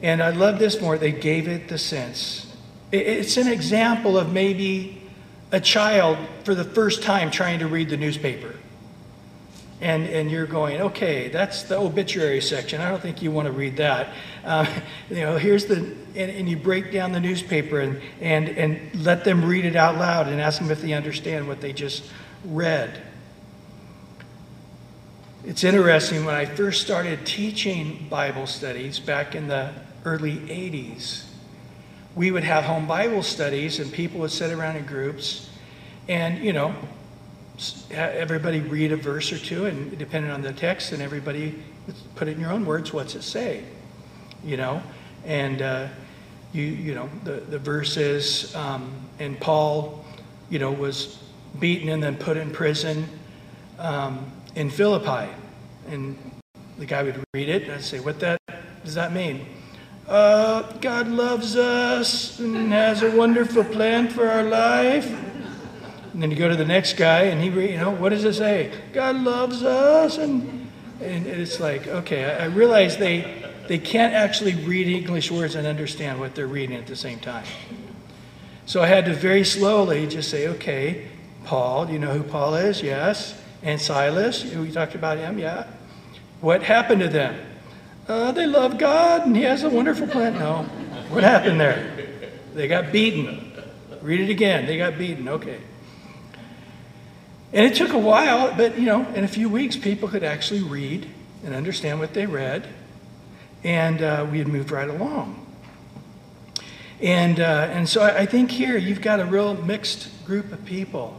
And 0.01 0.21
I 0.23 0.29
love 0.29 0.59
this 0.59 0.79
more. 0.81 0.97
They 0.97 1.11
gave 1.11 1.47
it 1.47 1.67
the 1.67 1.77
sense. 1.77 2.53
It's 2.91 3.37
an 3.37 3.47
example 3.47 4.17
of 4.17 4.31
maybe 4.31 5.01
a 5.51 5.59
child 5.59 6.17
for 6.43 6.55
the 6.55 6.63
first 6.63 7.03
time 7.03 7.31
trying 7.31 7.59
to 7.59 7.67
read 7.67 7.89
the 7.89 7.97
newspaper 7.97 8.55
and, 9.81 10.07
and 10.07 10.29
you're 10.29 10.45
going, 10.45 10.81
okay, 10.81 11.29
that's 11.29 11.63
the 11.63 11.77
obituary 11.77 12.41
section. 12.41 12.81
I 12.81 12.89
don't 12.89 13.01
think 13.01 13.21
you 13.21 13.31
want 13.31 13.45
to 13.45 13.51
read 13.51 13.77
that. 13.77 14.13
Um, 14.43 14.67
you 15.09 15.21
know, 15.21 15.37
here's 15.37 15.65
the, 15.65 15.77
and, 16.15 16.31
and, 16.31 16.49
you 16.49 16.57
break 16.57 16.91
down 16.91 17.11
the 17.11 17.19
newspaper 17.19 17.79
and, 17.79 18.01
and, 18.19 18.49
and 18.49 19.05
let 19.05 19.23
them 19.23 19.45
read 19.45 19.65
it 19.65 19.75
out 19.75 19.95
loud 19.95 20.27
and 20.27 20.41
ask 20.41 20.59
them 20.59 20.69
if 20.71 20.81
they 20.81 20.93
understand 20.93 21.47
what 21.47 21.61
they 21.61 21.71
just 21.71 22.03
read. 22.43 23.01
It's 25.45 25.63
interesting, 25.63 26.25
when 26.25 26.35
I 26.35 26.45
first 26.45 26.81
started 26.81 27.25
teaching 27.25 28.07
Bible 28.09 28.45
studies 28.47 28.99
back 28.99 29.35
in 29.35 29.47
the 29.47 29.71
early 30.05 30.37
80s, 30.37 31.25
we 32.15 32.31
would 32.31 32.43
have 32.43 32.65
home 32.65 32.87
Bible 32.87 33.23
studies 33.23 33.79
and 33.79 33.91
people 33.91 34.19
would 34.21 34.31
sit 34.31 34.51
around 34.51 34.75
in 34.75 34.85
groups 34.85 35.49
and, 36.07 36.43
you 36.43 36.53
know, 36.53 36.73
everybody 37.91 38.61
read 38.61 38.91
a 38.91 38.97
verse 38.97 39.31
or 39.31 39.37
two, 39.37 39.65
and 39.65 39.97
depending 39.97 40.31
on 40.31 40.41
the 40.41 40.53
text, 40.53 40.91
and 40.91 41.01
everybody 41.01 41.61
put 42.15 42.27
it 42.27 42.31
in 42.31 42.39
your 42.39 42.51
own 42.51 42.65
words. 42.65 42.93
What's 42.93 43.15
it 43.15 43.23
say? 43.23 43.63
You 44.43 44.57
know, 44.57 44.81
and 45.25 45.61
uh, 45.61 45.87
you 46.53 46.63
you 46.63 46.95
know 46.95 47.09
the 47.23 47.33
the 47.33 47.59
verse 47.59 47.97
is, 47.97 48.55
um, 48.55 48.91
and 49.19 49.39
Paul, 49.39 50.05
you 50.49 50.59
know, 50.59 50.71
was 50.71 51.21
beaten 51.59 51.89
and 51.89 52.01
then 52.01 52.15
put 52.15 52.37
in 52.37 52.51
prison 52.51 53.05
um, 53.77 54.31
in 54.55 54.69
Philippi, 54.69 55.31
and 55.87 56.17
the 56.77 56.85
guy 56.85 57.03
would 57.03 57.21
read 57.33 57.49
it 57.49 57.63
and 57.63 57.73
I'd 57.73 57.83
say, 57.83 57.99
"What 57.99 58.19
that 58.21 58.39
does 58.83 58.95
that 58.95 59.11
mean?" 59.11 59.45
Uh, 60.09 60.63
God 60.81 61.07
loves 61.07 61.55
us 61.55 62.39
and 62.39 62.71
has 62.71 63.03
a 63.03 63.15
wonderful 63.15 63.63
plan 63.63 64.09
for 64.09 64.27
our 64.27 64.41
life. 64.41 65.05
And 66.13 66.23
then 66.23 66.31
you 66.31 66.35
go 66.35 66.49
to 66.49 66.55
the 66.55 66.65
next 66.65 66.97
guy, 66.97 67.25
and 67.25 67.39
he, 67.39 67.71
you 67.71 67.77
know, 67.77 67.91
what 67.91 68.09
does 68.09 68.23
it 68.23 68.33
say? 68.33 68.71
God 68.91 69.17
loves 69.17 69.61
us, 69.61 70.17
and 70.17 70.67
and 70.99 71.27
it's 71.27 71.59
like, 71.59 71.87
okay, 71.87 72.25
I, 72.25 72.45
I 72.45 72.47
realize 72.47 72.97
they 72.97 73.45
they 73.67 73.77
can't 73.77 74.15
actually 74.15 74.55
read 74.55 74.87
English 74.87 75.29
words 75.29 75.53
and 75.53 75.67
understand 75.67 76.19
what 76.19 76.33
they're 76.33 76.47
reading 76.47 76.75
at 76.75 76.87
the 76.87 76.95
same 76.95 77.19
time. 77.19 77.45
So 78.65 78.81
I 78.81 78.87
had 78.87 79.05
to 79.05 79.13
very 79.13 79.43
slowly 79.43 80.07
just 80.07 80.31
say, 80.31 80.47
okay, 80.47 81.07
Paul, 81.45 81.85
do 81.85 81.93
you 81.93 81.99
know 81.99 82.13
who 82.13 82.23
Paul 82.23 82.55
is? 82.55 82.81
Yes. 82.81 83.39
And 83.61 83.79
Silas, 83.79 84.43
we 84.43 84.71
talked 84.71 84.95
about 84.95 85.19
him, 85.19 85.37
yeah. 85.37 85.67
What 86.41 86.63
happened 86.63 87.01
to 87.01 87.09
them? 87.09 87.45
Uh, 88.09 88.31
they 88.31 88.47
love 88.47 88.79
God 88.79 89.27
and 89.27 89.35
He 89.35 89.43
has 89.43 89.63
a 89.63 89.69
wonderful 89.69 90.07
plan. 90.07 90.33
No. 90.33 90.63
What 91.09 91.23
happened 91.23 91.59
there? 91.61 91.95
They 92.55 92.67
got 92.67 92.91
beaten. 92.91 93.53
Read 94.01 94.19
it 94.19 94.31
again. 94.31 94.65
They 94.65 94.77
got 94.77 94.97
beaten. 94.97 95.29
Okay. 95.29 95.59
And 97.53 97.65
it 97.65 97.75
took 97.75 97.93
a 97.93 97.99
while, 97.99 98.51
but 98.57 98.79
you 98.79 98.85
know, 98.85 99.07
in 99.13 99.23
a 99.23 99.27
few 99.27 99.47
weeks, 99.47 99.77
people 99.77 100.09
could 100.09 100.23
actually 100.23 100.63
read 100.63 101.07
and 101.45 101.53
understand 101.53 101.99
what 101.99 102.13
they 102.13 102.25
read, 102.25 102.67
and 103.63 104.01
uh, 104.01 104.27
we 104.31 104.39
had 104.39 104.47
moved 104.47 104.71
right 104.71 104.89
along. 104.89 105.45
And, 107.01 107.39
uh, 107.39 107.69
and 107.71 107.87
so 107.87 108.03
I 108.03 108.25
think 108.25 108.51
here 108.51 108.77
you've 108.77 109.01
got 109.01 109.19
a 109.19 109.25
real 109.25 109.55
mixed 109.55 110.25
group 110.25 110.51
of 110.51 110.65
people. 110.65 111.15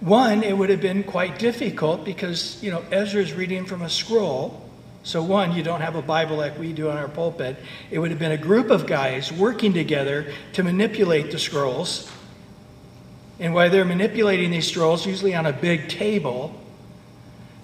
One, 0.00 0.42
it 0.42 0.56
would 0.56 0.70
have 0.70 0.80
been 0.80 1.02
quite 1.02 1.38
difficult 1.38 2.04
because, 2.04 2.62
you 2.62 2.70
know, 2.70 2.84
Ezra's 2.90 3.32
reading 3.32 3.66
from 3.66 3.82
a 3.82 3.90
scroll. 3.90 4.63
So, 5.04 5.22
one, 5.22 5.54
you 5.54 5.62
don't 5.62 5.80
have 5.80 5.94
a 5.94 6.02
Bible 6.02 6.36
like 6.36 6.58
we 6.58 6.72
do 6.72 6.90
on 6.90 6.96
our 6.96 7.08
pulpit. 7.08 7.56
It 7.90 7.98
would 7.98 8.10
have 8.10 8.18
been 8.18 8.32
a 8.32 8.38
group 8.38 8.70
of 8.70 8.86
guys 8.86 9.30
working 9.32 9.72
together 9.72 10.32
to 10.54 10.62
manipulate 10.62 11.30
the 11.30 11.38
scrolls 11.38 12.10
and 13.38 13.52
while 13.52 13.68
they're 13.68 13.84
manipulating 13.84 14.50
these 14.50 14.70
scrolls, 14.70 15.06
usually 15.06 15.34
on 15.34 15.46
a 15.46 15.52
big 15.52 15.88
table, 15.88 16.54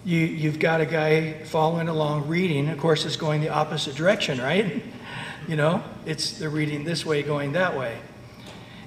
you, 0.04 0.18
you've 0.18 0.58
got 0.58 0.80
a 0.80 0.86
guy 0.86 1.44
following 1.44 1.88
along 1.88 2.26
reading. 2.26 2.68
Of 2.68 2.78
course, 2.78 3.04
it's 3.04 3.16
going 3.16 3.40
the 3.40 3.50
opposite 3.50 3.94
direction, 3.94 4.40
right? 4.40 4.82
You 5.48 5.56
know, 5.56 5.82
it's 6.06 6.38
they're 6.38 6.50
reading 6.50 6.84
this 6.84 7.04
way, 7.04 7.24
going 7.24 7.52
that 7.52 7.76
way. 7.76 7.98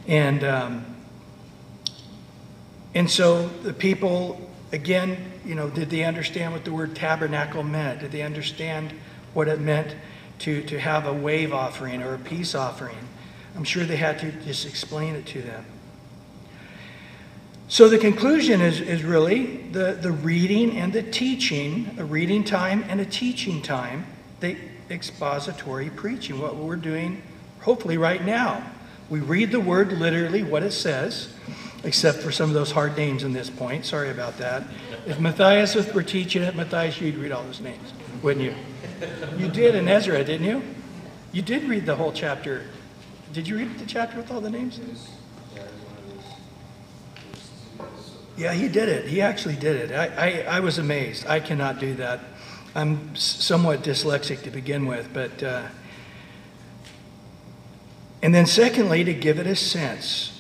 And, 0.08 0.44
um, 0.46 0.86
and 2.94 3.10
so 3.10 3.48
the 3.48 3.74
people, 3.74 4.50
again, 4.74 5.32
you 5.46 5.56
know, 5.56 5.70
did 5.70 5.90
they 5.90 6.04
understand 6.04 6.52
what 6.52 6.66
the 6.66 6.74
word 6.74 6.96
tabernacle 6.96 7.64
meant? 7.64 8.02
Did 8.02 8.12
they 8.12 8.24
understand 8.24 8.94
what 9.34 9.48
it 9.48 9.62
meant 9.62 9.96
to, 10.40 10.64
to 10.64 10.80
have 10.80 11.06
a 11.06 11.14
wave 11.14 11.54
offering 11.54 12.02
or 12.02 12.16
a 12.16 12.20
peace 12.20 12.56
offering? 12.56 12.98
I'm 13.56 13.64
sure 13.64 13.86
they 13.86 13.96
had 13.96 14.20
to 14.20 14.32
just 14.32 14.66
explain 14.66 15.16
it 15.16 15.26
to 15.28 15.42
them. 15.42 15.66
So 17.68 17.88
the 17.88 17.98
conclusion 17.98 18.62
is, 18.62 18.82
is 18.82 19.04
really 19.04 19.58
the, 19.72 19.98
the 20.00 20.12
reading 20.12 20.78
and 20.78 20.92
the 20.92 21.04
teaching, 21.04 21.96
a 21.98 22.04
reading 22.04 22.44
time 22.44 22.84
and 22.90 23.00
a 23.00 23.06
teaching 23.06 23.62
time, 23.62 24.06
the 24.42 24.58
expository 24.90 25.90
preaching, 25.90 26.40
what 26.40 26.56
we're 26.56 26.76
doing 26.76 27.22
hopefully 27.62 27.98
right 27.98 28.24
now. 28.24 28.72
We 29.10 29.20
read 29.20 29.52
the 29.52 29.60
word 29.60 29.94
literally, 29.94 30.44
what 30.44 30.64
it 30.64 30.72
says, 30.72 31.34
except 31.84 32.20
for 32.20 32.32
some 32.32 32.50
of 32.50 32.54
those 32.54 32.72
hard 32.72 32.96
names 32.98 33.24
in 33.24 33.34
this 33.34 33.50
point. 33.50 33.86
Sorry 33.86 34.10
about 34.10 34.38
that. 34.38 34.64
If 35.06 35.20
Matthias 35.20 35.76
were 35.94 36.04
teaching 36.04 36.42
it, 36.42 36.56
Matthias, 36.56 37.00
you'd 37.00 37.16
read 37.16 37.32
all 37.32 37.44
those 37.44 37.60
names, 37.60 37.94
wouldn't 38.22 38.46
you? 38.46 38.56
You 39.38 39.50
did 39.50 39.76
in 39.76 39.88
Ezra, 39.88 40.24
didn't 40.24 40.48
you? 40.48 40.62
You 41.34 41.42
did 41.42 41.64
read 41.66 41.86
the 41.86 41.96
whole 41.96 42.12
chapter. 42.12 42.64
Did 43.34 43.48
you 43.48 43.58
read 43.58 43.78
the 43.80 43.86
chapter 43.86 44.18
with 44.18 44.32
all 44.32 44.40
the 44.40 44.50
names? 44.50 44.80
Yeah, 48.38 48.54
he 48.54 48.68
did 48.68 48.90
it. 48.90 49.06
He 49.06 49.22
actually 49.22 49.56
did 49.56 49.76
it. 49.76 49.96
I, 49.96 50.46
I, 50.48 50.58
I 50.58 50.60
was 50.60 50.78
amazed. 50.78 51.28
I 51.28 51.40
cannot 51.40 51.80
do 51.80 51.94
that. 51.96 52.20
I'm 52.76 53.16
somewhat 53.16 53.84
dyslexic 53.84 54.42
to 54.44 54.52
begin 54.52 54.88
with, 54.88 55.10
but. 55.14 55.44
Uh, 55.44 55.68
and 58.24 58.34
then, 58.34 58.46
secondly, 58.46 59.04
to 59.04 59.14
give 59.14 59.38
it 59.38 59.46
a 59.46 59.56
sense. 59.56 60.33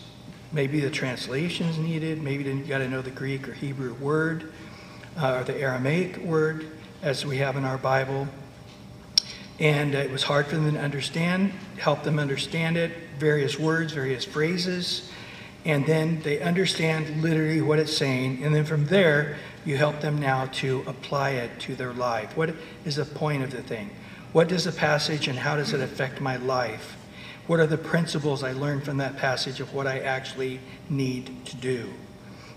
Maybe 0.53 0.79
the 0.79 0.89
translation 0.89 1.67
is 1.67 1.77
needed. 1.77 2.21
Maybe 2.21 2.43
you 2.43 2.63
got 2.63 2.77
to 2.77 2.87
know 2.87 3.01
the 3.01 3.11
Greek 3.11 3.49
or 3.49 3.53
Hebrew 3.53 3.93
word 3.95 4.53
uh, 5.17 5.39
or 5.39 5.43
the 5.43 5.57
Aramaic 5.59 6.17
word, 6.17 6.67
as 7.01 7.25
we 7.25 7.37
have 7.37 7.57
in 7.57 7.65
our 7.65 7.77
Bible. 7.77 8.27
And 9.59 9.95
uh, 9.95 9.99
it 9.99 10.11
was 10.11 10.23
hard 10.23 10.47
for 10.47 10.55
them 10.55 10.73
to 10.73 10.79
understand, 10.79 11.51
help 11.77 12.03
them 12.03 12.19
understand 12.19 12.77
it, 12.77 12.91
various 13.19 13.59
words, 13.59 13.93
various 13.93 14.23
phrases 14.23 15.09
and 15.65 15.85
then 15.85 16.19
they 16.21 16.41
understand 16.41 17.21
literally 17.21 17.61
what 17.61 17.79
it's 17.79 17.95
saying, 17.95 18.43
and 18.43 18.53
then 18.53 18.65
from 18.65 18.85
there, 18.87 19.37
you 19.63 19.77
help 19.77 20.01
them 20.01 20.19
now 20.19 20.47
to 20.47 20.83
apply 20.87 21.31
it 21.31 21.57
to 21.61 21.75
their 21.75 21.93
life. 21.93 22.35
What 22.35 22.53
is 22.83 22.97
the 22.97 23.05
point 23.05 23.43
of 23.43 23.51
the 23.51 23.63
thing? 23.63 23.89
What 24.33 24.49
does 24.49 24.65
the 24.65 24.73
passage 24.73 25.27
and 25.27 25.39
how 25.39 25.55
does 25.55 25.73
it 25.73 25.79
affect 25.79 26.19
my 26.19 26.35
life? 26.35 26.97
What 27.47 27.59
are 27.59 27.67
the 27.67 27.77
principles 27.77 28.43
I 28.43 28.53
learned 28.53 28.83
from 28.83 28.97
that 28.97 29.17
passage 29.17 29.59
of 29.59 29.73
what 29.73 29.85
I 29.85 29.99
actually 29.99 30.59
need 30.89 31.45
to 31.45 31.55
do? 31.57 31.91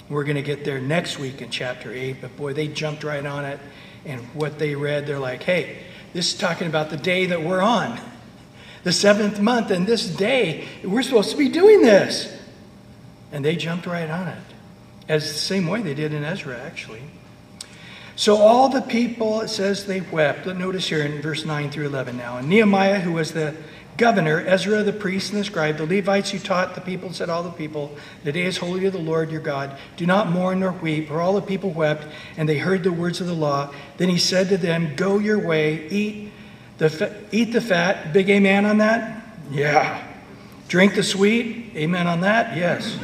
We're 0.09 0.24
going 0.24 0.37
to 0.37 0.43
get 0.43 0.64
there 0.64 0.80
next 0.80 1.18
week 1.18 1.43
in 1.43 1.51
chapter 1.51 1.93
8, 1.93 2.20
but 2.20 2.37
boy, 2.37 2.53
they 2.53 2.68
jumped 2.68 3.03
right 3.03 3.26
on 3.26 3.45
it. 3.45 3.59
And 4.05 4.20
what 4.34 4.61
they 4.61 4.76
read, 4.76 5.07
they're 5.07 5.18
like, 5.18 5.43
hey, 5.43 5.78
this 6.12 6.32
is 6.32 6.39
talking 6.39 6.68
about 6.68 6.91
the 6.91 6.97
day 6.97 7.26
that 7.26 7.43
we're 7.43 7.61
on, 7.61 7.99
the 8.84 8.93
seventh 8.93 9.41
month, 9.41 9.72
and 9.72 9.84
this 9.84 10.07
day, 10.07 10.68
we're 10.84 11.03
supposed 11.03 11.32
to 11.32 11.37
be 11.37 11.49
doing 11.49 11.82
this. 11.82 12.32
And 13.32 13.45
they 13.45 13.57
jumped 13.57 13.87
right 13.87 14.09
on 14.09 14.28
it, 14.28 14.43
as 15.09 15.24
the 15.24 15.39
same 15.39 15.66
way 15.66 15.82
they 15.82 15.95
did 15.95 16.14
in 16.14 16.22
Ezra, 16.22 16.57
actually. 16.61 17.03
So 18.14 18.37
all 18.37 18.68
the 18.68 18.80
people, 18.80 19.41
it 19.41 19.49
says 19.49 19.84
they 19.84 20.01
wept. 20.01 20.47
Notice 20.47 20.89
here 20.89 21.03
in 21.03 21.20
verse 21.20 21.45
9 21.45 21.70
through 21.70 21.87
11 21.87 22.16
now. 22.16 22.39
And 22.39 22.49
Nehemiah, 22.49 23.01
who 23.01 23.12
was 23.12 23.32
the 23.32 23.57
governor, 23.97 24.41
Ezra 24.47 24.83
the 24.83 24.93
priest 24.93 25.33
and 25.33 25.41
the 25.41 25.45
scribe, 25.45 25.77
the 25.77 25.87
Levites 25.87 26.31
who 26.31 26.39
taught 26.39 26.75
the 26.75 26.81
people, 26.81 27.13
said 27.13 27.29
all 27.29 27.43
the 27.43 27.51
people, 27.51 27.97
The 28.25 28.33
day 28.33 28.45
is 28.45 28.59
holy 28.59 28.81
to 28.81 28.91
the 28.91 28.99
Lord 28.99 29.31
your 29.31 29.41
God. 29.41 29.77
Do 29.97 30.07
not 30.07 30.31
mourn 30.31 30.61
nor 30.61 30.73
weep. 30.73 31.09
For 31.09 31.21
all 31.21 31.35
the 31.35 31.43
people 31.43 31.71
wept, 31.71 32.07
and 32.37 32.49
they 32.49 32.59
heard 32.59 32.83
the 32.83 32.93
words 32.93 33.21
of 33.21 33.27
the 33.27 33.35
law. 33.35 33.73
Then 33.97 34.09
he 34.09 34.19
said 34.19 34.49
to 34.49 34.57
them, 34.57 34.95
Go 34.97 35.19
your 35.19 35.39
way, 35.39 35.89
eat 35.89 36.33
the, 36.79 36.91
fa- 36.91 37.17
eat 37.33 37.53
the 37.53 37.61
fat. 37.61 38.13
Big 38.13 38.29
amen 38.29 38.67
on 38.67 38.79
that? 38.79 39.25
Yeah. 39.51 40.07
Drink 40.69 40.95
the 40.95 41.03
sweet. 41.03 41.73
Amen 41.77 42.07
on 42.07 42.21
that? 42.23 42.57
Yes. 42.57 42.99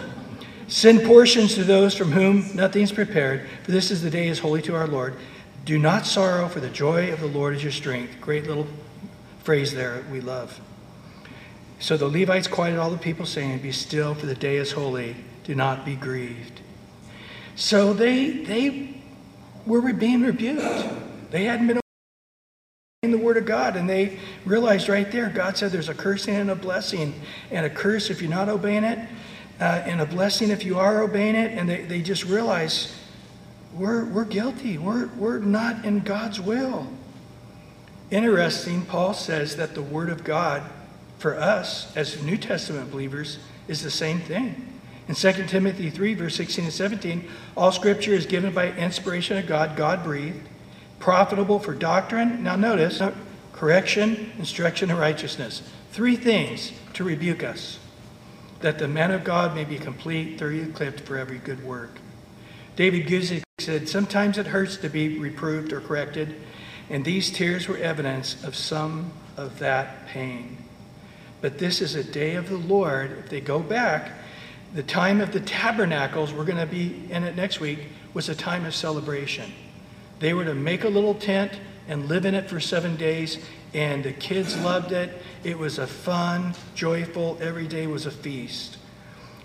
Send 0.68 1.04
portions 1.04 1.54
to 1.54 1.64
those 1.64 1.94
from 1.94 2.12
whom 2.12 2.56
nothing 2.56 2.82
is 2.82 2.92
prepared, 2.92 3.46
for 3.62 3.72
this 3.72 3.90
is 3.90 4.02
the 4.02 4.10
day 4.10 4.28
is 4.28 4.38
holy 4.38 4.62
to 4.62 4.74
our 4.74 4.86
Lord. 4.86 5.16
Do 5.64 5.78
not 5.78 6.06
sorrow, 6.06 6.48
for 6.48 6.60
the 6.60 6.70
joy 6.70 7.12
of 7.12 7.20
the 7.20 7.26
Lord 7.26 7.54
is 7.54 7.62
your 7.62 7.72
strength. 7.72 8.20
Great 8.20 8.46
little 8.46 8.66
phrase 9.44 9.74
there 9.74 10.04
we 10.10 10.20
love. 10.20 10.60
So 11.82 11.96
the 11.96 12.06
Levites 12.06 12.46
quieted 12.46 12.78
all 12.78 12.90
the 12.90 12.96
people, 12.96 13.26
saying, 13.26 13.58
Be 13.58 13.72
still, 13.72 14.14
for 14.14 14.26
the 14.26 14.36
day 14.36 14.56
is 14.58 14.70
holy. 14.70 15.16
Do 15.42 15.56
not 15.56 15.84
be 15.84 15.96
grieved. 15.96 16.60
So 17.56 17.92
they, 17.92 18.30
they 18.30 19.02
were 19.66 19.92
being 19.92 20.22
rebuked. 20.22 20.62
They 21.32 21.42
hadn't 21.42 21.66
been 21.66 21.80
obeying 23.02 23.18
the 23.18 23.24
word 23.24 23.36
of 23.36 23.46
God, 23.46 23.74
and 23.74 23.90
they 23.90 24.20
realized 24.44 24.88
right 24.88 25.10
there, 25.10 25.28
God 25.28 25.56
said 25.56 25.72
there's 25.72 25.88
a 25.88 25.94
cursing 25.94 26.36
and 26.36 26.52
a 26.52 26.54
blessing, 26.54 27.20
and 27.50 27.66
a 27.66 27.70
curse 27.70 28.10
if 28.10 28.22
you're 28.22 28.30
not 28.30 28.48
obeying 28.48 28.84
it, 28.84 29.00
uh, 29.58 29.82
and 29.84 30.00
a 30.00 30.06
blessing 30.06 30.50
if 30.50 30.64
you 30.64 30.78
are 30.78 31.02
obeying 31.02 31.34
it. 31.34 31.50
And 31.58 31.68
they, 31.68 31.82
they 31.82 32.00
just 32.00 32.24
realize 32.24 32.96
we're, 33.74 34.04
we're 34.04 34.24
guilty. 34.24 34.78
We're, 34.78 35.08
we're 35.16 35.40
not 35.40 35.84
in 35.84 35.98
God's 35.98 36.40
will. 36.40 36.86
Interesting, 38.12 38.86
Paul 38.86 39.14
says 39.14 39.56
that 39.56 39.74
the 39.74 39.82
word 39.82 40.10
of 40.10 40.22
God 40.22 40.62
for 41.22 41.38
us 41.38 41.96
as 41.96 42.20
New 42.20 42.36
Testament 42.36 42.90
believers 42.90 43.38
is 43.68 43.82
the 43.82 43.90
same 43.90 44.20
thing. 44.20 44.68
In 45.08 45.14
2 45.14 45.32
Timothy 45.46 45.88
3, 45.88 46.14
verse 46.14 46.34
16 46.34 46.64
and 46.64 46.72
17, 46.72 47.28
all 47.56 47.72
scripture 47.72 48.12
is 48.12 48.26
given 48.26 48.52
by 48.52 48.72
inspiration 48.72 49.36
of 49.38 49.46
God, 49.46 49.76
God 49.76 50.02
breathed, 50.02 50.48
profitable 50.98 51.58
for 51.58 51.74
doctrine. 51.74 52.42
Now, 52.42 52.56
notice 52.56 53.00
correction, 53.52 54.32
instruction, 54.36 54.90
and 54.90 54.98
righteousness. 54.98 55.62
Three 55.92 56.16
things 56.16 56.72
to 56.94 57.04
rebuke 57.04 57.42
us 57.42 57.78
that 58.60 58.78
the 58.78 58.88
man 58.88 59.10
of 59.10 59.24
God 59.24 59.54
may 59.54 59.64
be 59.64 59.78
complete, 59.78 60.38
thoroughly 60.38 60.62
equipped 60.62 61.00
for 61.00 61.16
every 61.16 61.38
good 61.38 61.64
work. 61.64 61.98
David 62.76 63.06
Guzik 63.06 63.42
said, 63.58 63.88
Sometimes 63.88 64.38
it 64.38 64.48
hurts 64.48 64.76
to 64.78 64.88
be 64.88 65.18
reproved 65.18 65.72
or 65.72 65.80
corrected, 65.80 66.34
and 66.88 67.04
these 67.04 67.30
tears 67.30 67.68
were 67.68 67.76
evidence 67.76 68.42
of 68.44 68.54
some 68.54 69.12
of 69.36 69.58
that 69.58 70.06
pain. 70.06 70.58
But 71.42 71.58
this 71.58 71.82
is 71.82 71.94
a 71.94 72.04
day 72.04 72.36
of 72.36 72.48
the 72.48 72.56
Lord. 72.56 73.10
If 73.18 73.28
they 73.28 73.42
go 73.42 73.58
back, 73.58 74.12
the 74.72 74.82
time 74.82 75.20
of 75.20 75.32
the 75.32 75.40
tabernacles, 75.40 76.32
we're 76.32 76.46
going 76.46 76.56
to 76.56 76.66
be 76.66 77.06
in 77.10 77.24
it 77.24 77.36
next 77.36 77.60
week, 77.60 77.88
was 78.14 78.30
a 78.30 78.34
time 78.34 78.64
of 78.64 78.74
celebration. 78.74 79.52
They 80.20 80.32
were 80.32 80.44
to 80.44 80.54
make 80.54 80.84
a 80.84 80.88
little 80.88 81.14
tent 81.14 81.52
and 81.88 82.08
live 82.08 82.24
in 82.24 82.34
it 82.34 82.48
for 82.48 82.60
seven 82.60 82.96
days, 82.96 83.44
and 83.74 84.04
the 84.04 84.12
kids 84.12 84.56
loved 84.62 84.92
it. 84.92 85.20
It 85.42 85.58
was 85.58 85.78
a 85.78 85.86
fun, 85.86 86.54
joyful, 86.74 87.36
every 87.40 87.66
day 87.66 87.86
was 87.86 88.06
a 88.06 88.10
feast. 88.10 88.78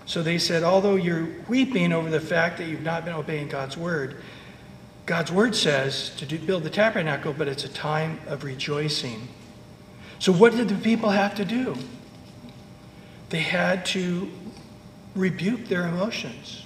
So 0.06 0.22
they 0.22 0.38
said, 0.38 0.62
although 0.62 0.94
you're 0.94 1.28
weeping 1.48 1.92
over 1.92 2.08
the 2.08 2.20
fact 2.20 2.58
that 2.58 2.68
you've 2.68 2.82
not 2.82 3.04
been 3.04 3.14
obeying 3.14 3.48
God's 3.48 3.76
word, 3.76 4.22
God's 5.04 5.32
word 5.32 5.56
says 5.56 6.14
to 6.16 6.26
do, 6.26 6.38
build 6.38 6.62
the 6.62 6.70
tabernacle, 6.70 7.34
but 7.36 7.48
it's 7.48 7.64
a 7.64 7.68
time 7.68 8.20
of 8.26 8.44
rejoicing. 8.44 9.28
So, 10.18 10.32
what 10.32 10.52
did 10.56 10.68
the 10.68 10.74
people 10.74 11.10
have 11.10 11.34
to 11.36 11.44
do? 11.44 11.76
They 13.30 13.40
had 13.40 13.84
to 13.86 14.30
rebuke 15.14 15.66
their 15.66 15.86
emotions. 15.86 16.64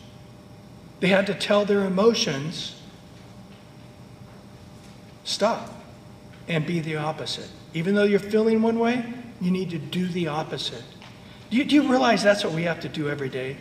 They 1.00 1.08
had 1.08 1.26
to 1.26 1.34
tell 1.34 1.64
their 1.64 1.84
emotions, 1.84 2.80
stop 5.24 5.82
and 6.48 6.66
be 6.66 6.80
the 6.80 6.96
opposite. 6.96 7.48
Even 7.74 7.94
though 7.94 8.04
you're 8.04 8.20
feeling 8.20 8.62
one 8.62 8.78
way, 8.78 9.04
you 9.40 9.50
need 9.50 9.70
to 9.70 9.78
do 9.78 10.06
the 10.06 10.28
opposite. 10.28 10.84
Do 11.50 11.56
you, 11.56 11.64
do 11.64 11.74
you 11.74 11.90
realize 11.90 12.22
that's 12.22 12.44
what 12.44 12.52
we 12.52 12.62
have 12.62 12.80
to 12.80 12.88
do 12.88 13.08
every 13.08 13.28
day? 13.28 13.56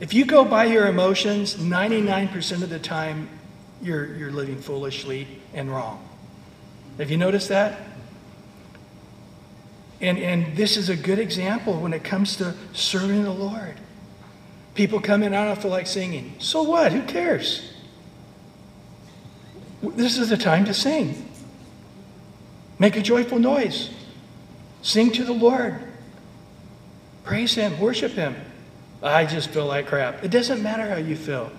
If 0.00 0.14
you 0.14 0.24
go 0.24 0.44
by 0.44 0.64
your 0.64 0.86
emotions, 0.86 1.56
99% 1.56 2.62
of 2.62 2.70
the 2.70 2.78
time, 2.78 3.28
you're, 3.82 4.14
you're 4.16 4.30
living 4.30 4.60
foolishly 4.60 5.26
and 5.54 5.70
wrong. 5.70 6.06
Have 6.98 7.10
you 7.10 7.16
noticed 7.16 7.48
that? 7.48 7.80
And, 10.00 10.18
and 10.18 10.56
this 10.56 10.76
is 10.76 10.88
a 10.88 10.96
good 10.96 11.18
example 11.18 11.80
when 11.80 11.92
it 11.92 12.04
comes 12.04 12.36
to 12.36 12.54
serving 12.72 13.24
the 13.24 13.32
Lord. 13.32 13.74
People 14.74 15.00
come 15.00 15.22
in, 15.24 15.34
I 15.34 15.44
don't 15.44 15.60
feel 15.60 15.72
like 15.72 15.88
singing. 15.88 16.34
So 16.38 16.62
what? 16.62 16.92
Who 16.92 17.02
cares? 17.02 17.72
This 19.82 20.18
is 20.18 20.28
the 20.28 20.36
time 20.36 20.64
to 20.66 20.74
sing. 20.74 21.28
Make 22.78 22.96
a 22.96 23.02
joyful 23.02 23.40
noise. 23.40 23.90
Sing 24.82 25.10
to 25.12 25.24
the 25.24 25.32
Lord. 25.32 25.82
Praise 27.24 27.54
Him. 27.54 27.78
Worship 27.80 28.12
Him. 28.12 28.36
I 29.02 29.26
just 29.26 29.50
feel 29.50 29.66
like 29.66 29.88
crap. 29.88 30.22
It 30.24 30.30
doesn't 30.30 30.62
matter 30.62 30.88
how 30.88 30.96
you 30.96 31.16
feel. 31.16 31.50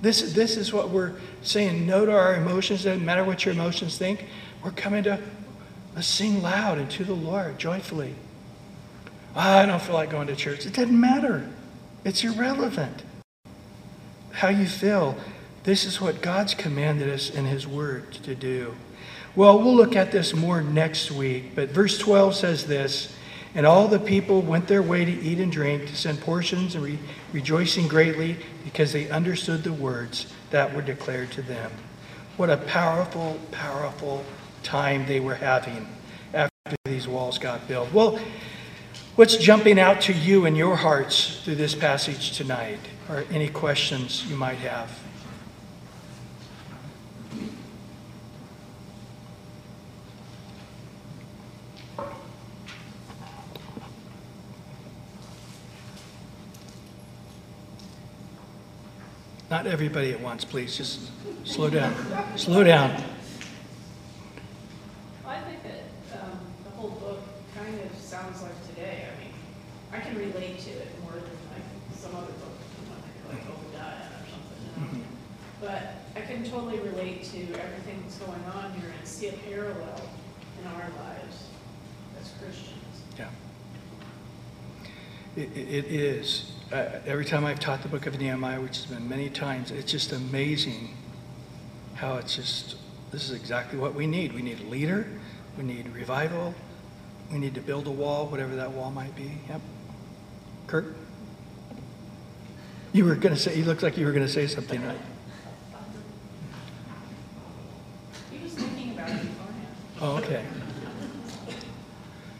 This, 0.00 0.32
this 0.32 0.56
is 0.56 0.72
what 0.72 0.90
we're 0.90 1.14
saying. 1.42 1.86
No 1.86 2.04
to 2.04 2.12
our 2.12 2.34
emotions. 2.34 2.84
It 2.84 2.90
doesn't 2.90 3.04
matter 3.04 3.24
what 3.24 3.44
your 3.44 3.54
emotions 3.54 3.96
think. 3.96 4.26
We're 4.64 4.72
coming 4.72 5.04
to 5.04 5.20
let's 5.94 6.06
sing 6.06 6.42
loud 6.42 6.78
and 6.78 6.90
to 6.92 7.04
the 7.04 7.14
Lord 7.14 7.58
joyfully. 7.58 8.14
Ah, 9.36 9.58
I 9.58 9.66
don't 9.66 9.82
feel 9.82 9.94
like 9.94 10.10
going 10.10 10.28
to 10.28 10.36
church. 10.36 10.66
It 10.66 10.74
doesn't 10.74 10.98
matter. 10.98 11.48
It's 12.04 12.22
irrelevant. 12.22 13.02
How 14.30 14.48
you 14.48 14.66
feel. 14.66 15.16
This 15.64 15.84
is 15.84 16.00
what 16.00 16.20
God's 16.20 16.54
commanded 16.54 17.08
us 17.08 17.30
in 17.30 17.46
His 17.46 17.66
Word 17.66 18.12
to 18.12 18.34
do. 18.34 18.74
Well, 19.34 19.58
we'll 19.58 19.74
look 19.74 19.96
at 19.96 20.12
this 20.12 20.34
more 20.34 20.62
next 20.62 21.10
week, 21.10 21.56
but 21.56 21.70
verse 21.70 21.98
12 21.98 22.34
says 22.34 22.66
this 22.66 23.12
And 23.54 23.66
all 23.66 23.88
the 23.88 23.98
people 23.98 24.42
went 24.42 24.68
their 24.68 24.82
way 24.82 25.04
to 25.04 25.10
eat 25.10 25.40
and 25.40 25.50
drink, 25.50 25.86
to 25.86 25.96
send 25.96 26.20
portions, 26.20 26.74
and 26.74 26.84
re- 26.84 26.98
rejoicing 27.32 27.88
greatly 27.88 28.36
because 28.62 28.92
they 28.92 29.08
understood 29.10 29.64
the 29.64 29.72
words 29.72 30.32
that 30.50 30.72
were 30.72 30.82
declared 30.82 31.32
to 31.32 31.42
them. 31.42 31.72
What 32.36 32.50
a 32.50 32.58
powerful, 32.58 33.38
powerful 33.50 34.24
time 34.64 35.06
they 35.06 35.20
were 35.20 35.36
having 35.36 35.86
after 36.32 36.76
these 36.86 37.06
walls 37.06 37.38
got 37.38 37.68
built. 37.68 37.92
Well, 37.92 38.18
what's 39.14 39.36
jumping 39.36 39.78
out 39.78 40.00
to 40.02 40.12
you 40.12 40.46
in 40.46 40.56
your 40.56 40.76
hearts 40.76 41.40
through 41.44 41.56
this 41.56 41.74
passage 41.74 42.36
tonight? 42.36 42.80
Or 43.08 43.24
any 43.30 43.48
questions 43.48 44.24
you 44.28 44.36
might 44.36 44.58
have? 44.58 44.90
Not 59.54 59.68
everybody 59.68 60.10
at 60.10 60.20
once, 60.20 60.44
please. 60.44 60.76
Just 60.76 61.12
slow 61.44 61.70
down. 61.70 61.94
Slow 62.36 62.64
down. 62.64 62.90
I 65.24 65.38
think 65.42 65.62
that 65.62 66.18
um, 66.20 66.40
the 66.64 66.70
whole 66.70 66.90
book 66.90 67.20
kind 67.54 67.78
of 67.80 67.96
sounds 67.96 68.42
like 68.42 68.66
today. 68.68 69.06
I 69.06 69.22
mean, 69.22 69.32
I 69.94 70.00
can 70.00 70.18
relate 70.18 70.58
to 70.60 70.70
it 70.70 70.88
more 71.02 71.12
than 71.12 71.38
like 71.54 71.62
some 71.96 72.16
other 72.16 72.26
know, 72.26 73.30
like 73.30 73.42
Obadiah 73.48 74.10
or 74.10 74.26
something. 74.26 74.58
you 74.64 74.98
know. 74.98 75.04
Mhm. 75.04 75.04
But 75.60 75.82
I 76.16 76.20
can 76.20 76.42
totally 76.42 76.78
relate 76.80 77.22
to 77.24 77.38
everything 77.38 78.02
that's 78.02 78.18
going 78.18 78.44
on 78.54 78.74
here 78.74 78.92
and 78.98 79.06
see 79.06 79.28
a 79.28 79.32
parallel 79.32 80.00
in 80.60 80.66
our 80.66 80.90
lives 80.98 81.44
as 82.20 82.32
Christians. 82.42 83.02
Yeah. 83.18 83.28
It, 85.36 85.56
it 85.56 85.68
it 85.68 85.84
is. 85.86 86.52
Uh, 86.72 87.00
every 87.06 87.24
time 87.24 87.44
I've 87.44 87.60
taught 87.60 87.82
the 87.82 87.88
book 87.88 88.06
of 88.06 88.18
Nehemiah, 88.18 88.60
which 88.60 88.78
has 88.78 88.86
been 88.86 89.08
many 89.08 89.30
times, 89.30 89.70
it's 89.70 89.92
just 89.92 90.12
amazing 90.12 90.96
how 91.94 92.16
it's 92.16 92.34
just, 92.34 92.76
this 93.12 93.30
is 93.30 93.36
exactly 93.36 93.78
what 93.78 93.94
we 93.94 94.06
need. 94.06 94.32
We 94.32 94.42
need 94.42 94.60
a 94.60 94.64
leader, 94.64 95.06
we 95.56 95.62
need 95.62 95.88
revival, 95.94 96.54
we 97.30 97.38
need 97.38 97.54
to 97.54 97.60
build 97.60 97.86
a 97.86 97.90
wall, 97.92 98.26
whatever 98.26 98.56
that 98.56 98.72
wall 98.72 98.90
might 98.90 99.14
be. 99.14 99.38
Yep. 99.48 99.60
Kurt? 100.66 100.94
You 102.92 103.04
were 103.04 103.14
going 103.16 103.34
to 103.34 103.40
say, 103.40 103.56
you 103.56 103.64
looked 103.64 103.82
like 103.82 103.96
you 103.96 104.06
were 104.06 104.12
going 104.12 104.26
to 104.26 104.32
say 104.32 104.46
something, 104.46 104.84
right? 104.86 104.98
He 108.30 108.42
was 108.42 108.52
thinking 108.54 108.92
about 108.92 109.10
it 109.10 109.20
beforehand. 109.22 109.66
Oh, 110.00 110.16
okay. 110.18 110.44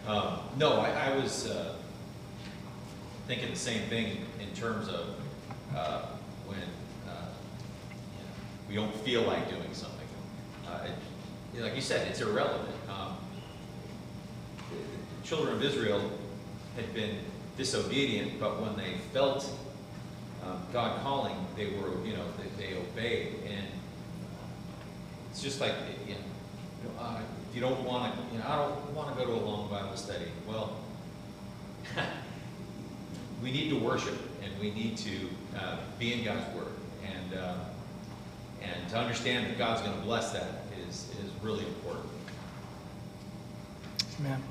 Um, 0.06 0.38
No, 0.58 0.74
I, 0.80 1.10
I 1.12 1.16
was 1.16 1.46
uh, 1.50 1.74
thinking 3.26 3.50
the 3.50 3.56
same 3.56 3.88
thing 3.88 4.18
in 4.40 4.54
terms 4.54 4.88
of 4.88 5.16
uh, 5.74 6.02
when, 6.46 6.58
uh, 7.08 7.26
you 8.12 8.20
know, 8.22 8.28
we 8.68 8.74
don't 8.92 8.94
feel 9.04 9.22
like 9.22 9.48
doing 9.48 9.72
something. 9.72 10.06
Uh, 10.68 10.86
it- 10.86 11.62
Like 11.62 11.74
you 11.74 11.80
said, 11.82 12.06
it's 12.08 12.20
irrelevant. 12.20 12.68
Um, 12.88 13.16
the- 14.70 14.76
the 14.76 15.26
Children 15.26 15.54
of 15.56 15.62
Israel 15.64 16.10
had 16.76 16.92
been 16.94 17.16
disobedient, 17.56 18.40
but 18.40 18.60
when 18.60 18.76
they 18.76 18.94
felt 19.12 19.50
um, 20.44 20.60
God 20.72 21.00
calling, 21.02 21.36
they 21.56 21.66
were, 21.66 22.04
you 22.04 22.14
know, 22.14 22.24
they, 22.38 22.66
they 22.66 22.76
obeyed. 22.76 23.34
And 23.48 23.66
it's 25.30 25.42
just 25.42 25.60
like, 25.60 25.74
you 26.06 26.14
know, 26.14 26.20
uh, 27.00 27.20
if 27.48 27.54
you 27.54 27.60
don't 27.60 27.84
want 27.84 28.14
to, 28.14 28.20
you 28.32 28.38
know, 28.38 28.44
I 28.46 28.56
don't 28.56 28.94
want 28.94 29.16
to 29.16 29.24
go 29.24 29.30
to 29.30 29.32
a 29.32 29.44
long 29.44 29.70
Bible 29.70 29.96
study. 29.96 30.26
Well, 30.46 30.76
we 33.42 33.52
need 33.52 33.70
to 33.70 33.78
worship 33.78 34.18
and 34.42 34.52
we 34.60 34.70
need 34.70 34.96
to 34.98 35.28
uh, 35.56 35.76
be 35.98 36.12
in 36.12 36.24
God's 36.24 36.54
Word. 36.54 36.72
And, 37.04 37.38
uh, 37.38 37.54
and 38.62 38.88
to 38.90 38.98
understand 38.98 39.46
that 39.46 39.58
God's 39.58 39.82
going 39.82 39.96
to 39.96 40.02
bless 40.02 40.32
that 40.32 40.64
is, 40.88 41.08
is 41.22 41.30
really 41.42 41.64
important. 41.64 42.06
Amen. 44.20 44.42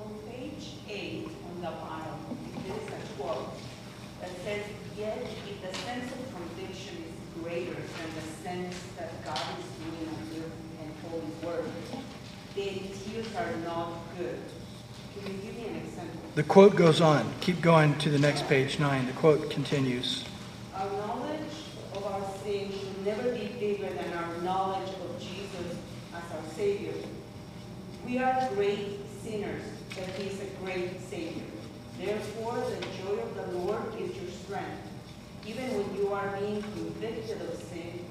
On 0.00 0.14
page 0.30 0.74
eight, 0.88 1.26
on 1.26 1.39
the 1.60 1.70
bottom, 1.70 2.18
there 2.66 2.76
is 2.76 2.88
a 2.88 3.22
quote 3.22 3.50
that 4.20 4.30
says, 4.44 4.64
yet 4.96 5.18
if 5.18 5.60
the 5.62 5.78
sense 5.78 6.10
of 6.12 6.34
conviction 6.34 6.96
is 6.96 7.42
greater 7.42 7.74
than 7.74 8.10
the 8.14 8.26
sense 8.42 8.76
that 8.98 9.24
God 9.24 9.40
is 9.58 9.66
doing 9.84 10.08
a 10.08 10.34
new 10.34 10.44
and 10.82 10.92
holy 11.10 11.32
work, 11.44 11.66
then 12.54 12.90
tears 13.04 13.34
are 13.36 13.56
not 13.64 13.92
good. 14.18 14.40
Can 15.14 15.32
you 15.32 15.38
give 15.42 15.56
me 15.56 15.66
an 15.68 15.76
example? 15.76 16.20
The 16.34 16.42
quote 16.44 16.76
goes 16.76 17.00
on. 17.00 17.30
Keep 17.40 17.60
going 17.60 17.98
to 17.98 18.10
the 18.10 18.18
next 18.18 18.46
page, 18.46 18.78
nine. 18.78 19.06
The 19.06 19.12
quote 19.12 19.50
continues. 19.50 20.24
Our 20.74 20.90
knowledge 20.90 21.52
of 21.94 22.04
our 22.04 22.22
sin 22.42 22.70
should 22.72 23.04
never 23.04 23.32
be 23.32 23.48
bigger 23.58 23.90
than 23.90 24.12
our 24.14 24.36
knowledge 24.42 24.88
of 24.88 25.18
Jesus 25.18 25.76
as 26.14 26.22
our 26.32 26.54
Savior. 26.56 26.94
We 28.06 28.18
are 28.18 28.48
great 28.54 29.00
sinners, 29.22 29.62
but 29.90 30.08
He 30.16 30.28
is 30.28 30.40
a 30.40 30.64
great 30.64 31.00
Savior. 31.08 31.42
Therefore, 32.00 32.54
the 32.54 32.80
joy 33.02 33.18
of 33.20 33.34
the 33.34 33.58
Lord 33.58 33.94
is 34.00 34.16
your 34.16 34.30
strength. 34.30 34.88
Even 35.46 35.64
when 35.76 35.96
you 35.96 36.12
are 36.12 36.34
being 36.38 36.62
convicted 36.62 37.42
of 37.42 37.54
sin, 37.56 38.04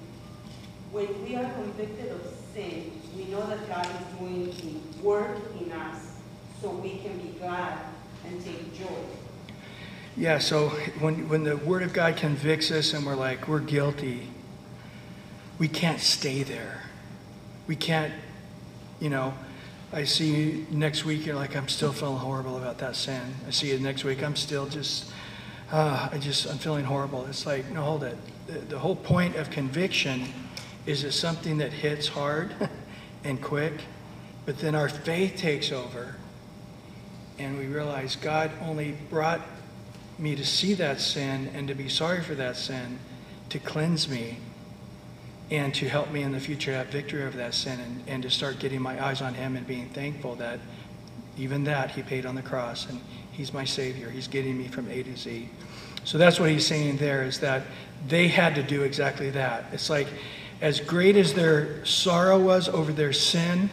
when 0.91 1.23
we 1.23 1.35
are 1.35 1.51
convicted 1.53 2.11
of 2.11 2.21
sin, 2.53 2.91
we 3.17 3.25
know 3.25 3.45
that 3.47 3.67
God 3.67 3.85
is 3.85 4.19
doing 4.19 4.45
the 4.45 5.03
work 5.03 5.37
in 5.59 5.71
us, 5.71 6.17
so 6.61 6.69
we 6.69 6.99
can 6.99 7.17
be 7.17 7.39
glad 7.39 7.79
and 8.25 8.43
take 8.43 8.77
joy. 8.77 8.87
Yeah, 10.15 10.37
so 10.37 10.69
when, 10.99 11.27
when 11.29 11.43
the 11.43 11.57
Word 11.57 11.81
of 11.81 11.93
God 11.93 12.17
convicts 12.17 12.71
us 12.71 12.93
and 12.93 13.05
we're 13.05 13.15
like, 13.15 13.47
we're 13.47 13.59
guilty, 13.59 14.27
we 15.57 15.67
can't 15.67 15.99
stay 15.99 16.43
there. 16.43 16.83
We 17.67 17.75
can't, 17.75 18.13
you 18.99 19.09
know, 19.09 19.33
I 19.91 20.03
see 20.03 20.67
next 20.69 21.03
week, 21.03 21.25
you're 21.25 21.35
like, 21.35 21.55
I'm 21.55 21.67
still 21.67 21.91
feeling 21.91 22.19
horrible 22.19 22.57
about 22.57 22.77
that 22.77 22.95
sin. 22.95 23.33
I 23.47 23.49
see 23.49 23.71
you 23.71 23.79
next 23.79 24.03
week, 24.03 24.21
I'm 24.21 24.35
still 24.35 24.67
just, 24.67 25.11
uh, 25.71 26.09
I 26.11 26.19
just, 26.19 26.47
I'm 26.47 26.59
feeling 26.59 26.85
horrible. 26.85 27.25
It's 27.25 27.47
like, 27.47 27.67
no, 27.71 27.81
hold 27.81 28.03
it. 28.03 28.15
The, 28.45 28.59
the 28.59 28.79
whole 28.79 28.95
point 28.95 29.35
of 29.35 29.49
conviction 29.49 30.27
is 30.85 31.03
it's 31.03 31.15
something 31.15 31.57
that 31.57 31.73
hits 31.73 32.07
hard 32.07 32.53
and 33.23 33.41
quick, 33.41 33.81
but 34.45 34.59
then 34.59 34.75
our 34.75 34.89
faith 34.89 35.37
takes 35.37 35.71
over 35.71 36.17
and 37.39 37.57
we 37.57 37.65
realize 37.65 38.15
God 38.15 38.51
only 38.61 38.91
brought 39.09 39.41
me 40.19 40.35
to 40.35 40.45
see 40.45 40.75
that 40.75 41.01
sin 41.01 41.49
and 41.55 41.67
to 41.67 41.73
be 41.73 41.89
sorry 41.89 42.21
for 42.21 42.35
that 42.35 42.57
sin, 42.57 42.99
to 43.49 43.57
cleanse 43.57 44.07
me, 44.07 44.37
and 45.51 45.73
to 45.75 45.89
help 45.89 46.11
me 46.11 46.21
in 46.21 46.31
the 46.31 46.39
future 46.39 46.73
have 46.73 46.87
victory 46.87 47.23
over 47.23 47.37
that 47.37 47.53
sin, 47.53 47.79
and, 47.79 48.03
and 48.07 48.23
to 48.23 48.29
start 48.29 48.59
getting 48.59 48.81
my 48.81 49.03
eyes 49.03 49.21
on 49.21 49.33
Him 49.33 49.55
and 49.55 49.65
being 49.65 49.89
thankful 49.89 50.35
that 50.35 50.59
even 51.37 51.63
that 51.63 51.91
He 51.91 52.03
paid 52.03 52.25
on 52.25 52.35
the 52.35 52.41
cross, 52.41 52.87
and 52.89 53.01
He's 53.31 53.53
my 53.53 53.63
Savior. 53.63 54.09
He's 54.09 54.27
getting 54.27 54.57
me 54.57 54.67
from 54.67 54.89
A 54.89 55.01
to 55.03 55.15
Z. 55.15 55.49
So 56.03 56.17
that's 56.17 56.39
what 56.39 56.49
He's 56.49 56.67
saying 56.67 56.97
there 56.97 57.23
is 57.23 57.39
that 57.39 57.63
they 58.07 58.27
had 58.27 58.55
to 58.55 58.63
do 58.63 58.83
exactly 58.83 59.29
that. 59.31 59.65
It's 59.71 59.89
like, 59.89 60.07
as 60.61 60.79
great 60.79 61.15
as 61.15 61.33
their 61.33 61.83
sorrow 61.85 62.37
was 62.37 62.67
over 62.67 62.91
their 62.91 63.13
sin, 63.13 63.69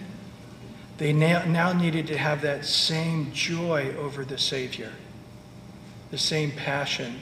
they 0.98 1.12
now, 1.12 1.44
now 1.44 1.72
needed 1.72 2.06
to 2.06 2.16
have 2.16 2.42
that 2.42 2.64
same 2.64 3.32
joy 3.32 3.94
over 3.98 4.24
the 4.24 4.38
Savior, 4.38 4.92
the 6.10 6.18
same 6.18 6.52
passion 6.52 7.20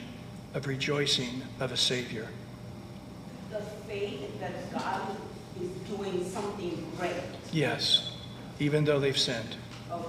of 0.53 0.67
rejoicing 0.67 1.41
of 1.59 1.71
a 1.71 1.77
Savior. 1.77 2.29
The 3.87 3.91
faith 3.93 4.39
that 4.39 4.71
God 4.73 5.01
is 5.61 5.69
doing 5.89 6.23
something 6.29 6.85
great. 6.97 7.13
Yes, 7.51 8.11
even 8.59 8.83
though 8.85 8.99
they've 8.99 9.17
sinned. 9.17 9.55
Oh, 9.91 10.05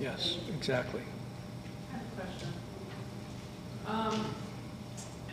Yes, 0.00 0.38
exactly. 0.56 1.00
I 1.92 1.96
have 1.96 2.02
a 2.06 2.20
question. 2.20 2.48
Um, 3.84 4.34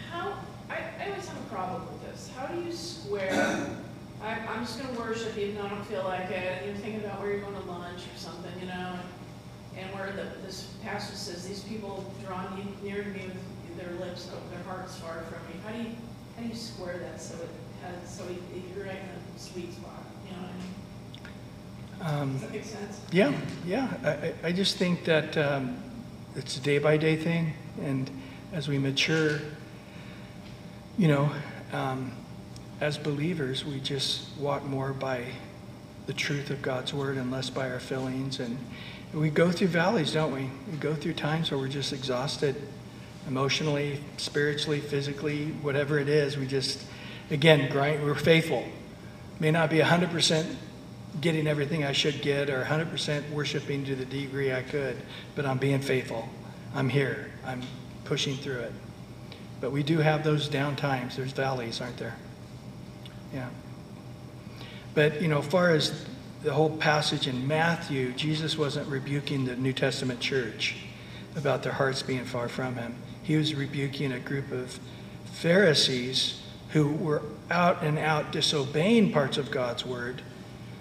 how, 0.09 0.33
I, 0.71 0.77
I 1.03 1.09
always 1.11 1.27
have 1.27 1.37
a 1.37 1.49
problem 1.53 1.83
with 1.85 2.01
this. 2.11 2.31
How 2.35 2.47
do 2.47 2.59
you 2.61 2.71
square, 2.71 3.69
I, 4.23 4.31
I'm 4.47 4.65
just 4.65 4.81
gonna 4.81 4.97
worship 4.99 5.37
even 5.37 5.55
though 5.55 5.65
I 5.65 5.69
don't 5.69 5.85
feel 5.85 6.03
like 6.03 6.31
it, 6.31 6.57
and 6.57 6.65
you're 6.65 6.75
thinking 6.77 7.05
about 7.05 7.19
where 7.21 7.29
you're 7.31 7.41
going 7.41 7.53
to 7.61 7.69
lunch 7.69 7.99
or 8.01 8.17
something, 8.17 8.51
you 8.59 8.65
know? 8.67 8.73
and- 8.97 8.99
And 9.85 9.93
where 9.93 10.11
the, 10.13 10.23
this 10.45 10.69
pastor 10.83 11.15
says, 11.15 11.45
these 11.47 11.59
people 11.63 12.03
draw 12.25 12.41
near 12.81 13.03
to 13.03 13.09
me 13.09 13.27
with 13.27 13.77
their 13.77 13.93
lips, 13.99 14.25
but 14.25 14.39
their 14.49 14.63
hearts 14.63 14.95
far 14.95 15.21
from 15.29 15.45
me. 15.47 15.59
How 15.65 15.71
do 15.73 15.89
you, 15.89 15.95
how 16.35 16.41
do 16.43 16.47
you 16.47 16.55
square 16.55 16.97
that 16.99 17.21
so 17.21 17.35
it 17.35 17.49
has, 17.83 18.09
so 18.09 18.23
it- 18.25 18.41
you're 18.75 18.85
right 18.85 18.95
in 18.95 19.09
a 19.09 19.39
sweet 19.39 19.73
spot, 19.73 20.03
you 20.25 20.35
know 20.35 20.43
what 20.43 20.51
I 20.51 22.17
mean? 22.17 22.21
Um, 22.21 22.33
Does 22.33 22.41
that 22.41 22.51
make 22.51 22.63
sense? 22.65 22.99
Yeah, 23.11 23.33
yeah. 23.65 23.93
I, 24.03 24.09
I- 24.09 24.33
I 24.45 24.51
just 24.51 24.77
think 24.77 25.05
that 25.05 25.37
um, 25.37 25.77
it's 26.35 26.57
a 26.57 26.61
day 26.61 26.77
by 26.77 26.97
day 26.97 27.15
thing, 27.15 27.53
and 27.81 28.09
as 28.53 28.67
we 28.67 28.77
mature, 28.77 29.39
you 30.97 31.07
know, 31.07 31.31
um, 31.73 32.11
as 32.81 32.97
believers, 32.97 33.63
we 33.65 33.79
just 33.79 34.35
walk 34.37 34.65
more 34.65 34.91
by 34.93 35.25
the 36.07 36.13
truth 36.13 36.49
of 36.49 36.61
God's 36.61 36.93
word 36.93 37.17
and 37.17 37.31
less 37.31 37.49
by 37.49 37.69
our 37.69 37.79
feelings. 37.79 38.39
And 38.39 38.57
we 39.13 39.29
go 39.29 39.51
through 39.51 39.69
valleys, 39.69 40.13
don't 40.13 40.33
we? 40.33 40.49
We 40.71 40.77
go 40.77 40.93
through 40.93 41.13
times 41.13 41.49
where 41.51 41.59
we're 41.59 41.67
just 41.69 41.93
exhausted 41.93 42.55
emotionally, 43.27 43.99
spiritually, 44.17 44.79
physically, 44.79 45.47
whatever 45.61 45.99
it 45.99 46.09
is. 46.09 46.37
We 46.37 46.47
just, 46.47 46.83
again, 47.31 47.71
grind, 47.71 48.03
we're 48.03 48.15
faithful. 48.15 48.65
May 49.39 49.51
not 49.51 49.69
be 49.69 49.79
100% 49.79 50.45
getting 51.21 51.47
everything 51.47 51.83
I 51.83 51.91
should 51.91 52.21
get 52.21 52.49
or 52.49 52.63
100% 52.63 53.29
worshiping 53.31 53.85
to 53.85 53.95
the 53.95 54.05
degree 54.05 54.53
I 54.53 54.61
could, 54.61 54.97
but 55.35 55.45
I'm 55.45 55.57
being 55.57 55.81
faithful. 55.81 56.27
I'm 56.73 56.89
here. 56.89 57.31
I'm 57.45 57.61
pushing 58.03 58.35
through 58.35 58.59
it. 58.59 58.73
But 59.61 59.71
we 59.71 59.83
do 59.83 59.99
have 59.99 60.23
those 60.23 60.47
down 60.47 60.75
times. 60.75 61.15
There's 61.15 61.31
valleys, 61.31 61.81
aren't 61.81 61.97
there? 61.97 62.15
Yeah. 63.33 63.49
But, 64.93 65.21
you 65.21 65.27
know, 65.27 65.41
far 65.41 65.71
as 65.71 66.05
the 66.43 66.53
whole 66.53 66.77
passage 66.77 67.27
in 67.27 67.47
Matthew, 67.47 68.11
Jesus 68.13 68.57
wasn't 68.57 68.87
rebuking 68.87 69.45
the 69.45 69.55
New 69.55 69.73
Testament 69.73 70.19
church 70.19 70.75
about 71.35 71.63
their 71.63 71.73
hearts 71.73 72.03
being 72.03 72.25
far 72.25 72.47
from 72.47 72.75
him. 72.75 72.95
He 73.25 73.35
was 73.35 73.55
rebuking 73.55 74.11
a 74.11 74.19
group 74.19 74.51
of 74.51 74.79
Pharisees 75.25 76.41
who 76.69 76.89
were 76.89 77.23
out 77.49 77.81
and 77.81 77.97
out 77.97 78.31
disobeying 78.31 79.11
parts 79.11 79.37
of 79.37 79.49
God's 79.49 79.83
word 79.83 80.21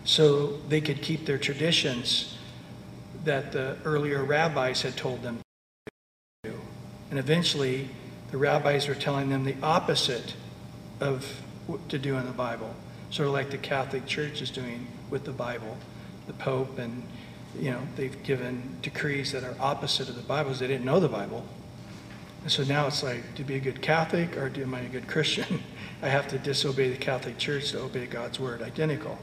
so 0.05 0.59
they 0.69 0.83
could 0.83 1.01
keep 1.01 1.25
their 1.25 1.39
traditions 1.39 2.37
that 3.25 3.53
the 3.53 3.79
earlier 3.87 4.23
rabbis 4.23 4.83
had 4.83 4.95
told 4.95 5.23
them 5.23 5.39
to 6.45 6.51
do. 6.51 6.61
And 7.09 7.19
eventually, 7.19 7.89
the 8.31 8.37
rabbis 8.37 8.89
were 8.89 8.95
telling 8.95 9.31
them 9.31 9.45
the 9.45 9.57
opposite 9.63 10.35
of 11.01 11.41
what 11.67 11.89
to 11.89 11.99
do 11.99 12.17
in 12.17 12.27
the 12.27 12.33
Bible, 12.33 12.75
sort 13.09 13.27
of 13.29 13.33
like 13.33 13.51
the 13.51 13.57
Catholic 13.57 14.05
Church 14.05 14.43
is 14.43 14.51
doing 14.51 14.87
with 15.09 15.25
the 15.25 15.33
Bible. 15.33 15.79
The 16.27 16.35
Pope 16.35 16.79
and, 16.79 17.05
you 17.59 17.71
know, 17.71 17.81
they've 17.97 18.23
given 18.23 18.77
decrees 18.83 19.33
that 19.33 19.45
are 19.45 19.55
opposite 19.59 20.11
of 20.11 20.17
the 20.17 20.23
Bible 20.23 20.51
because 20.51 20.61
they 20.61 20.67
didn't 20.67 20.85
know 20.85 21.01
the 21.01 21.09
Bible. 21.09 21.47
And 22.45 22.53
so 22.53 22.63
now 22.63 22.87
it's 22.87 23.03
like, 23.03 23.35
to 23.35 23.43
be 23.43 23.57
a 23.57 23.61
good 23.61 23.83
Catholic 23.83 24.37
or 24.37 24.53
am 24.55 24.75
I 24.75 24.81
a 24.81 24.89
good 24.89 25.09
Christian? 25.09 25.63
I 26.03 26.09
have 26.09 26.29
to 26.29 26.39
disobey 26.39 26.91
the 26.91 26.97
Catholic 26.97 27.39
Church 27.39 27.73
to 27.73 27.81
obey 27.81 28.07
God's 28.07 28.39
word, 28.39 28.63
identical. 28.63 29.19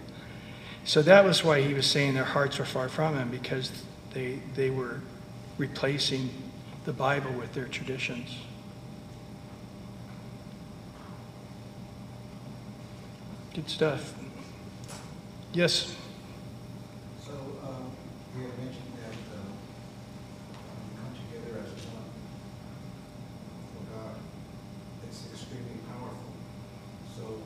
So 0.84 1.02
that 1.04 1.24
was 1.24 1.44
why 1.44 1.62
he 1.62 1.74
was 1.74 1.86
saying 1.86 2.16
their 2.16 2.24
hearts 2.24 2.58
were 2.58 2.66
far 2.66 2.90
from 2.90 3.16
him 3.16 3.30
because 3.30 3.72
they, 4.14 4.40
they 4.56 4.72
were 4.72 5.02
replacing 5.58 6.30
the 6.86 6.94
Bible 6.94 7.32
with 7.34 7.54
their 7.54 7.68
traditions. 7.68 8.36
Good 13.54 13.70
stuff. 13.70 14.14
Yes? 15.54 15.96
So, 17.26 17.34
um, 17.64 17.92
we 18.36 18.44
had 18.44 18.58
mentioned 18.58 18.96
that, 19.04 19.14
um, 19.38 19.52
we 20.88 20.96
come 20.98 21.14
together 21.30 21.60
as 21.60 21.86
one 21.92 22.10
for 23.76 23.84
God. 23.92 24.16
It's 25.08 25.28
extremely 25.34 25.84
powerful. 25.86 26.32
So 27.16 27.44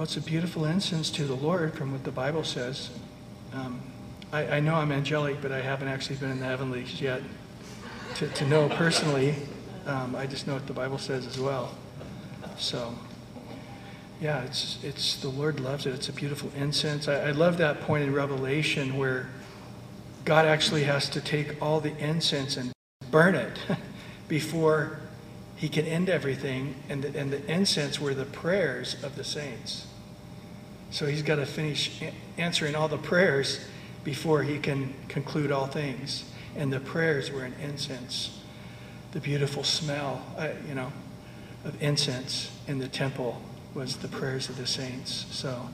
it's 0.11 0.17
a 0.17 0.29
beautiful 0.29 0.65
incense 0.65 1.09
to 1.09 1.23
the 1.23 1.37
Lord 1.37 1.73
from 1.73 1.93
what 1.93 2.03
the 2.03 2.11
Bible 2.11 2.43
says. 2.43 2.89
Um, 3.53 3.79
I, 4.33 4.57
I 4.57 4.59
know 4.59 4.75
I'm 4.75 4.91
angelic, 4.91 5.41
but 5.41 5.53
I 5.53 5.61
haven't 5.61 5.87
actually 5.87 6.17
been 6.17 6.31
in 6.31 6.41
the 6.41 6.47
heavenlies 6.47 6.99
yet 6.99 7.21
to, 8.15 8.27
to 8.27 8.45
know 8.45 8.67
personally. 8.67 9.35
Um, 9.85 10.13
I 10.17 10.25
just 10.25 10.47
know 10.47 10.53
what 10.55 10.67
the 10.67 10.73
Bible 10.73 10.97
says 10.97 11.25
as 11.25 11.39
well. 11.39 11.73
So, 12.57 12.93
yeah, 14.19 14.43
it's, 14.43 14.79
it's 14.83 15.15
the 15.15 15.29
Lord 15.29 15.61
loves 15.61 15.85
it. 15.85 15.93
It's 15.93 16.09
a 16.09 16.13
beautiful 16.13 16.51
incense. 16.57 17.07
I, 17.07 17.29
I 17.29 17.31
love 17.31 17.57
that 17.59 17.79
point 17.79 18.03
in 18.03 18.13
Revelation 18.13 18.97
where 18.97 19.29
God 20.25 20.45
actually 20.45 20.83
has 20.83 21.07
to 21.07 21.21
take 21.21 21.61
all 21.61 21.79
the 21.79 21.95
incense 21.95 22.57
and 22.57 22.73
burn 23.11 23.33
it 23.33 23.57
before 24.27 24.99
he 25.55 25.69
can 25.69 25.85
end 25.85 26.09
everything. 26.09 26.75
And 26.89 27.01
the, 27.01 27.17
and 27.17 27.31
the 27.31 27.49
incense 27.49 28.01
were 28.01 28.13
the 28.13 28.25
prayers 28.25 29.01
of 29.05 29.15
the 29.15 29.23
saints. 29.23 29.87
So 30.91 31.05
he's 31.05 31.23
got 31.23 31.37
to 31.37 31.45
finish 31.45 32.01
answering 32.37 32.75
all 32.75 32.87
the 32.87 32.97
prayers 32.97 33.65
before 34.03 34.43
he 34.43 34.59
can 34.59 34.93
conclude 35.07 35.51
all 35.51 35.67
things. 35.67 36.25
And 36.55 36.71
the 36.71 36.81
prayers 36.81 37.31
were 37.31 37.43
an 37.43 37.55
incense. 37.63 38.41
The 39.13 39.21
beautiful 39.21 39.63
smell, 39.63 40.21
uh, 40.37 40.49
you 40.67 40.75
know, 40.75 40.91
of 41.63 41.81
incense 41.81 42.51
in 42.67 42.79
the 42.79 42.87
temple 42.87 43.41
was 43.73 43.97
the 43.97 44.07
prayers 44.09 44.49
of 44.49 44.57
the 44.57 44.67
saints. 44.67 45.25
So 45.31 45.69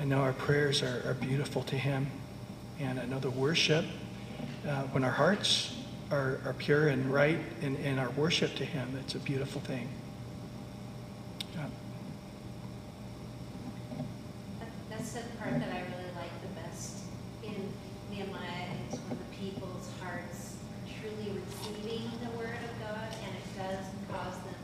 I 0.00 0.04
know 0.04 0.20
our 0.20 0.32
prayers 0.32 0.82
are, 0.82 1.02
are 1.06 1.14
beautiful 1.14 1.62
to 1.64 1.76
him. 1.76 2.06
And 2.78 2.98
I 2.98 3.04
know 3.04 3.18
the 3.18 3.30
worship, 3.30 3.84
uh, 4.66 4.84
when 4.84 5.04
our 5.04 5.10
hearts 5.10 5.76
are, 6.10 6.40
are 6.46 6.54
pure 6.56 6.88
and 6.88 7.12
right 7.12 7.38
in, 7.60 7.76
in 7.76 7.98
our 7.98 8.08
worship 8.10 8.54
to 8.54 8.64
him, 8.64 8.98
it's 9.00 9.14
a 9.14 9.18
beautiful 9.18 9.60
thing. 9.60 9.88
Yeah. 11.54 11.66
That's 15.10 15.26
the 15.26 15.42
part 15.42 15.58
that 15.58 15.74
I 15.74 15.82
really 15.90 16.12
like 16.14 16.30
the 16.38 16.54
best 16.54 17.02
in 17.42 17.58
Nehemiah, 18.14 18.70
is 18.86 18.94
when 19.10 19.18
the 19.18 19.30
people's 19.34 19.90
hearts 19.98 20.54
are 20.70 20.86
truly 20.86 21.34
receiving 21.34 22.06
the 22.22 22.30
word 22.38 22.54
of 22.54 22.70
God, 22.78 23.10
and 23.18 23.34
it 23.34 23.48
does 23.58 23.90
cause 24.06 24.38
them 24.46 24.62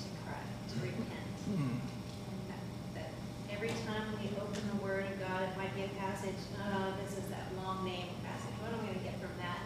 to 0.00 0.08
cry, 0.24 0.40
to 0.40 0.74
repent. 0.80 1.28
Mm. 1.52 1.76
And 1.76 2.40
that, 2.48 2.64
that 2.96 3.10
every 3.52 3.68
time 3.84 4.16
when 4.16 4.24
you 4.24 4.32
open 4.40 4.64
the 4.64 4.80
word 4.80 5.12
of 5.12 5.20
God, 5.20 5.44
it 5.44 5.52
might 5.60 5.76
be 5.76 5.84
a 5.84 5.92
passage, 6.00 6.40
oh, 6.56 6.96
this 7.04 7.20
is 7.20 7.28
that 7.28 7.44
long 7.60 7.84
name 7.84 8.16
passage, 8.24 8.56
what 8.64 8.72
am 8.72 8.80
I 8.80 8.96
gonna 8.96 9.04
get 9.04 9.20
from 9.20 9.36
that? 9.44 9.60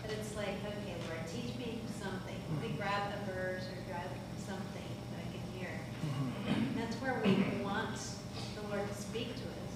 But 0.00 0.16
it's 0.16 0.32
like, 0.40 0.56
okay, 0.64 0.96
Lord, 1.04 1.20
teach 1.28 1.52
me 1.60 1.84
something, 2.00 2.38
let 2.56 2.64
me 2.64 2.72
grab 2.80 3.12
a 3.12 3.20
verse 3.28 3.68
or 3.68 3.76
grab 3.92 4.08
something 4.40 4.88
that 5.12 5.20
I 5.20 5.28
can 5.36 5.44
hear. 5.52 5.72
Mhm. 6.48 6.80
That's 6.80 6.96
where 7.04 7.20
we 7.20 7.60
want 7.60 8.00
the 8.56 8.62
Lord 8.68 8.88
to 8.88 8.94
speak 8.94 9.34
to 9.36 9.42
us. 9.42 9.74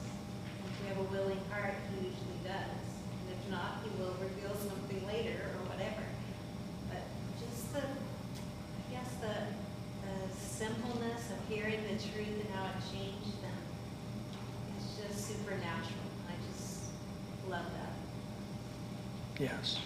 If 0.64 0.82
we 0.82 0.88
have 0.88 0.98
a 0.98 1.08
willing 1.10 1.40
heart, 1.50 1.74
He 1.90 2.06
usually 2.08 2.40
does. 2.44 2.84
And 3.20 3.26
if 3.32 3.50
not, 3.50 3.82
He 3.84 3.90
will 4.00 4.14
reveal 4.20 4.54
something 4.54 5.06
later 5.06 5.50
or 5.54 5.60
whatever. 5.70 6.04
But 6.88 7.02
just 7.40 7.72
the, 7.72 7.80
I 7.80 8.82
guess 8.90 9.10
the, 9.20 9.34
the 10.04 10.16
simpleness 10.36 11.30
of 11.30 11.38
hearing 11.48 11.82
the 11.84 11.96
truth 12.00 12.40
and 12.40 12.50
how 12.54 12.66
it 12.66 12.80
changed 12.92 13.42
them 13.42 13.60
is 14.78 14.84
just 14.96 15.28
supernatural. 15.28 16.08
I 16.28 16.34
just 16.52 16.90
love 17.48 17.66
that. 17.78 17.92
Yes. 19.42 19.78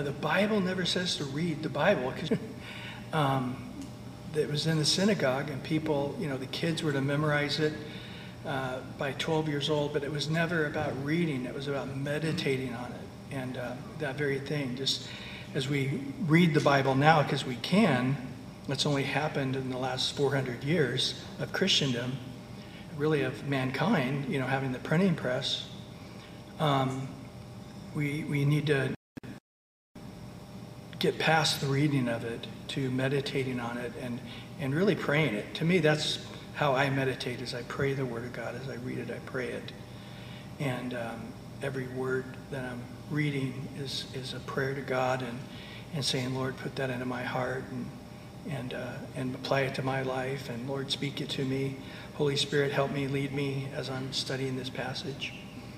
Yeah, 0.00 0.06
the 0.06 0.12
Bible 0.12 0.62
never 0.62 0.86
says 0.86 1.16
to 1.16 1.24
read 1.24 1.62
the 1.62 1.68
Bible 1.68 2.10
because 2.10 2.38
um, 3.12 3.70
it 4.34 4.50
was 4.50 4.66
in 4.66 4.78
the 4.78 4.84
synagogue 4.86 5.50
and 5.50 5.62
people, 5.62 6.16
you 6.18 6.26
know, 6.26 6.38
the 6.38 6.46
kids 6.46 6.82
were 6.82 6.92
to 6.92 7.02
memorize 7.02 7.60
it 7.60 7.74
uh, 8.46 8.78
by 8.96 9.12
12 9.12 9.48
years 9.48 9.68
old, 9.68 9.92
but 9.92 10.02
it 10.02 10.10
was 10.10 10.30
never 10.30 10.64
about 10.64 10.94
reading. 11.04 11.44
It 11.44 11.52
was 11.52 11.68
about 11.68 11.94
meditating 11.94 12.72
on 12.72 12.92
it 12.92 13.34
and 13.34 13.58
uh, 13.58 13.74
that 13.98 14.14
very 14.14 14.38
thing. 14.38 14.74
Just 14.74 15.06
as 15.52 15.68
we 15.68 16.00
read 16.20 16.54
the 16.54 16.60
Bible 16.60 16.94
now, 16.94 17.22
because 17.22 17.44
we 17.44 17.56
can, 17.56 18.16
that's 18.68 18.86
only 18.86 19.02
happened 19.02 19.54
in 19.54 19.68
the 19.68 19.76
last 19.76 20.16
400 20.16 20.64
years 20.64 21.22
of 21.40 21.52
Christendom, 21.52 22.12
really 22.96 23.20
of 23.20 23.46
mankind, 23.46 24.32
you 24.32 24.40
know, 24.40 24.46
having 24.46 24.72
the 24.72 24.78
printing 24.78 25.14
press. 25.14 25.68
Um, 26.58 27.06
we, 27.94 28.24
we 28.24 28.46
need 28.46 28.66
to 28.68 28.94
get 31.00 31.18
past 31.18 31.60
the 31.60 31.66
reading 31.66 32.08
of 32.08 32.24
it 32.24 32.46
to 32.68 32.90
meditating 32.90 33.58
on 33.58 33.78
it 33.78 33.92
and, 34.00 34.20
and 34.60 34.74
really 34.74 34.94
praying 34.94 35.34
it. 35.34 35.54
To 35.54 35.64
me, 35.64 35.78
that's 35.78 36.24
how 36.54 36.74
I 36.74 36.90
meditate 36.90 37.40
is 37.40 37.54
I 37.54 37.62
pray 37.62 37.94
the 37.94 38.04
Word 38.04 38.24
of 38.24 38.32
God. 38.32 38.54
As 38.54 38.68
I 38.68 38.76
read 38.76 38.98
it, 38.98 39.10
I 39.10 39.18
pray 39.26 39.48
it. 39.48 39.72
And 40.60 40.92
um, 40.94 41.32
every 41.62 41.88
word 41.88 42.26
that 42.50 42.64
I'm 42.64 42.82
reading 43.10 43.66
is, 43.78 44.06
is 44.14 44.34
a 44.34 44.40
prayer 44.40 44.74
to 44.74 44.82
God 44.82 45.22
and, 45.22 45.38
and 45.94 46.04
saying, 46.04 46.34
Lord, 46.34 46.56
put 46.58 46.76
that 46.76 46.90
into 46.90 47.06
my 47.06 47.22
heart 47.22 47.64
and, 47.70 47.86
and, 48.50 48.74
uh, 48.74 48.92
and 49.16 49.34
apply 49.34 49.62
it 49.62 49.74
to 49.76 49.82
my 49.82 50.02
life. 50.02 50.50
And 50.50 50.68
Lord, 50.68 50.90
speak 50.90 51.22
it 51.22 51.30
to 51.30 51.44
me. 51.44 51.76
Holy 52.14 52.36
Spirit, 52.36 52.72
help 52.72 52.90
me, 52.92 53.08
lead 53.08 53.32
me 53.32 53.68
as 53.74 53.88
I'm 53.88 54.12
studying 54.12 54.56
this 54.56 54.68
passage. 54.68 55.32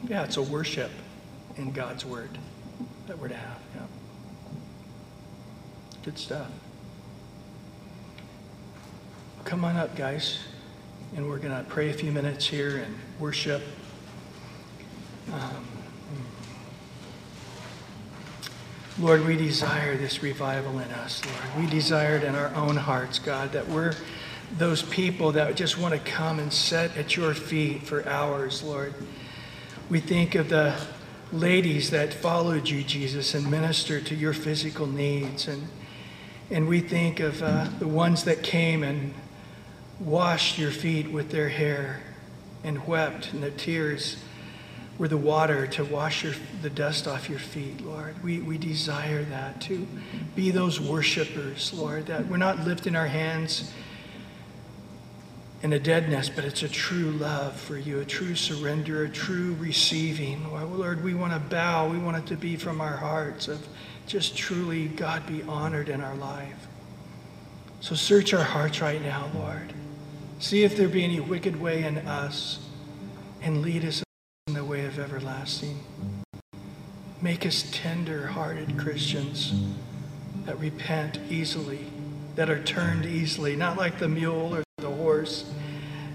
Yeah, 0.09 0.25
it's 0.25 0.37
a 0.37 0.43
worship 0.43 0.91
in 1.57 1.71
God's 1.71 2.05
Word 2.05 2.37
that 3.07 3.17
we're 3.19 3.29
to 3.29 3.37
have. 3.37 3.61
Yeah. 3.77 3.82
Good 6.05 6.19
stuff. 6.19 6.51
Come 9.45 9.65
on 9.65 9.77
up, 9.77 9.95
guys, 9.95 10.41
and 11.15 11.29
we're 11.29 11.39
going 11.39 11.57
to 11.57 11.63
pray 11.71 11.91
a 11.91 11.93
few 11.93 12.11
minutes 12.11 12.45
here 12.45 12.79
and 12.79 12.99
worship. 13.21 13.63
Um, 15.33 15.65
Lord, 18.99 19.25
we 19.25 19.37
desire 19.37 19.97
this 19.97 20.25
revival 20.25 20.81
in 20.81 20.91
us, 20.91 21.23
Lord. 21.25 21.65
We 21.65 21.71
desire 21.71 22.17
it 22.17 22.25
in 22.25 22.35
our 22.35 22.53
own 22.57 22.75
hearts, 22.75 23.21
God, 23.21 23.53
that 23.53 23.69
we're 23.69 23.95
those 24.59 24.83
people 24.83 25.31
that 25.33 25.55
just 25.55 25.79
want 25.79 25.95
to 25.95 26.01
come 26.01 26.41
and 26.41 26.53
sit 26.53 26.97
at 26.97 27.17
your 27.17 27.33
feet 27.33 27.85
for 27.85 28.09
hours, 28.09 28.65
Lord. 28.65 28.93
We 29.89 30.01
think 30.01 30.35
of 30.35 30.49
the 30.49 30.75
ladies 31.33 31.91
that 31.91 32.13
followed 32.13 32.69
you, 32.69 32.83
Jesus, 32.83 33.35
and 33.35 33.49
ministered 33.49 34.05
to 34.07 34.17
your 34.17 34.33
physical 34.33 34.89
needs. 34.89 35.47
And, 35.47 35.69
and 36.53 36.69
we 36.69 36.81
think 36.81 37.19
of 37.19 37.43
uh, 37.43 37.67
the 37.79 37.89
ones 37.89 38.25
that 38.25 38.43
came 38.43 38.83
and 38.83 39.15
washed 39.99 40.59
your 40.59 40.71
feet 40.71 41.11
with 41.11 41.31
their 41.31 41.49
hair 41.49 42.03
and 42.63 42.87
wept, 42.87 43.33
and 43.33 43.43
their 43.43 43.51
tears 43.51 44.19
were 44.99 45.09
the 45.09 45.17
water 45.17 45.67
to 45.67 45.85
wash 45.85 46.23
your, 46.23 46.35
the 46.61 46.69
dust 46.69 47.09
off 47.09 47.29
your 47.31 47.39
feet, 47.39 47.81
Lord. 47.81 48.23
We, 48.23 48.41
we 48.41 48.59
desire 48.59 49.25
that, 49.25 49.63
to 49.63 49.87
be 50.37 50.51
those 50.51 50.79
worshipers, 50.79 51.73
Lord, 51.73 52.07
that 52.07 52.27
we're 52.27 52.37
not 52.37 52.67
lifting 52.67 52.95
our 52.95 53.07
hands 53.07 53.73
in 55.63 55.73
a 55.73 55.79
deadness, 55.79 56.29
but 56.29 56.45
it's 56.45 56.63
a 56.63 56.69
true 56.69 57.13
love 57.13 57.59
for 57.59 57.79
you, 57.79 58.01
a 58.01 58.05
true 58.05 58.35
surrender, 58.35 59.05
a 59.05 59.09
true 59.09 59.57
receiving. 59.59 60.53
Lord, 60.53 61.03
we 61.03 61.15
want 61.15 61.33
to 61.33 61.39
bow. 61.39 61.89
We 61.89 61.99
want 61.99 62.19
it 62.19 62.27
to 62.27 62.37
be 62.37 62.57
from 62.57 62.81
our 62.81 62.97
hearts 62.97 63.49
of 63.49 63.67
just 64.13 64.37
truly, 64.37 64.89
God, 64.89 65.27
be 65.27 65.43
honored 65.45 65.89
in 65.89 66.03
our 66.03 66.15
life. 66.15 66.67
So 67.81 67.95
search 67.95 68.35
our 68.35 68.45
hearts 68.45 68.83
right 68.83 69.01
now, 69.01 69.31
Lord. 69.35 69.73
See 70.39 70.65
if 70.65 70.77
there 70.77 70.87
be 70.87 71.03
any 71.03 71.19
wicked 71.19 71.59
way 71.59 71.83
in 71.83 71.97
us 71.97 72.59
and 73.41 73.63
lead 73.63 73.87
us 73.87 74.05
in 74.49 74.53
the 74.53 74.67
way 74.67 74.85
of 74.85 74.99
everlasting. 74.99 75.83
Make 77.23 77.47
us 77.47 77.67
tender 77.73 78.27
hearted 78.27 78.79
Christians 78.79 79.55
that 80.45 80.61
repent 80.61 81.19
easily, 81.31 81.87
that 82.35 82.51
are 82.51 82.63
turned 82.63 83.07
easily, 83.07 83.57
not 83.57 83.79
like 83.79 83.99
the 83.99 84.09
mule 84.09 84.55
or 84.55 84.63
the 84.77 84.91
horse 84.91 85.51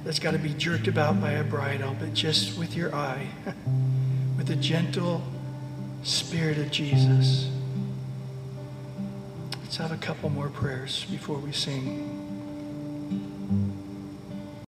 that's 0.03 0.19
got 0.19 0.33
to 0.33 0.37
be 0.37 0.53
jerked 0.53 0.87
about 0.87 1.19
by 1.19 1.31
a 1.31 1.43
bridle, 1.43 1.95
but 1.99 2.13
just 2.13 2.59
with 2.59 2.75
your 2.75 2.93
eye, 2.93 3.29
with 4.37 4.45
the 4.45 4.55
gentle 4.55 5.23
spirit 6.03 6.59
of 6.59 6.69
Jesus. 6.69 7.49
Let's 9.67 9.75
have 9.75 9.91
a 9.91 9.97
couple 9.97 10.29
more 10.29 10.47
prayers 10.47 11.03
before 11.11 11.39
we 11.39 11.51
sing. 11.51 12.26